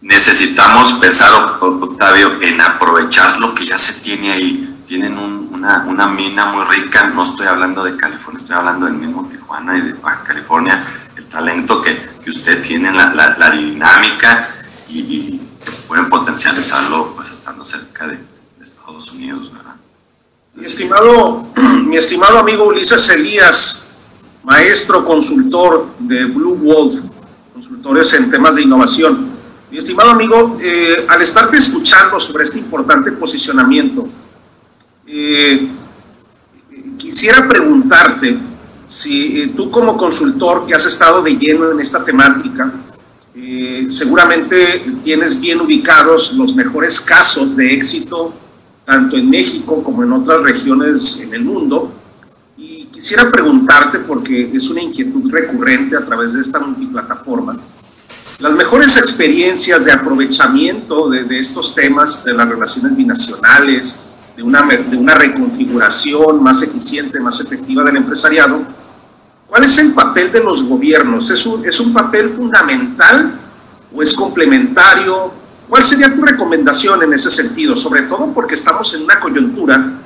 necesitamos 0.01 0.95
pensar, 0.95 1.33
Octavio, 1.61 2.41
en 2.41 2.61
aprovechar 2.61 3.39
lo 3.39 3.55
que 3.55 3.67
ya 3.67 3.79
se 3.79 4.01
tiene 4.03 4.33
ahí. 4.33 4.65
Tienen 4.87 5.19
un, 5.19 5.51
una, 5.53 5.85
una, 5.87 6.07
mina 6.07 6.47
muy 6.47 6.65
rica, 6.65 7.09
no 7.09 7.23
estoy 7.23 7.47
hablando 7.47 7.85
de 7.85 7.97
California, 7.97 8.41
estoy 8.41 8.57
hablando 8.57 8.87
del 8.87 8.95
mismo 8.95 9.29
Tijuana 9.29 9.77
y 9.77 9.83
de 9.83 9.93
Baja 9.93 10.23
California, 10.23 10.83
talento 11.31 11.81
que, 11.81 12.09
que 12.23 12.31
usted 12.31 12.63
tiene, 12.63 12.93
la, 12.93 13.37
la, 13.39 13.51
dinámica 13.51 14.49
y, 14.89 14.99
y, 14.99 15.41
que 15.65 15.71
pueden 15.87 16.09
potencializarlo 16.09 17.13
pues 17.15 17.31
estando 17.31 17.65
cerca 17.65 18.07
de, 18.07 18.19
Estados 18.61 19.13
Unidos. 19.13 19.53
Mi 20.55 20.65
estimado, 20.65 21.47
mi 21.87 21.97
estimado 21.97 22.39
amigo 22.39 22.65
Ulises 22.65 23.09
Elías, 23.11 23.91
maestro 24.43 25.05
consultor 25.05 25.87
de 25.99 26.25
Blue 26.25 26.57
Wolf, 26.57 27.01
consultores 27.55 28.13
en 28.15 28.31
temas 28.31 28.57
de 28.57 28.63
innovación. 28.63 29.29
Mi 29.71 29.79
estimado 29.79 30.11
amigo, 30.11 30.59
eh, 30.61 31.07
al 31.09 31.21
estarte 31.23 31.59
escuchando 31.59 32.19
sobre 32.19 32.45
este 32.45 32.59
importante 32.59 33.13
posicionamiento, 33.13 34.09
eh, 35.07 35.69
quisiera 36.97 37.47
preguntarte 37.47 38.39
si 38.89 39.43
eh, 39.43 39.53
tú 39.55 39.71
como 39.71 39.97
consultor 39.97 40.67
que 40.67 40.75
has 40.75 40.87
estado 40.87 41.23
de 41.23 41.37
lleno 41.37 41.71
en 41.71 41.81
esta 41.81 42.05
temática, 42.05 42.73
eh, 43.35 43.87
seguramente 43.91 44.85
tienes 45.05 45.39
bien 45.41 45.61
ubicados 45.61 46.33
los 46.33 46.55
mejores 46.55 47.01
casos 47.01 47.55
de 47.55 47.75
éxito, 47.75 48.33
tanto 48.85 49.17
en 49.17 49.29
México 49.29 49.83
como 49.85 50.03
en 50.03 50.13
otras 50.13 50.43
regiones 50.43 51.21
en 51.21 51.35
el 51.35 51.45
mundo. 51.45 51.93
Y 52.57 52.87
quisiera 52.87 53.31
preguntarte, 53.31 53.99
porque 54.01 54.51
es 54.53 54.69
una 54.71 54.81
inquietud 54.81 55.31
recurrente 55.31 55.97
a 55.97 56.05
través 56.05 56.33
de 56.33 56.41
esta 56.41 56.59
multiplataforma, 56.59 57.57
las 58.41 58.53
mejores 58.53 58.97
experiencias 58.97 59.85
de 59.85 59.93
aprovechamiento 59.93 61.11
de, 61.11 61.25
de 61.25 61.41
estos 61.41 61.75
temas, 61.75 62.25
de 62.25 62.33
las 62.33 62.49
relaciones 62.49 62.97
binacionales, 62.97 64.05
de 64.37 64.45
una, 64.45 64.63
de 64.65 64.97
una 64.97 65.15
reconfiguración 65.17 66.43
más 66.43 66.63
eficiente, 66.63 67.19
más 67.19 67.41
efectiva 67.41 67.83
del 67.83 67.97
empresariado, 67.97 68.63
¿cuál 69.49 69.65
es 69.65 69.79
el 69.79 69.93
papel 69.95 70.31
de 70.31 70.41
los 70.41 70.63
gobiernos? 70.63 71.31
¿Es 71.31 71.45
un, 71.47 71.67
¿Es 71.67 71.81
un 71.81 71.93
papel 71.93 72.31
fundamental 72.31 73.33
o 73.93 74.03
es 74.03 74.15
complementario? 74.15 75.33
¿Cuál 75.69 75.85
sería 75.85 76.15
tu 76.15 76.23
recomendación 76.23 77.03
en 77.03 77.13
ese 77.15 77.31
sentido? 77.31 77.75
Sobre 77.75 78.03
todo 78.03 78.33
porque 78.33 78.55
estamos 78.55 78.95
en 78.95 79.05
una 79.05 79.19
coyuntura 79.19 80.01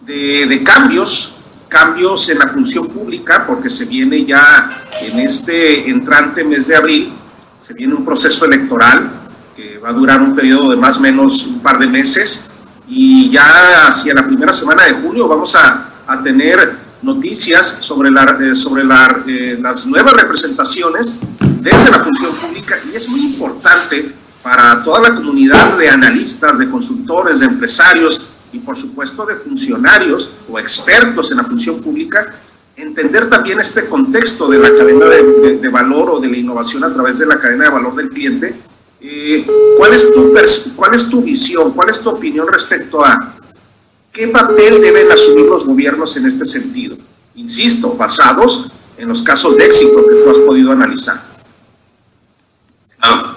de, 0.00 0.46
de 0.46 0.62
cambios, 0.64 1.36
cambios 1.68 2.28
en 2.30 2.38
la 2.38 2.48
función 2.48 2.88
pública, 2.88 3.46
porque 3.46 3.70
se 3.70 3.84
viene 3.86 4.24
ya 4.24 4.68
en 5.02 5.20
este 5.20 5.88
entrante 5.88 6.44
mes 6.44 6.66
de 6.66 6.76
abril, 6.76 7.12
se 7.58 7.74
viene 7.74 7.94
un 7.94 8.04
proceso 8.04 8.44
electoral 8.44 9.10
que 9.54 9.78
va 9.78 9.88
a 9.88 9.92
durar 9.92 10.20
un 10.20 10.34
periodo 10.34 10.70
de 10.70 10.76
más 10.76 10.98
o 10.98 11.00
menos 11.00 11.46
un 11.46 11.60
par 11.60 11.78
de 11.78 11.86
meses 11.86 12.50
y 12.86 13.30
ya 13.30 13.88
hacia 13.88 14.14
la 14.14 14.24
primera 14.26 14.52
semana 14.52 14.84
de 14.84 14.92
julio 14.92 15.26
vamos 15.26 15.56
a, 15.56 15.88
a 16.06 16.22
tener 16.22 16.85
noticias 17.06 17.78
sobre, 17.80 18.10
la, 18.10 18.36
eh, 18.42 18.54
sobre 18.54 18.84
la, 18.84 19.22
eh, 19.26 19.58
las 19.62 19.86
nuevas 19.86 20.12
representaciones 20.12 21.20
desde 21.60 21.90
la 21.90 22.00
función 22.00 22.34
pública 22.34 22.76
y 22.92 22.96
es 22.96 23.08
muy 23.08 23.20
importante 23.20 24.12
para 24.42 24.82
toda 24.84 25.08
la 25.08 25.14
comunidad 25.14 25.78
de 25.78 25.88
analistas, 25.88 26.58
de 26.58 26.68
consultores, 26.68 27.40
de 27.40 27.46
empresarios 27.46 28.28
y 28.52 28.58
por 28.58 28.76
supuesto 28.76 29.24
de 29.24 29.36
funcionarios 29.36 30.32
o 30.50 30.58
expertos 30.58 31.30
en 31.30 31.38
la 31.38 31.44
función 31.44 31.80
pública, 31.80 32.34
entender 32.76 33.30
también 33.30 33.60
este 33.60 33.86
contexto 33.86 34.48
de 34.48 34.58
la 34.58 34.74
cadena 34.74 35.06
de, 35.06 35.58
de, 35.58 35.68
valor 35.68 36.10
o 36.10 36.20
de 36.20 36.28
la 36.28 36.36
innovación 36.36 36.84
a 36.84 36.92
través 36.92 37.18
de 37.18 37.26
la 37.26 37.38
cadena 37.38 37.64
de 37.64 37.70
valor 37.70 37.94
del 37.94 38.10
cliente. 38.10 38.54
Eh, 39.00 39.46
¿cuál, 39.76 39.92
es 39.92 40.12
tu 40.12 40.32
¿Cuál 40.74 40.94
es 40.94 41.08
tu 41.08 41.22
visión? 41.22 41.72
¿Cuál 41.72 41.90
es 41.90 42.00
tu 42.00 42.10
opinión 42.10 42.46
respecto 42.50 43.04
a 43.04 43.35
qué 44.16 44.28
papel 44.28 44.80
deben 44.80 45.12
asumir 45.12 45.44
los 45.44 45.66
gobiernos 45.66 46.16
en 46.16 46.26
este 46.26 46.46
sentido? 46.46 46.96
Insisto, 47.34 47.94
basados 47.94 48.68
en 48.96 49.08
los 49.08 49.22
casos 49.22 49.56
de 49.56 49.66
éxito 49.66 49.96
que 50.08 50.14
tú 50.14 50.30
has 50.30 50.38
podido 50.38 50.72
analizar. 50.72 51.20
Claro. 52.98 53.36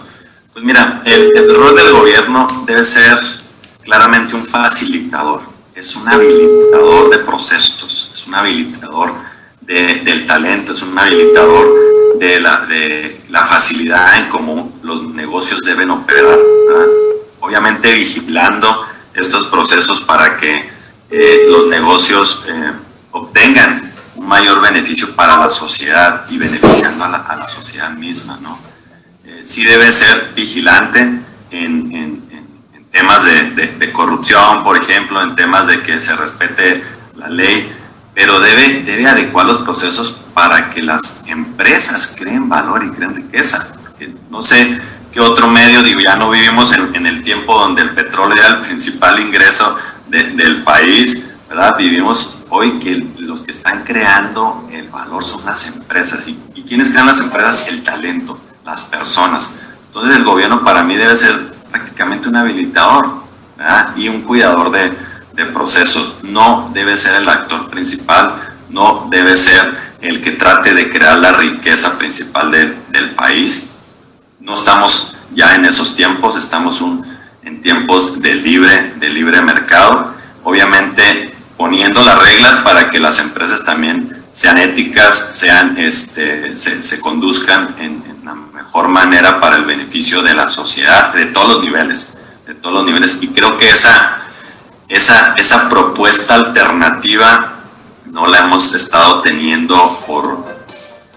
Pues 0.54 0.64
mira, 0.64 1.02
el, 1.06 1.36
el 1.36 1.54
rol 1.54 1.76
del 1.76 1.92
gobierno 1.92 2.48
debe 2.66 2.84
ser 2.84 3.18
claramente 3.84 4.36
un 4.36 4.46
facilitador, 4.46 5.42
es 5.76 5.96
un 5.98 6.08
habilitador 6.08 7.10
de 7.10 7.18
procesos, 7.20 8.12
es 8.14 8.28
un 8.28 8.36
habilitador 8.36 9.12
de, 9.62 10.02
del 10.06 10.26
talento, 10.26 10.72
es 10.72 10.82
un 10.82 10.98
habilitador 10.98 12.20
de 12.20 12.40
la, 12.40 12.66
de 12.66 13.22
la 13.30 13.46
facilidad 13.48 14.18
en 14.18 14.30
cómo 14.30 14.80
los 14.82 15.10
negocios 15.10 15.60
deben 15.62 15.92
operar. 15.92 16.38
¿verdad? 16.68 16.88
Obviamente 17.42 17.94
vigilando 17.94 18.86
estos 19.20 19.46
procesos 19.46 20.02
para 20.02 20.38
que 20.38 20.70
eh, 21.10 21.46
los 21.50 21.68
negocios 21.68 22.46
eh, 22.48 22.72
obtengan 23.12 23.92
un 24.16 24.28
mayor 24.28 24.62
beneficio 24.62 25.16
para 25.16 25.38
la 25.38 25.50
sociedad 25.50 26.26
y 26.30 26.38
beneficiando 26.38 27.04
a 27.04 27.36
la, 27.36 27.48
sociedad 27.48 27.90
misma. 27.92 28.38
¿no? 28.42 28.60
Eh, 29.26 29.42
sí 29.44 29.64
debe 29.64 29.92
ser 29.92 30.34
vigilante 30.36 31.22
en, 31.52 32.30
temas 32.92 33.24
de, 33.24 33.92
corrupción, 33.94 34.64
por 34.64 34.76
ejemplo, 34.76 35.22
en 35.22 35.36
temas 35.36 35.68
de 35.68 35.84
que 35.84 36.02
se 36.02 36.16
respete 36.16 36.84
la 37.16 37.30
ley, 37.30 37.72
pero 38.16 38.40
debe, 38.40 38.82
debe 38.82 39.08
adecuar 39.08 39.46
los 39.46 39.60
procesos 39.60 40.22
para 40.34 40.72
que 40.72 40.82
las 40.82 41.24
empresas 41.28 42.16
creen 42.18 42.50
valor 42.50 42.84
y 42.84 42.90
creen 42.90 43.16
riqueza. 43.16 43.72
Porque 43.84 44.12
no 44.32 44.42
sé 44.42 44.80
qué 45.12 45.20
otro 45.20 45.48
medio, 45.48 45.84
digo, 45.84 46.00
ya 46.00 46.16
no 46.16 46.30
vivimos 46.30 46.72
en, 46.74 47.06
el 47.06 47.24
tiempo 47.24 47.58
donde 47.58 47.82
el 47.82 47.92
petróleo 47.92 48.38
era 48.38 48.48
el 48.48 48.62
principal 48.62 49.20
ingreso 49.20 49.78
de, 50.08 50.24
del 50.32 50.64
país, 50.64 51.34
¿verdad? 51.48 51.76
Vivimos 51.78 52.46
hoy 52.50 52.80
que 52.80 53.06
los 53.18 53.44
que 53.44 53.52
están 53.52 53.84
creando 53.84 54.68
el 54.72 54.88
valor 54.90 55.24
son 55.24 55.46
las 55.46 55.68
empresas. 55.68 56.28
¿Y, 56.28 56.38
y 56.56 56.64
quiénes 56.64 56.90
crean 56.90 57.08
las 57.08 57.20
empresas? 57.20 57.68
El 57.70 57.84
talento, 57.84 58.40
las 58.66 58.84
personas. 58.84 59.62
Entonces 59.88 60.18
el 60.18 60.24
gobierno 60.24 60.64
para 60.64 60.84
mí 60.84 60.96
debe 60.96 61.16
ser 61.16 61.54
prácticamente 61.72 62.28
un 62.30 62.36
habilitador 62.36 63.24
y 63.96 64.08
un 64.08 64.22
cuidador 64.22 64.72
de, 64.72 65.10
procesos. 65.54 66.18
No 66.24 66.70
debe 66.74 66.98
ser 66.98 67.22
el 67.22 67.30
actor 67.30 67.70
principal, 67.70 68.36
no 68.70 69.08
debe 69.10 69.38
ser 69.38 69.74
el 70.02 70.22
que 70.22 70.32
trate 70.32 70.74
de 70.74 70.90
crear 70.90 71.18
la 71.18 71.32
riqueza 71.32 71.98
principal 71.98 72.52
de, 72.52 72.78
del 72.90 73.12
país. 73.16 73.69
No 74.40 74.54
estamos 74.54 75.18
ya 75.34 75.56
en 75.56 75.66
esos 75.66 75.96
tiempos, 75.96 76.36
estamos 76.36 76.82
en 77.44 77.62
tiempos 77.62 78.22
de 78.22 78.36
libre, 78.36 78.94
libre 79.00 79.42
mercado. 79.42 80.14
Obviamente 80.44 81.36
poniendo 81.58 82.02
las 82.02 82.18
reglas 82.24 82.60
para 82.60 82.90
que 82.90 83.00
las 83.00 83.20
empresas 83.20 83.66
también 83.66 84.24
sean 84.32 84.58
éticas, 84.58 85.36
sean, 85.36 85.78
este, 85.78 86.56
se, 86.56 86.82
se 86.82 87.02
conduzcan 87.02 87.76
en, 87.78 88.02
en 88.10 88.24
la 88.24 88.34
mejor 88.34 88.88
manera 88.88 89.42
para 89.42 89.58
el 89.58 89.66
beneficio 89.66 90.22
de 90.22 90.34
la 90.34 90.48
sociedad, 90.48 91.14
de 91.14 91.26
todos 91.26 91.56
los 91.56 91.64
niveles, 91.64 92.18
de 92.48 92.56
todos 92.56 92.76
los 92.76 92.86
niveles. 92.86 93.20
Y 93.22 93.28
creo 93.28 93.58
que 93.58 93.70
esa, 93.70 94.20
esa, 94.88 95.34
esa 95.34 95.68
propuesta 95.68 96.36
alternativa 96.36 97.56
no 98.06 98.28
la 98.28 98.40
hemos 98.40 98.74
estado 98.74 99.22
teniendo 99.22 100.02
por, 100.08 100.46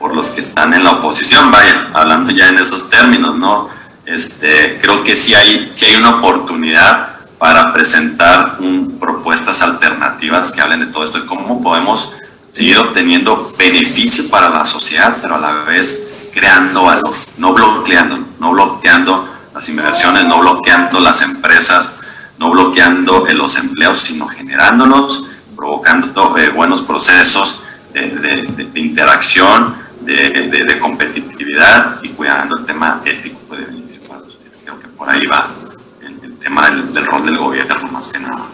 por 0.03 0.16
los 0.16 0.30
que 0.30 0.40
están 0.40 0.74
en 0.74 0.82
la 0.82 0.90
oposición, 0.90 1.53
vaya, 1.53 1.86
hablando 1.94 2.32
ya 2.32 2.48
en 2.48 2.59
esos 2.59 2.90
términos, 2.90 3.38
¿no? 3.38 3.68
Este, 4.05 4.80
creo 4.82 5.05
que 5.05 5.14
sí 5.14 5.32
hay, 5.32 5.70
sí 5.70 5.84
hay 5.84 5.94
una 5.94 6.16
oportunidad 6.16 7.20
para 7.38 7.72
presentar 7.72 8.59
propuestas 8.98 9.62
alternativas 9.62 10.50
que 10.50 10.61
hablen 10.61 10.80
de 10.80 10.86
todo 10.86 11.05
esto 11.05 11.18
y 11.18 11.24
cómo 11.24 11.62
podemos 11.62 12.16
seguir 12.50 12.78
obteniendo 12.78 13.55
beneficio 13.57 14.28
para 14.28 14.50
la 14.50 14.64
sociedad, 14.64 15.16
pero 15.22 15.36
a 15.36 15.38
la 15.38 15.53
vez 15.62 16.30
creando 16.34 16.86
valor, 16.86 17.14
no 17.38 17.53
bloqueando, 17.53 18.26
no 18.40 18.50
bloqueando 18.50 19.28
las 19.55 19.68
inversiones, 19.68 20.24
no 20.24 20.40
bloqueando 20.40 20.98
las 20.98 21.22
empresas, 21.22 22.00
no 22.38 22.50
bloqueando 22.50 23.28
eh, 23.28 23.34
los 23.34 23.57
empleos, 23.57 24.00
sino 24.00 24.26
generándolos, 24.26 25.30
provocando 25.55 26.36
eh, 26.38 26.48
buenos 26.48 26.82
procesos 26.82 27.66
de, 27.94 28.09
de 28.72 28.80
interacción, 28.80 29.82
de, 30.05 30.78
competitividad 30.80 32.03
y 32.03 32.11
cuidando 32.11 32.57
el 32.57 32.64
tema 32.64 33.03
ético 33.05 33.57
de 33.57 33.64
beneficio 33.64 34.03
para 34.03 34.22
Creo 34.64 34.78
que 34.78 34.88
por 34.88 35.09
ahí 35.09 35.26
va 35.26 35.50
el, 36.00 36.36
tema 36.38 36.70
del, 36.70 37.07
rol 37.07 37.26
del 37.26 37.38
gobierno 37.38 37.88
más 37.90 38.12
que 38.12 38.20
nada. 38.20 38.46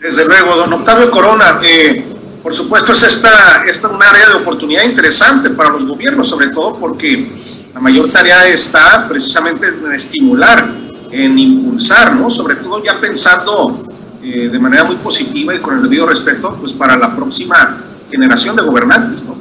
Desde 0.00 0.26
luego, 0.26 0.56
don 0.56 0.72
Octavio 0.72 1.10
Corona, 1.10 1.60
eh, 1.62 2.04
por 2.42 2.54
supuesto 2.54 2.92
es 2.92 3.02
esta, 3.02 3.64
esta 3.66 3.88
una 3.88 4.08
área 4.08 4.28
de 4.28 4.34
oportunidad 4.34 4.84
interesante 4.84 5.50
para 5.50 5.70
los 5.70 5.86
gobiernos, 5.86 6.28
sobre 6.28 6.48
todo 6.48 6.78
porque 6.78 7.30
la 7.74 7.80
mayor 7.80 8.10
tarea 8.10 8.46
está 8.46 9.06
precisamente 9.08 9.68
en 9.68 9.92
estimular, 9.92 10.68
en 11.10 11.38
impulsar, 11.38 12.14
¿no? 12.14 12.30
Sobre 12.30 12.56
todo 12.56 12.82
ya 12.82 13.00
pensando 13.00 13.82
eh, 14.22 14.48
de 14.48 14.58
manera 14.58 14.84
muy 14.84 14.96
positiva 14.96 15.54
y 15.54 15.58
con 15.58 15.76
el 15.76 15.82
debido 15.82 16.06
respeto, 16.06 16.56
pues 16.60 16.72
para 16.72 16.96
la 16.96 17.14
próxima 17.14 17.78
generación 18.10 18.56
de 18.56 18.62
gobernantes, 18.62 19.22
¿no? 19.24 19.37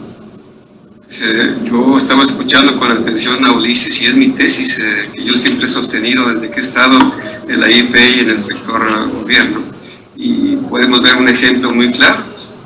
Yo 1.09 1.97
estaba 1.97 2.23
escuchando 2.23 2.77
con 2.77 2.91
atención 2.91 3.43
a 3.45 3.53
Ulises 3.53 4.01
y 4.01 4.07
es 4.07 4.15
mi 4.15 4.29
tesis 4.29 4.77
eh, 4.77 5.09
que 5.13 5.23
yo 5.23 5.35
siempre 5.35 5.65
he 5.65 5.69
sostenido 5.69 6.27
desde 6.27 6.51
que 6.51 6.59
he 6.59 6.63
estado 6.63 6.99
en 7.47 7.61
la 7.61 7.71
IP 7.71 7.95
y 7.95 8.19
en 8.19 8.29
el 8.31 8.39
sector 8.41 9.09
gobierno. 9.09 9.61
Y 10.17 10.57
podemos 10.57 11.01
ver 11.01 11.15
un 11.15 11.29
ejemplo 11.29 11.71
muy 11.71 11.91
claro. 11.91 12.23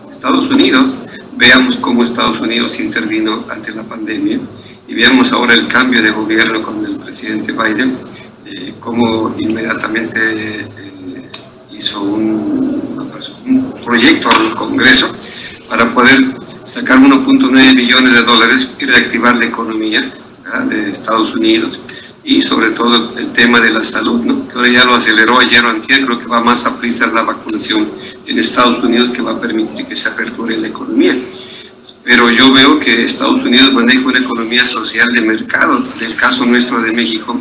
Estados 0.10 0.50
Unidos, 0.50 0.96
veamos 1.38 1.76
cómo 1.76 2.04
Estados 2.04 2.42
Unidos 2.42 2.80
intervino 2.80 3.46
ante 3.48 3.72
la 3.74 3.84
pandemia 3.84 4.40
y 4.88 4.94
veamos 4.96 5.32
ahora 5.32 5.54
el 5.54 5.68
cambio 5.68 6.02
de 6.02 6.10
gobierno 6.10 6.64
con 6.64 6.84
el 6.84 6.98
presidente 6.98 7.52
Biden, 7.52 7.96
eh, 8.48 8.74
cómo 8.80 9.36
inmediatamente 9.38 10.62
eh, 10.62 10.68
hizo 11.72 12.02
un, 12.02 12.82
proyecto 13.86 14.30
al 14.30 14.56
Congreso 14.56 15.14
para 15.68 15.94
poder 15.94 16.41
sacar 16.66 17.00
1.9 17.00 17.76
billones 17.76 18.14
de 18.14 18.22
dólares 18.22 18.70
y 18.80 18.86
reactivar 18.86 19.36
la 19.36 19.46
economía 19.46 20.12
de 20.68 20.92
Estados 20.92 21.34
Unidos 21.34 21.80
y 22.24 22.42
sobre 22.42 22.72
todo 22.72 23.18
el 23.18 23.32
tema 23.34 23.60
de 23.60 23.72
la 23.72 23.84
salud, 23.84 24.22
¿no? 24.22 24.48
que 24.48 24.56
ahora 24.56 24.70
ya 24.70 24.86
lo 24.86 24.96
aceleró 24.96 25.40
ayer 25.40 25.66
o 25.66 25.70
antier, 25.70 26.06
creo 26.06 26.20
que 26.20 26.28
va 26.28 26.42
más 26.42 26.66
a 26.66 26.80
prisa 26.80 27.08
la 27.08 27.24
vacunación 27.24 27.88
en 28.28 28.40
Estados 28.40 28.84
Unidos 28.84 29.10
que 29.10 29.22
va 29.22 29.32
a 29.32 29.42
permitir 29.42 29.86
que 29.86 29.96
se 29.96 30.10
aperture 30.10 30.58
la 30.58 30.68
economía 30.68 31.16
pero 32.04 32.30
yo 32.32 32.52
veo 32.52 32.80
que 32.80 33.06
Estados 33.06 33.42
Unidos 33.44 33.74
maneja 33.74 34.06
una 34.08 34.20
economía 34.20 34.66
social 34.66 35.08
de 35.14 35.22
mercado. 35.22 35.84
En 36.00 36.06
el 36.06 36.16
caso 36.16 36.46
nuestro 36.46 36.82
de 36.82 36.92
México, 36.92 37.40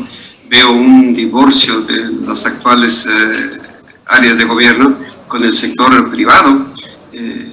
veo 0.49 0.73
un 0.73 1.15
divorcio 1.15 1.81
de 1.81 2.11
las 2.27 2.45
actuales 2.45 3.07
eh, 3.07 3.59
áreas 4.07 4.37
de 4.37 4.45
gobierno 4.45 4.97
con 5.29 5.45
el 5.45 5.55
sector 5.55 6.11
privado. 6.11 6.73
Eh, 7.13 7.50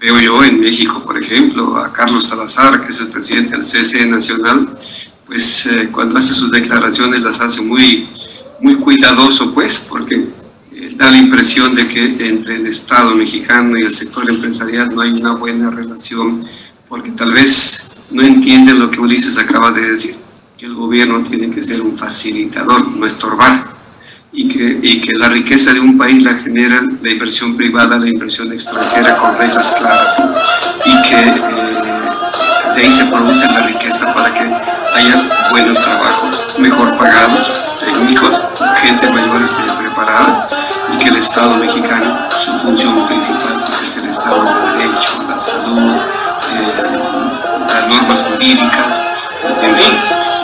veo 0.00 0.18
yo 0.18 0.42
en 0.42 0.60
México, 0.60 1.02
por 1.04 1.18
ejemplo, 1.18 1.76
a 1.76 1.92
Carlos 1.92 2.26
Salazar, 2.26 2.80
que 2.80 2.88
es 2.88 3.00
el 3.00 3.08
presidente 3.08 3.56
del 3.56 3.66
CSE 3.66 4.06
Nacional, 4.06 4.68
pues 5.26 5.66
eh, 5.66 5.90
cuando 5.92 6.18
hace 6.18 6.32
sus 6.32 6.50
declaraciones 6.50 7.20
las 7.20 7.40
hace 7.40 7.60
muy, 7.60 8.08
muy 8.60 8.76
cuidadoso, 8.76 9.52
pues, 9.52 9.86
porque 9.88 10.26
da 10.96 11.10
la 11.10 11.18
impresión 11.18 11.74
de 11.74 11.86
que 11.86 12.26
entre 12.26 12.56
el 12.56 12.66
Estado 12.66 13.14
mexicano 13.14 13.78
y 13.78 13.82
el 13.82 13.94
sector 13.94 14.28
empresarial 14.28 14.88
no 14.94 15.02
hay 15.02 15.10
una 15.10 15.34
buena 15.34 15.70
relación, 15.70 16.46
porque 16.88 17.10
tal 17.10 17.32
vez 17.32 17.90
no 18.10 18.22
entienden 18.22 18.78
lo 18.78 18.90
que 18.90 19.00
Ulises 19.00 19.36
acaba 19.36 19.70
de 19.70 19.90
decir, 19.92 20.16
que 20.56 20.64
el 20.64 20.74
gobierno 20.74 21.22
tiene 21.22 21.50
que 21.50 21.62
ser 21.62 21.82
un 21.82 21.96
facilitador, 21.96 22.88
no 22.88 23.06
estorbar, 23.06 23.79
y 24.32 24.48
que, 24.48 24.78
y 24.82 25.00
que 25.00 25.14
la 25.14 25.28
riqueza 25.28 25.72
de 25.72 25.80
un 25.80 25.98
país 25.98 26.22
la 26.22 26.34
genera 26.36 26.80
la 27.02 27.10
inversión 27.10 27.56
privada, 27.56 27.98
la 27.98 28.08
inversión 28.08 28.52
extranjera 28.52 29.16
con 29.16 29.36
reglas 29.36 29.72
claras, 29.76 30.16
y 30.84 31.02
que 31.08 31.20
eh, 31.20 31.80
de 32.74 32.80
ahí 32.80 32.92
se 32.92 33.04
produce 33.06 33.46
la 33.46 33.60
riqueza 33.60 34.14
para 34.14 34.32
que 34.32 34.40
haya 34.94 35.28
buenos 35.50 35.78
trabajos, 35.78 36.58
mejor 36.58 36.96
pagados, 36.96 37.50
técnicos, 37.80 38.40
gente 38.82 39.10
mayor 39.10 39.42
esté 39.42 39.62
preparada 39.78 40.48
y 40.94 40.98
que 40.98 41.08
el 41.08 41.16
Estado 41.16 41.56
mexicano, 41.56 42.16
su 42.38 42.52
función 42.58 43.06
principal 43.06 43.64
pues 43.66 43.82
es 43.82 43.96
el 43.96 44.10
Estado 44.10 44.44
de 44.44 44.78
Derecho, 44.78 45.24
la 45.28 45.40
salud, 45.40 45.96
eh, 46.54 47.66
las 47.68 47.88
normas 47.88 48.26
jurídicas, 48.30 49.00
en 49.62 49.76
fin, 49.76 49.94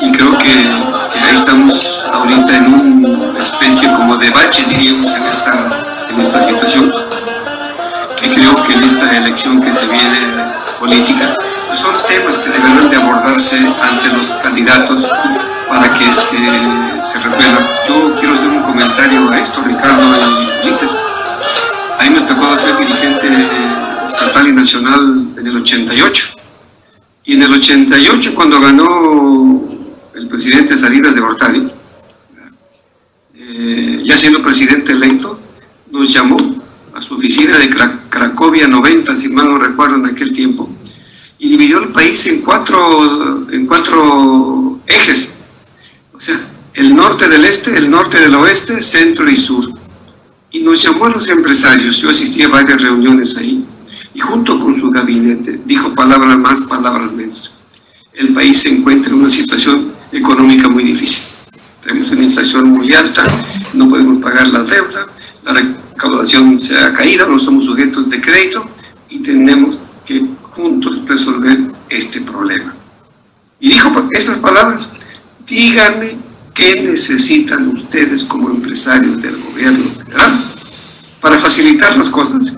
y 0.03 0.13
creo 0.13 0.39
que, 0.39 0.96
estamos 1.35 2.05
ahorita 2.13 2.57
en 2.57 2.75
una 2.75 3.39
especie 3.39 3.89
como 3.93 4.17
de 4.17 4.31
bache, 4.31 4.65
diríamos, 4.69 5.17
en 5.17 5.25
esta, 5.25 5.85
en 6.11 6.21
esta 6.21 6.45
situación, 6.45 6.95
que 8.17 8.35
creo 8.35 8.63
que 8.65 8.73
en 8.75 8.85
esta 8.85 9.17
elección 9.17 9.61
que 9.61 9.73
se 9.73 9.87
viene 9.87 10.19
política, 10.79 11.37
pues 11.67 11.79
son 11.79 11.95
temas 12.07 12.37
que 12.39 12.51
deberán 12.51 12.89
de 12.91 12.97
abordarse 12.97 13.59
ante 13.83 14.09
los 14.17 14.29
candidatos 14.43 15.07
para 15.69 15.91
que 15.91 16.09
este, 16.09 16.37
se 17.05 17.19
resuelva. 17.19 17.61
Yo 17.89 18.15
quiero 18.19 18.35
hacer 18.35 18.49
un 18.49 18.63
comentario 18.63 19.31
a 19.31 19.41
esto, 19.41 19.63
Ricardo 19.63 20.03
y 20.05 20.67
Ulises. 20.67 20.95
A 21.99 22.05
mí 22.05 22.11
me 22.11 22.21
tocó 22.23 22.57
ser 22.59 22.77
dirigente 22.79 23.29
estatal 24.07 24.49
y 24.49 24.53
nacional 24.53 25.29
en 25.37 25.47
el 25.47 25.57
88. 25.57 26.29
Y 27.25 27.35
en 27.35 27.43
el 27.43 27.55
88, 27.55 28.35
cuando 28.35 28.61
ganó 28.61 29.76
el 30.17 30.29
presidente 30.29 30.79
Salinas 30.79 31.15
de 31.15 31.21
Gortari, 31.21 31.69
eh, 33.35 34.01
ya 34.03 34.17
siendo 34.17 34.43
presidente 34.43 34.93
electo, 34.93 35.39
nos 35.91 36.13
llamó 36.13 36.39
a 36.95 37.03
su 37.03 37.15
oficina 37.15 37.59
de 37.59 37.69
Cracovia 38.09 38.67
90, 38.67 39.15
si 39.17 39.29
mal 39.29 39.49
no 39.49 39.59
recuerdo 39.59 39.97
en 39.97 40.07
aquel 40.07 40.33
tiempo, 40.33 40.71
y 41.39 41.51
dividió 41.51 41.81
el 41.81 41.91
país 41.91 42.27
en 42.27 42.41
cuatro, 42.41 43.47
en 43.51 43.67
cuatro 43.67 44.81
ejes. 44.87 45.35
O 46.15 46.19
sea, 46.19 46.41
el 46.73 46.97
norte 46.97 47.29
del 47.29 47.45
este, 47.45 47.77
el 47.77 47.91
norte 47.91 48.19
del 48.19 48.35
oeste, 48.37 48.83
centro 48.83 49.31
y 49.31 49.37
sur. 49.37 49.69
Y 50.51 50.61
nos 50.61 50.83
llamó 50.83 51.07
a 51.07 51.11
los 51.11 51.29
empresarios, 51.29 51.99
yo 51.99 52.09
asistí 52.09 52.43
a 52.43 52.49
varias 52.49 52.81
reuniones 52.81 53.37
ahí, 53.37 53.63
y 54.15 54.21
junto 54.21 54.59
con 54.59 54.75
su 54.75 54.91
gabinete 54.91 55.61
dijo 55.67 55.95
palabras 55.95 56.39
más, 56.39 56.63
palabras 56.63 57.13
menos. 57.13 57.53
El 58.15 58.33
país 58.33 58.61
se 58.63 58.71
encuentra 58.71 59.13
en 59.13 59.19
una 59.19 59.29
situación 59.29 59.96
económica 60.17 60.69
muy 60.69 60.85
difícil. 60.85 61.25
Tenemos 61.83 62.11
una 62.11 62.23
inflación 62.23 62.71
muy 62.71 62.93
alta, 62.95 63.25
no 63.75 63.89
podemos 63.89 64.23
pagar 64.23 64.49
la 64.49 64.65
deuda, 64.65 65.07
la 65.45 65.53
recaudación 65.53 66.59
se 66.59 66.77
ha 66.77 66.93
caído, 66.93 67.29
no 67.29 67.39
somos 67.39 67.65
sujetos 67.65 68.11
de 68.11 68.21
crédito 68.21 68.69
y 69.09 69.21
tenemos 69.21 69.81
que 70.05 70.25
juntos 70.51 71.07
resolver 71.07 71.59
este 71.89 72.21
problema. 72.21 72.75
Y 73.61 73.71
dijo 73.71 74.09
esas 74.13 74.39
palabras, 74.39 74.91
díganme 75.47 76.17
qué 76.53 76.83
necesitan 76.83 77.69
ustedes 77.69 78.25
como 78.25 78.51
empresarios 78.51 79.21
del 79.23 79.37
gobierno 79.37 79.85
federal 79.85 80.41
para 81.21 81.39
facilitar 81.39 81.97
las 81.97 82.09
cosas 82.09 82.55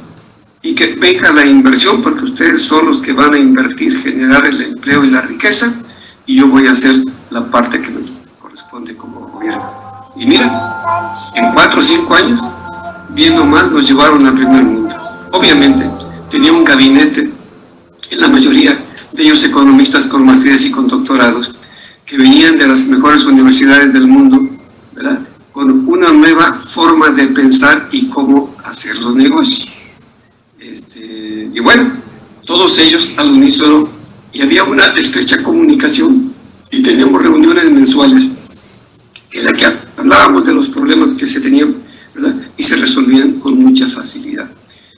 y 0.62 0.74
que 0.74 0.94
venga 0.94 1.32
la 1.32 1.44
inversión 1.44 2.02
porque 2.02 2.24
ustedes 2.24 2.62
son 2.62 2.86
los 2.86 3.00
que 3.00 3.12
van 3.12 3.34
a 3.34 3.38
invertir, 3.38 3.98
generar 4.00 4.46
el 4.46 4.62
empleo 4.62 5.04
y 5.04 5.10
la 5.10 5.20
riqueza 5.20 5.74
y 6.26 6.36
yo 6.36 6.48
voy 6.48 6.66
a 6.66 6.72
hacer 6.72 6.94
la 7.30 7.44
parte 7.50 7.80
que 7.80 7.90
me 7.90 8.00
corresponde 8.40 8.96
como 8.96 9.20
gobierno. 9.28 9.70
Y 10.16 10.26
mira, 10.26 11.30
en 11.34 11.52
cuatro 11.52 11.80
o 11.80 11.82
cinco 11.82 12.14
años, 12.14 12.40
bien 13.10 13.38
o 13.38 13.44
mal, 13.44 13.72
nos 13.72 13.88
llevaron 13.88 14.26
al 14.26 14.34
primer 14.34 14.64
mundo. 14.64 14.94
Obviamente, 15.32 15.88
tenía 16.30 16.52
un 16.52 16.64
gabinete 16.64 17.30
en 18.10 18.20
la 18.20 18.28
mayoría 18.28 18.78
de 19.12 19.22
ellos 19.22 19.44
economistas 19.44 20.06
con 20.06 20.24
maestrías 20.24 20.64
y 20.64 20.70
con 20.70 20.88
doctorados, 20.88 21.54
que 22.04 22.16
venían 22.16 22.56
de 22.56 22.66
las 22.66 22.86
mejores 22.86 23.24
universidades 23.24 23.92
del 23.92 24.06
mundo, 24.06 24.40
¿verdad? 24.92 25.20
con 25.52 25.88
una 25.88 26.12
nueva 26.12 26.54
forma 26.54 27.10
de 27.10 27.26
pensar 27.28 27.88
y 27.90 28.06
cómo 28.08 28.54
hacer 28.64 28.94
los 28.96 29.16
negocios. 29.16 29.68
Este, 30.58 31.50
y 31.52 31.58
bueno, 31.58 31.90
todos 32.46 32.78
ellos 32.78 33.14
al 33.16 33.30
unísono, 33.30 33.88
y 34.32 34.42
había 34.42 34.62
una 34.62 34.84
estrecha 34.96 35.42
comunicación, 35.42 36.27
y 36.70 36.82
teníamos 36.82 37.22
reuniones 37.22 37.70
mensuales 37.70 38.24
en 39.30 39.44
la 39.44 39.52
que 39.52 39.66
hablábamos 39.96 40.44
de 40.46 40.54
los 40.54 40.68
problemas 40.68 41.14
que 41.14 41.26
se 41.26 41.40
tenían, 41.40 41.74
y 42.56 42.62
se 42.62 42.76
resolvían 42.76 43.38
con 43.38 43.58
mucha 43.58 43.88
facilidad. 43.88 44.50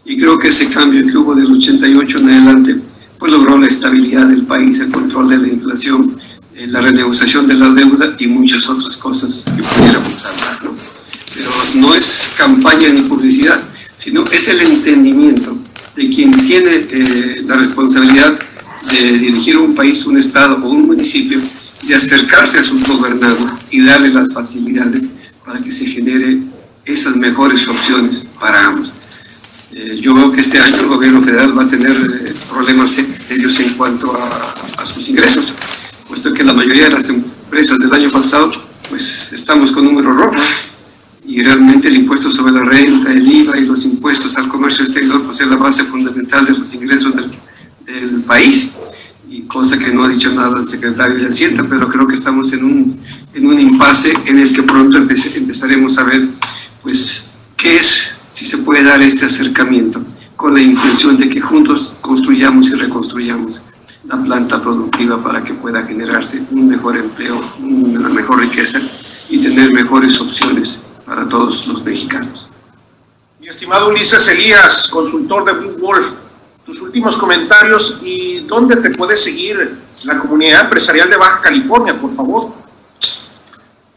Y 0.04 0.18
creo 0.18 0.38
que 0.38 0.48
ese 0.48 0.68
cambio 0.70 1.06
que 1.06 1.16
hubo 1.16 1.34
del 1.34 1.52
88 1.52 2.18
en 2.18 2.30
adelante, 2.30 2.76
pues 3.18 3.30
logró 3.30 3.58
la 3.58 3.66
estabilidad 3.66 4.26
del 4.26 4.44
país, 4.44 4.80
el 4.80 4.90
control 4.90 5.28
de 5.28 5.38
la 5.38 5.48
inflación, 5.48 6.18
eh, 6.54 6.66
la 6.66 6.80
renegociación 6.80 7.46
de 7.46 7.54
la 7.54 7.68
deuda 7.70 8.16
y 8.18 8.26
muchas 8.26 8.68
otras 8.68 8.96
cosas 8.96 9.44
que 9.44 9.62
pudiéramos 9.62 10.26
hablar. 10.26 10.64
¿no? 10.64 10.74
Pero 11.34 11.50
no 11.76 11.94
es 11.94 12.34
campaña 12.36 12.88
ni 12.88 13.02
publicidad, 13.02 13.60
sino 13.96 14.24
es 14.30 14.48
el 14.48 14.60
entendimiento 14.60 15.56
de 15.94 16.08
quien 16.08 16.30
tiene 16.30 16.86
eh, 16.90 17.42
la 17.46 17.56
responsabilidad 17.56 18.38
de 18.82 19.18
dirigir 19.18 19.58
un 19.58 19.74
país, 19.74 20.04
un 20.06 20.18
estado 20.18 20.56
o 20.56 20.68
un 20.68 20.86
municipio, 20.86 21.40
de 21.86 21.94
acercarse 21.94 22.58
a 22.58 22.62
sus 22.62 22.86
gobernados 22.86 23.52
y 23.70 23.84
darle 23.84 24.10
las 24.10 24.32
facilidades 24.32 25.02
para 25.44 25.60
que 25.60 25.72
se 25.72 25.86
genere 25.86 26.38
esas 26.84 27.16
mejores 27.16 27.66
opciones 27.68 28.26
para 28.38 28.66
ambos. 28.66 28.92
Eh, 29.72 29.98
yo 30.00 30.14
veo 30.14 30.32
que 30.32 30.40
este 30.40 30.58
año 30.58 30.76
el 30.80 30.86
gobierno 30.86 31.22
federal 31.22 31.56
va 31.56 31.62
a 31.62 31.68
tener 31.68 31.92
eh, 31.92 32.34
problemas 32.50 32.90
serios 32.90 33.60
en 33.60 33.74
cuanto 33.74 34.12
a, 34.16 34.84
sus 34.86 35.08
ingresos, 35.08 35.52
puesto 36.08 36.32
que 36.32 36.42
la 36.42 36.52
mayoría 36.52 36.84
de 36.84 36.90
las 36.90 37.08
empresas 37.08 37.78
del 37.78 37.92
año 37.92 38.10
pasado, 38.10 38.50
pues 38.88 39.32
estamos 39.32 39.70
con 39.70 39.84
números 39.84 40.16
rojos 40.16 40.44
y 41.24 41.40
realmente 41.42 41.86
el 41.86 41.96
impuesto 41.96 42.32
sobre 42.32 42.52
la 42.52 42.64
renta, 42.64 43.12
el 43.12 43.26
IVA 43.26 43.58
y 43.58 43.66
los 43.66 43.84
impuestos 43.84 44.36
al 44.36 44.48
comercio 44.48 44.84
exterior, 44.84 45.22
pues 45.22 45.40
es 45.40 45.46
la 45.46 45.56
base 45.56 45.84
fundamental 45.84 46.46
de 46.46 46.52
los 46.52 46.74
ingresos 46.74 47.14
del, 47.14 47.30
del 47.92 48.22
país 48.22 48.74
y 49.28 49.42
cosa 49.42 49.78
que 49.78 49.92
no 49.92 50.04
ha 50.04 50.08
dicho 50.08 50.32
nada 50.32 50.58
el 50.58 50.66
secretario 50.66 51.18
de 51.18 51.28
Hacienda, 51.28 51.64
pero 51.68 51.88
creo 51.88 52.06
que 52.06 52.14
estamos 52.14 52.52
en 52.52 52.64
un, 52.64 53.00
en 53.32 53.46
un 53.46 53.58
impasse 53.58 54.12
en 54.26 54.38
el 54.38 54.54
que 54.54 54.62
pronto 54.62 54.98
empezaremos 54.98 55.98
a 55.98 56.04
ver 56.04 56.28
pues 56.82 57.26
qué 57.56 57.76
es 57.76 58.20
si 58.32 58.46
se 58.46 58.58
puede 58.58 58.82
dar 58.82 59.00
este 59.02 59.26
acercamiento 59.26 60.02
con 60.36 60.54
la 60.54 60.60
intención 60.60 61.18
de 61.18 61.28
que 61.28 61.40
juntos 61.40 61.94
construyamos 62.00 62.68
y 62.70 62.74
reconstruyamos 62.74 63.60
la 64.04 64.20
planta 64.22 64.60
productiva 64.60 65.22
para 65.22 65.44
que 65.44 65.52
pueda 65.52 65.82
generarse 65.82 66.42
un 66.50 66.68
mejor 66.68 66.96
empleo, 66.96 67.40
una 67.60 68.08
mejor 68.08 68.40
riqueza 68.40 68.80
y 69.28 69.38
tener 69.38 69.72
mejores 69.72 70.18
opciones 70.20 70.82
para 71.04 71.28
todos 71.28 71.66
los 71.66 71.84
mexicanos. 71.84 72.48
Mi 73.38 73.48
estimado 73.48 73.90
Ulises 73.90 74.26
Elías, 74.28 74.88
consultor 74.88 75.44
de 75.44 75.52
Blue 75.52 75.76
Wolf, 75.78 76.06
tus 76.70 76.80
últimos 76.82 77.16
comentarios 77.16 78.00
y 78.02 78.40
dónde 78.40 78.76
te 78.76 78.90
puede 78.90 79.16
seguir 79.16 79.76
la 80.04 80.18
comunidad 80.18 80.62
empresarial 80.62 81.10
de 81.10 81.16
Baja 81.16 81.40
California, 81.42 81.98
por 82.00 82.14
favor. 82.14 82.52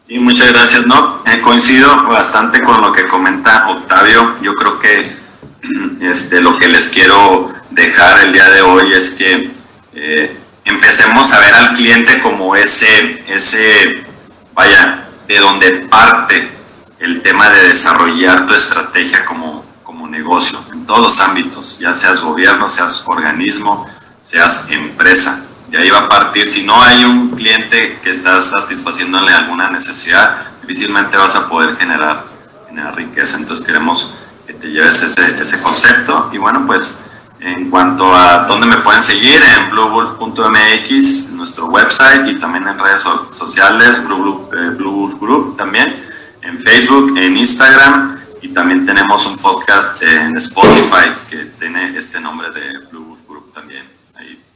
Y 0.08 0.18
muchas 0.18 0.52
gracias. 0.52 0.86
No, 0.86 1.22
eh, 1.24 1.40
coincido 1.40 2.04
bastante 2.04 2.60
con 2.60 2.80
lo 2.80 2.92
que 2.92 3.06
comenta 3.06 3.68
Octavio. 3.70 4.36
Yo 4.42 4.54
creo 4.54 4.78
que 4.78 5.16
este, 6.00 6.40
lo 6.40 6.58
que 6.58 6.68
les 6.68 6.88
quiero 6.88 7.52
dejar 7.70 8.26
el 8.26 8.32
día 8.32 8.48
de 8.50 8.62
hoy 8.62 8.92
es 8.92 9.12
que 9.12 9.50
eh, 9.94 10.36
empecemos 10.64 11.32
a 11.32 11.40
ver 11.40 11.54
al 11.54 11.74
cliente 11.74 12.20
como 12.20 12.54
ese, 12.56 13.24
ese, 13.28 14.04
vaya, 14.52 15.08
de 15.26 15.38
donde 15.38 15.70
parte 15.88 16.50
el 16.98 17.22
tema 17.22 17.48
de 17.50 17.68
desarrollar 17.68 18.46
tu 18.46 18.54
estrategia 18.54 19.24
como, 19.24 19.64
como 19.82 20.08
negocio, 20.08 20.58
todos 20.86 21.00
los 21.00 21.20
ámbitos, 21.20 21.78
ya 21.78 21.92
seas 21.92 22.20
gobierno, 22.20 22.68
seas 22.70 23.04
organismo, 23.06 23.86
seas 24.22 24.70
empresa 24.70 25.44
y 25.70 25.76
ahí 25.76 25.90
va 25.90 26.00
a 26.00 26.08
partir. 26.08 26.48
Si 26.48 26.64
no 26.64 26.80
hay 26.80 27.04
un 27.04 27.30
cliente 27.30 27.98
que 28.02 28.10
está 28.10 28.40
satisfaciéndole 28.40 29.32
alguna 29.32 29.70
necesidad, 29.70 30.46
difícilmente 30.62 31.16
vas 31.16 31.34
a 31.36 31.48
poder 31.48 31.76
generar, 31.76 32.24
generar 32.68 32.94
riqueza. 32.96 33.38
Entonces 33.38 33.66
queremos 33.66 34.14
que 34.46 34.54
te 34.54 34.68
lleves 34.68 35.02
ese, 35.02 35.40
ese 35.40 35.60
concepto. 35.60 36.30
Y 36.32 36.38
bueno, 36.38 36.64
pues 36.66 37.04
en 37.40 37.70
cuanto 37.70 38.14
a 38.14 38.46
dónde 38.46 38.66
me 38.66 38.76
pueden 38.78 39.02
seguir, 39.02 39.42
en 39.42 39.70
bluewolf.mx, 39.70 41.30
nuestro 41.32 41.66
website 41.66 42.28
y 42.28 42.36
también 42.36 42.66
en 42.68 42.78
redes 42.78 43.02
sociales, 43.30 44.04
Blue, 44.04 44.48
eh, 44.52 44.70
Blue 44.76 45.18
Group 45.20 45.56
también, 45.56 46.04
en 46.42 46.60
Facebook, 46.60 47.18
en 47.18 47.36
Instagram 47.36 48.13
y 48.44 48.48
también 48.48 48.86
tenemos 48.86 49.26
un 49.26 49.36
podcast 49.38 50.02
en 50.02 50.36
Spotify 50.36 51.10
que 51.28 51.44
tiene 51.58 51.96
este 51.96 52.20
nombre 52.20 52.50
de 52.50 52.78
Blue 52.90 53.16
Group 53.26 53.52
también 53.52 53.84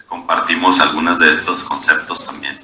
compartimos 0.09 0.81
algunos 0.81 1.19
de 1.19 1.31
estos 1.31 1.63
conceptos 1.65 2.27
también. 2.27 2.59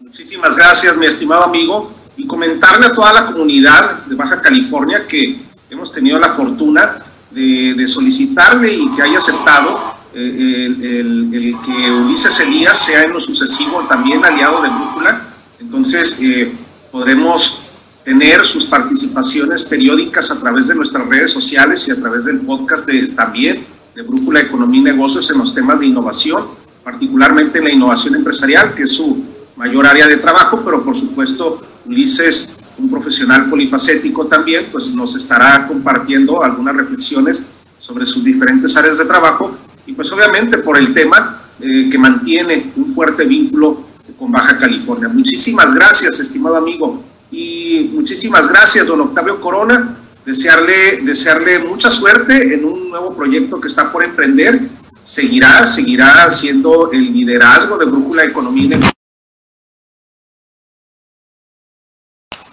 Muchísimas 0.00 0.56
gracias, 0.56 0.96
mi 0.96 1.06
estimado 1.06 1.44
amigo, 1.44 1.92
y 2.16 2.26
comentarle 2.26 2.86
a 2.86 2.94
toda 2.94 3.12
la 3.12 3.26
comunidad 3.26 4.04
de 4.04 4.14
Baja 4.14 4.40
California 4.40 5.06
que 5.06 5.38
hemos 5.68 5.92
tenido 5.92 6.18
la 6.18 6.30
fortuna 6.34 7.02
de, 7.30 7.86
solicitarle 7.88 8.72
y 8.72 8.88
que 8.94 9.02
haya 9.02 9.18
aceptado 9.18 9.96
eh, 10.14 10.66
el, 10.66 11.56
que 11.64 11.90
Ulises 11.90 12.40
Elías 12.40 12.78
sea 12.78 13.02
en 13.02 13.12
lo 13.12 13.20
sucesivo 13.20 13.84
también 13.88 14.24
aliado 14.24 14.62
de 14.62 14.68
Brújula. 14.68 15.20
Entonces, 15.58 16.18
eh, 16.22 16.52
podremos 16.92 17.65
tener 18.06 18.44
sus 18.44 18.66
participaciones 18.66 19.64
periódicas 19.64 20.30
a 20.30 20.38
través 20.38 20.68
de 20.68 20.76
nuestras 20.76 21.08
redes 21.08 21.32
sociales 21.32 21.88
y 21.88 21.90
a 21.90 21.96
través 21.96 22.24
del 22.24 22.38
podcast 22.38 22.86
de, 22.86 23.08
también 23.08 23.66
de 23.96 24.02
Brújula 24.02 24.42
Economía 24.42 24.80
y 24.80 24.84
Negocios 24.84 25.28
en 25.32 25.38
los 25.38 25.52
temas 25.52 25.80
de 25.80 25.86
innovación, 25.86 26.44
particularmente 26.84 27.58
en 27.58 27.64
la 27.64 27.72
innovación 27.72 28.14
empresarial, 28.14 28.76
que 28.76 28.84
es 28.84 28.92
su 28.92 29.24
mayor 29.56 29.88
área 29.88 30.06
de 30.06 30.18
trabajo, 30.18 30.62
pero 30.64 30.84
por 30.84 30.96
supuesto 30.96 31.60
Ulises, 31.84 32.58
un 32.78 32.88
profesional 32.88 33.50
polifacético 33.50 34.24
también, 34.26 34.66
pues 34.70 34.94
nos 34.94 35.16
estará 35.16 35.66
compartiendo 35.66 36.44
algunas 36.44 36.76
reflexiones 36.76 37.48
sobre 37.80 38.06
sus 38.06 38.22
diferentes 38.22 38.76
áreas 38.76 38.98
de 38.98 39.04
trabajo 39.04 39.58
y 39.84 39.94
pues 39.94 40.12
obviamente 40.12 40.58
por 40.58 40.78
el 40.78 40.94
tema 40.94 41.42
eh, 41.58 41.90
que 41.90 41.98
mantiene 41.98 42.70
un 42.76 42.94
fuerte 42.94 43.24
vínculo 43.24 43.82
con 44.16 44.30
Baja 44.30 44.56
California. 44.58 45.08
Muchísimas 45.08 45.74
gracias, 45.74 46.20
estimado 46.20 46.54
amigo, 46.54 47.02
y 47.36 47.90
muchísimas 47.92 48.48
gracias, 48.48 48.86
don 48.86 49.02
Octavio 49.02 49.38
Corona. 49.38 49.98
Desearle, 50.24 51.02
desearle 51.02 51.58
mucha 51.58 51.90
suerte 51.90 52.54
en 52.54 52.64
un 52.64 52.88
nuevo 52.88 53.14
proyecto 53.14 53.60
que 53.60 53.68
está 53.68 53.92
por 53.92 54.02
emprender. 54.02 54.58
Seguirá, 55.04 55.66
seguirá 55.66 56.30
siendo 56.30 56.90
el 56.90 57.12
liderazgo 57.12 57.76
de 57.76 57.84
Brújula 57.84 58.24
Economía 58.24 58.80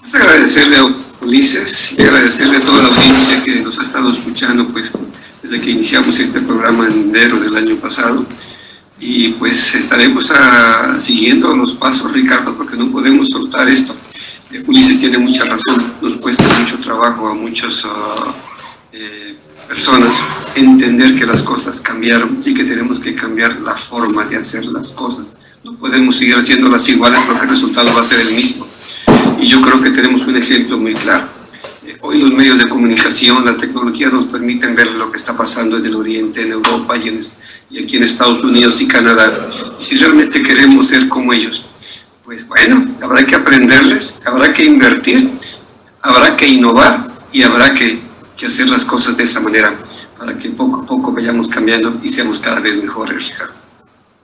Pues 0.01 0.13
agradecerle 0.13 0.77
a 0.77 0.93
Ulises 1.21 1.95
y 1.97 2.01
agradecerle 2.01 2.57
a 2.57 2.59
toda 2.59 2.83
la 2.83 2.89
audiencia 2.89 3.43
que 3.43 3.61
nos 3.61 3.79
ha 3.79 3.83
estado 3.83 4.11
escuchando 4.11 4.67
pues 4.67 4.91
desde 5.41 5.61
que 5.61 5.71
iniciamos 5.71 6.19
este 6.19 6.41
programa 6.41 6.87
en 6.87 7.09
enero 7.09 7.39
del 7.39 7.55
año 7.55 7.77
pasado 7.77 8.23
y 8.99 9.29
pues 9.29 9.73
estaremos 9.73 10.29
a, 10.29 10.99
siguiendo 10.99 11.55
los 11.55 11.73
pasos 11.73 12.11
Ricardo 12.11 12.55
porque 12.55 12.75
no 12.75 12.91
podemos 12.91 13.29
soltar 13.29 13.67
esto. 13.69 13.95
Eh, 14.53 14.63
Ulises 14.67 14.99
tiene 14.99 15.17
mucha 15.17 15.45
razón, 15.45 15.93
nos 16.01 16.13
cuesta 16.17 16.43
mucho 16.59 16.77
trabajo 16.77 17.27
a 17.27 17.33
muchas 17.33 17.81
ah, 17.85 18.33
eh, 18.91 19.35
personas 19.67 20.13
entender 20.53 21.15
que 21.15 21.25
las 21.25 21.41
cosas 21.41 21.81
cambiaron 21.81 22.37
y 22.45 22.53
que 22.53 22.63
tenemos 22.63 22.99
que 22.99 23.15
cambiar 23.15 23.59
la 23.61 23.75
forma 23.75 24.25
de 24.25 24.37
hacer 24.37 24.65
las 24.65 24.91
cosas. 24.91 25.25
No 25.63 25.75
podemos 25.75 26.17
seguir 26.17 26.35
haciéndolas 26.35 26.87
iguales 26.87 27.19
porque 27.25 27.43
el 27.45 27.49
resultado 27.49 27.91
va 27.95 28.01
a 28.01 28.03
ser 28.03 28.19
el 28.21 28.35
mismo 28.35 28.67
y 29.39 29.47
yo 29.47 29.61
creo 29.61 29.81
que 29.81 29.89
tenemos 29.89 30.25
un 30.27 30.37
ejemplo 30.37 30.77
muy 30.77 30.93
claro. 30.93 31.27
Eh, 31.85 31.97
hoy 32.01 32.19
los 32.19 32.31
medios 32.31 32.57
de 32.59 32.69
comunicación, 32.69 33.43
la 33.43 33.57
tecnología 33.57 34.09
nos 34.09 34.25
permiten 34.25 34.75
ver 34.75 34.91
lo 34.91 35.11
que 35.11 35.17
está 35.17 35.35
pasando 35.35 35.77
en 35.77 35.85
el 35.85 35.95
Oriente, 35.95 36.43
en 36.43 36.51
Europa 36.51 36.95
y, 36.95 37.09
en, 37.09 37.19
y 37.71 37.83
aquí 37.83 37.97
en 37.97 38.03
Estados 38.03 38.41
Unidos 38.41 38.79
y 38.81 38.87
Canadá. 38.87 39.49
Si 39.79 39.97
realmente 39.97 40.43
queremos 40.43 40.87
ser 40.87 41.09
como 41.09 41.33
ellos, 41.33 41.65
pues 42.23 42.47
bueno, 42.47 42.87
habrá 43.01 43.25
que 43.25 43.35
aprenderles, 43.35 44.21
habrá 44.25 44.53
que 44.53 44.63
invertir, 44.63 45.31
habrá 46.01 46.35
que 46.37 46.47
innovar 46.47 47.07
y 47.31 47.43
habrá 47.43 47.73
que, 47.73 48.01
que 48.37 48.45
hacer 48.45 48.69
las 48.69 48.85
cosas 48.85 49.17
de 49.17 49.23
esa 49.23 49.41
manera 49.41 49.75
para 50.17 50.37
que 50.37 50.49
poco 50.51 50.81
a 50.81 50.85
poco 50.85 51.11
vayamos 51.11 51.49
cambiando 51.49 51.99
y 52.01 52.07
seamos 52.07 52.39
cada 52.39 52.61
vez 52.61 52.81
mejores, 52.81 53.29
Ricardo. 53.29 53.53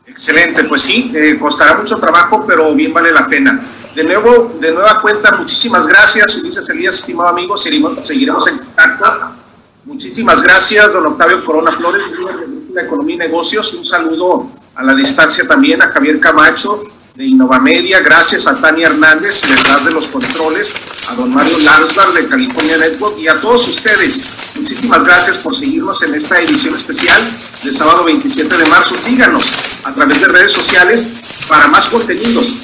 Excelente, 0.06 0.64
pues 0.64 0.82
sí, 0.82 1.12
eh, 1.14 1.38
costará 1.38 1.78
mucho 1.78 1.98
trabajo, 1.98 2.46
pero 2.48 2.74
bien 2.74 2.94
vale 2.94 3.12
la 3.12 3.28
pena. 3.28 3.62
De 3.94 4.04
nuevo, 4.04 4.58
de 4.60 4.72
nueva 4.72 5.02
cuenta, 5.02 5.36
muchísimas 5.36 5.86
gracias, 5.86 6.38
Ulises 6.38 6.70
Elías, 6.70 6.96
estimado 6.96 7.30
amigo, 7.30 7.58
seguiremos, 7.58 8.08
seguiremos 8.08 8.48
en 8.48 8.60
contacto. 8.60 9.32
Muchísimas 9.84 10.42
gracias, 10.42 10.94
don 10.94 11.06
Octavio 11.06 11.44
Corona 11.44 11.72
Flores, 11.74 12.04
de 12.74 12.82
Economía 12.82 13.16
y 13.16 13.20
Negocios. 13.20 13.74
Un 13.74 13.86
saludo 13.86 14.50
a 14.76 14.84
la 14.84 14.96
distancia 14.96 15.46
también 15.48 15.82
a 15.82 15.88
Javier 15.88 16.20
Camacho 16.20 16.84
de 17.16 17.26
Innovamedia. 17.26 18.00
Gracias 18.02 18.48
a 18.48 18.60
Tania 18.60 18.88
Hernández, 18.88 19.42
detrás 19.42 19.86
de 19.86 19.92
los 19.92 20.08
controles, 20.08 20.74
a 21.10 21.16
don 21.16 21.34
Mario 21.34 21.58
Lansbar 21.58 22.14
de 22.14 22.28
California 22.28 22.78
Network 22.78 23.20
y 23.20 23.28
a 23.28 23.40
todos 23.40 23.68
ustedes. 23.68 24.22
Muchísimas 24.56 25.04
gracias 25.04 25.38
por 25.38 25.56
seguirnos 25.56 26.02
en 26.04 26.16
esta 26.16 26.40
edición 26.40 26.76
especial 26.76 27.22
de 27.64 27.72
sábado 27.72 28.04
27 28.06 28.58
de 28.58 28.66
marzo. 28.66 28.98
Síganos 28.98 29.44
a 29.84 29.94
través 29.94 30.22
de 30.22 30.28
redes 30.28 30.52
sociales 30.52 31.46
para 31.48 31.68
más 31.68 31.88
contenidos 31.88 32.60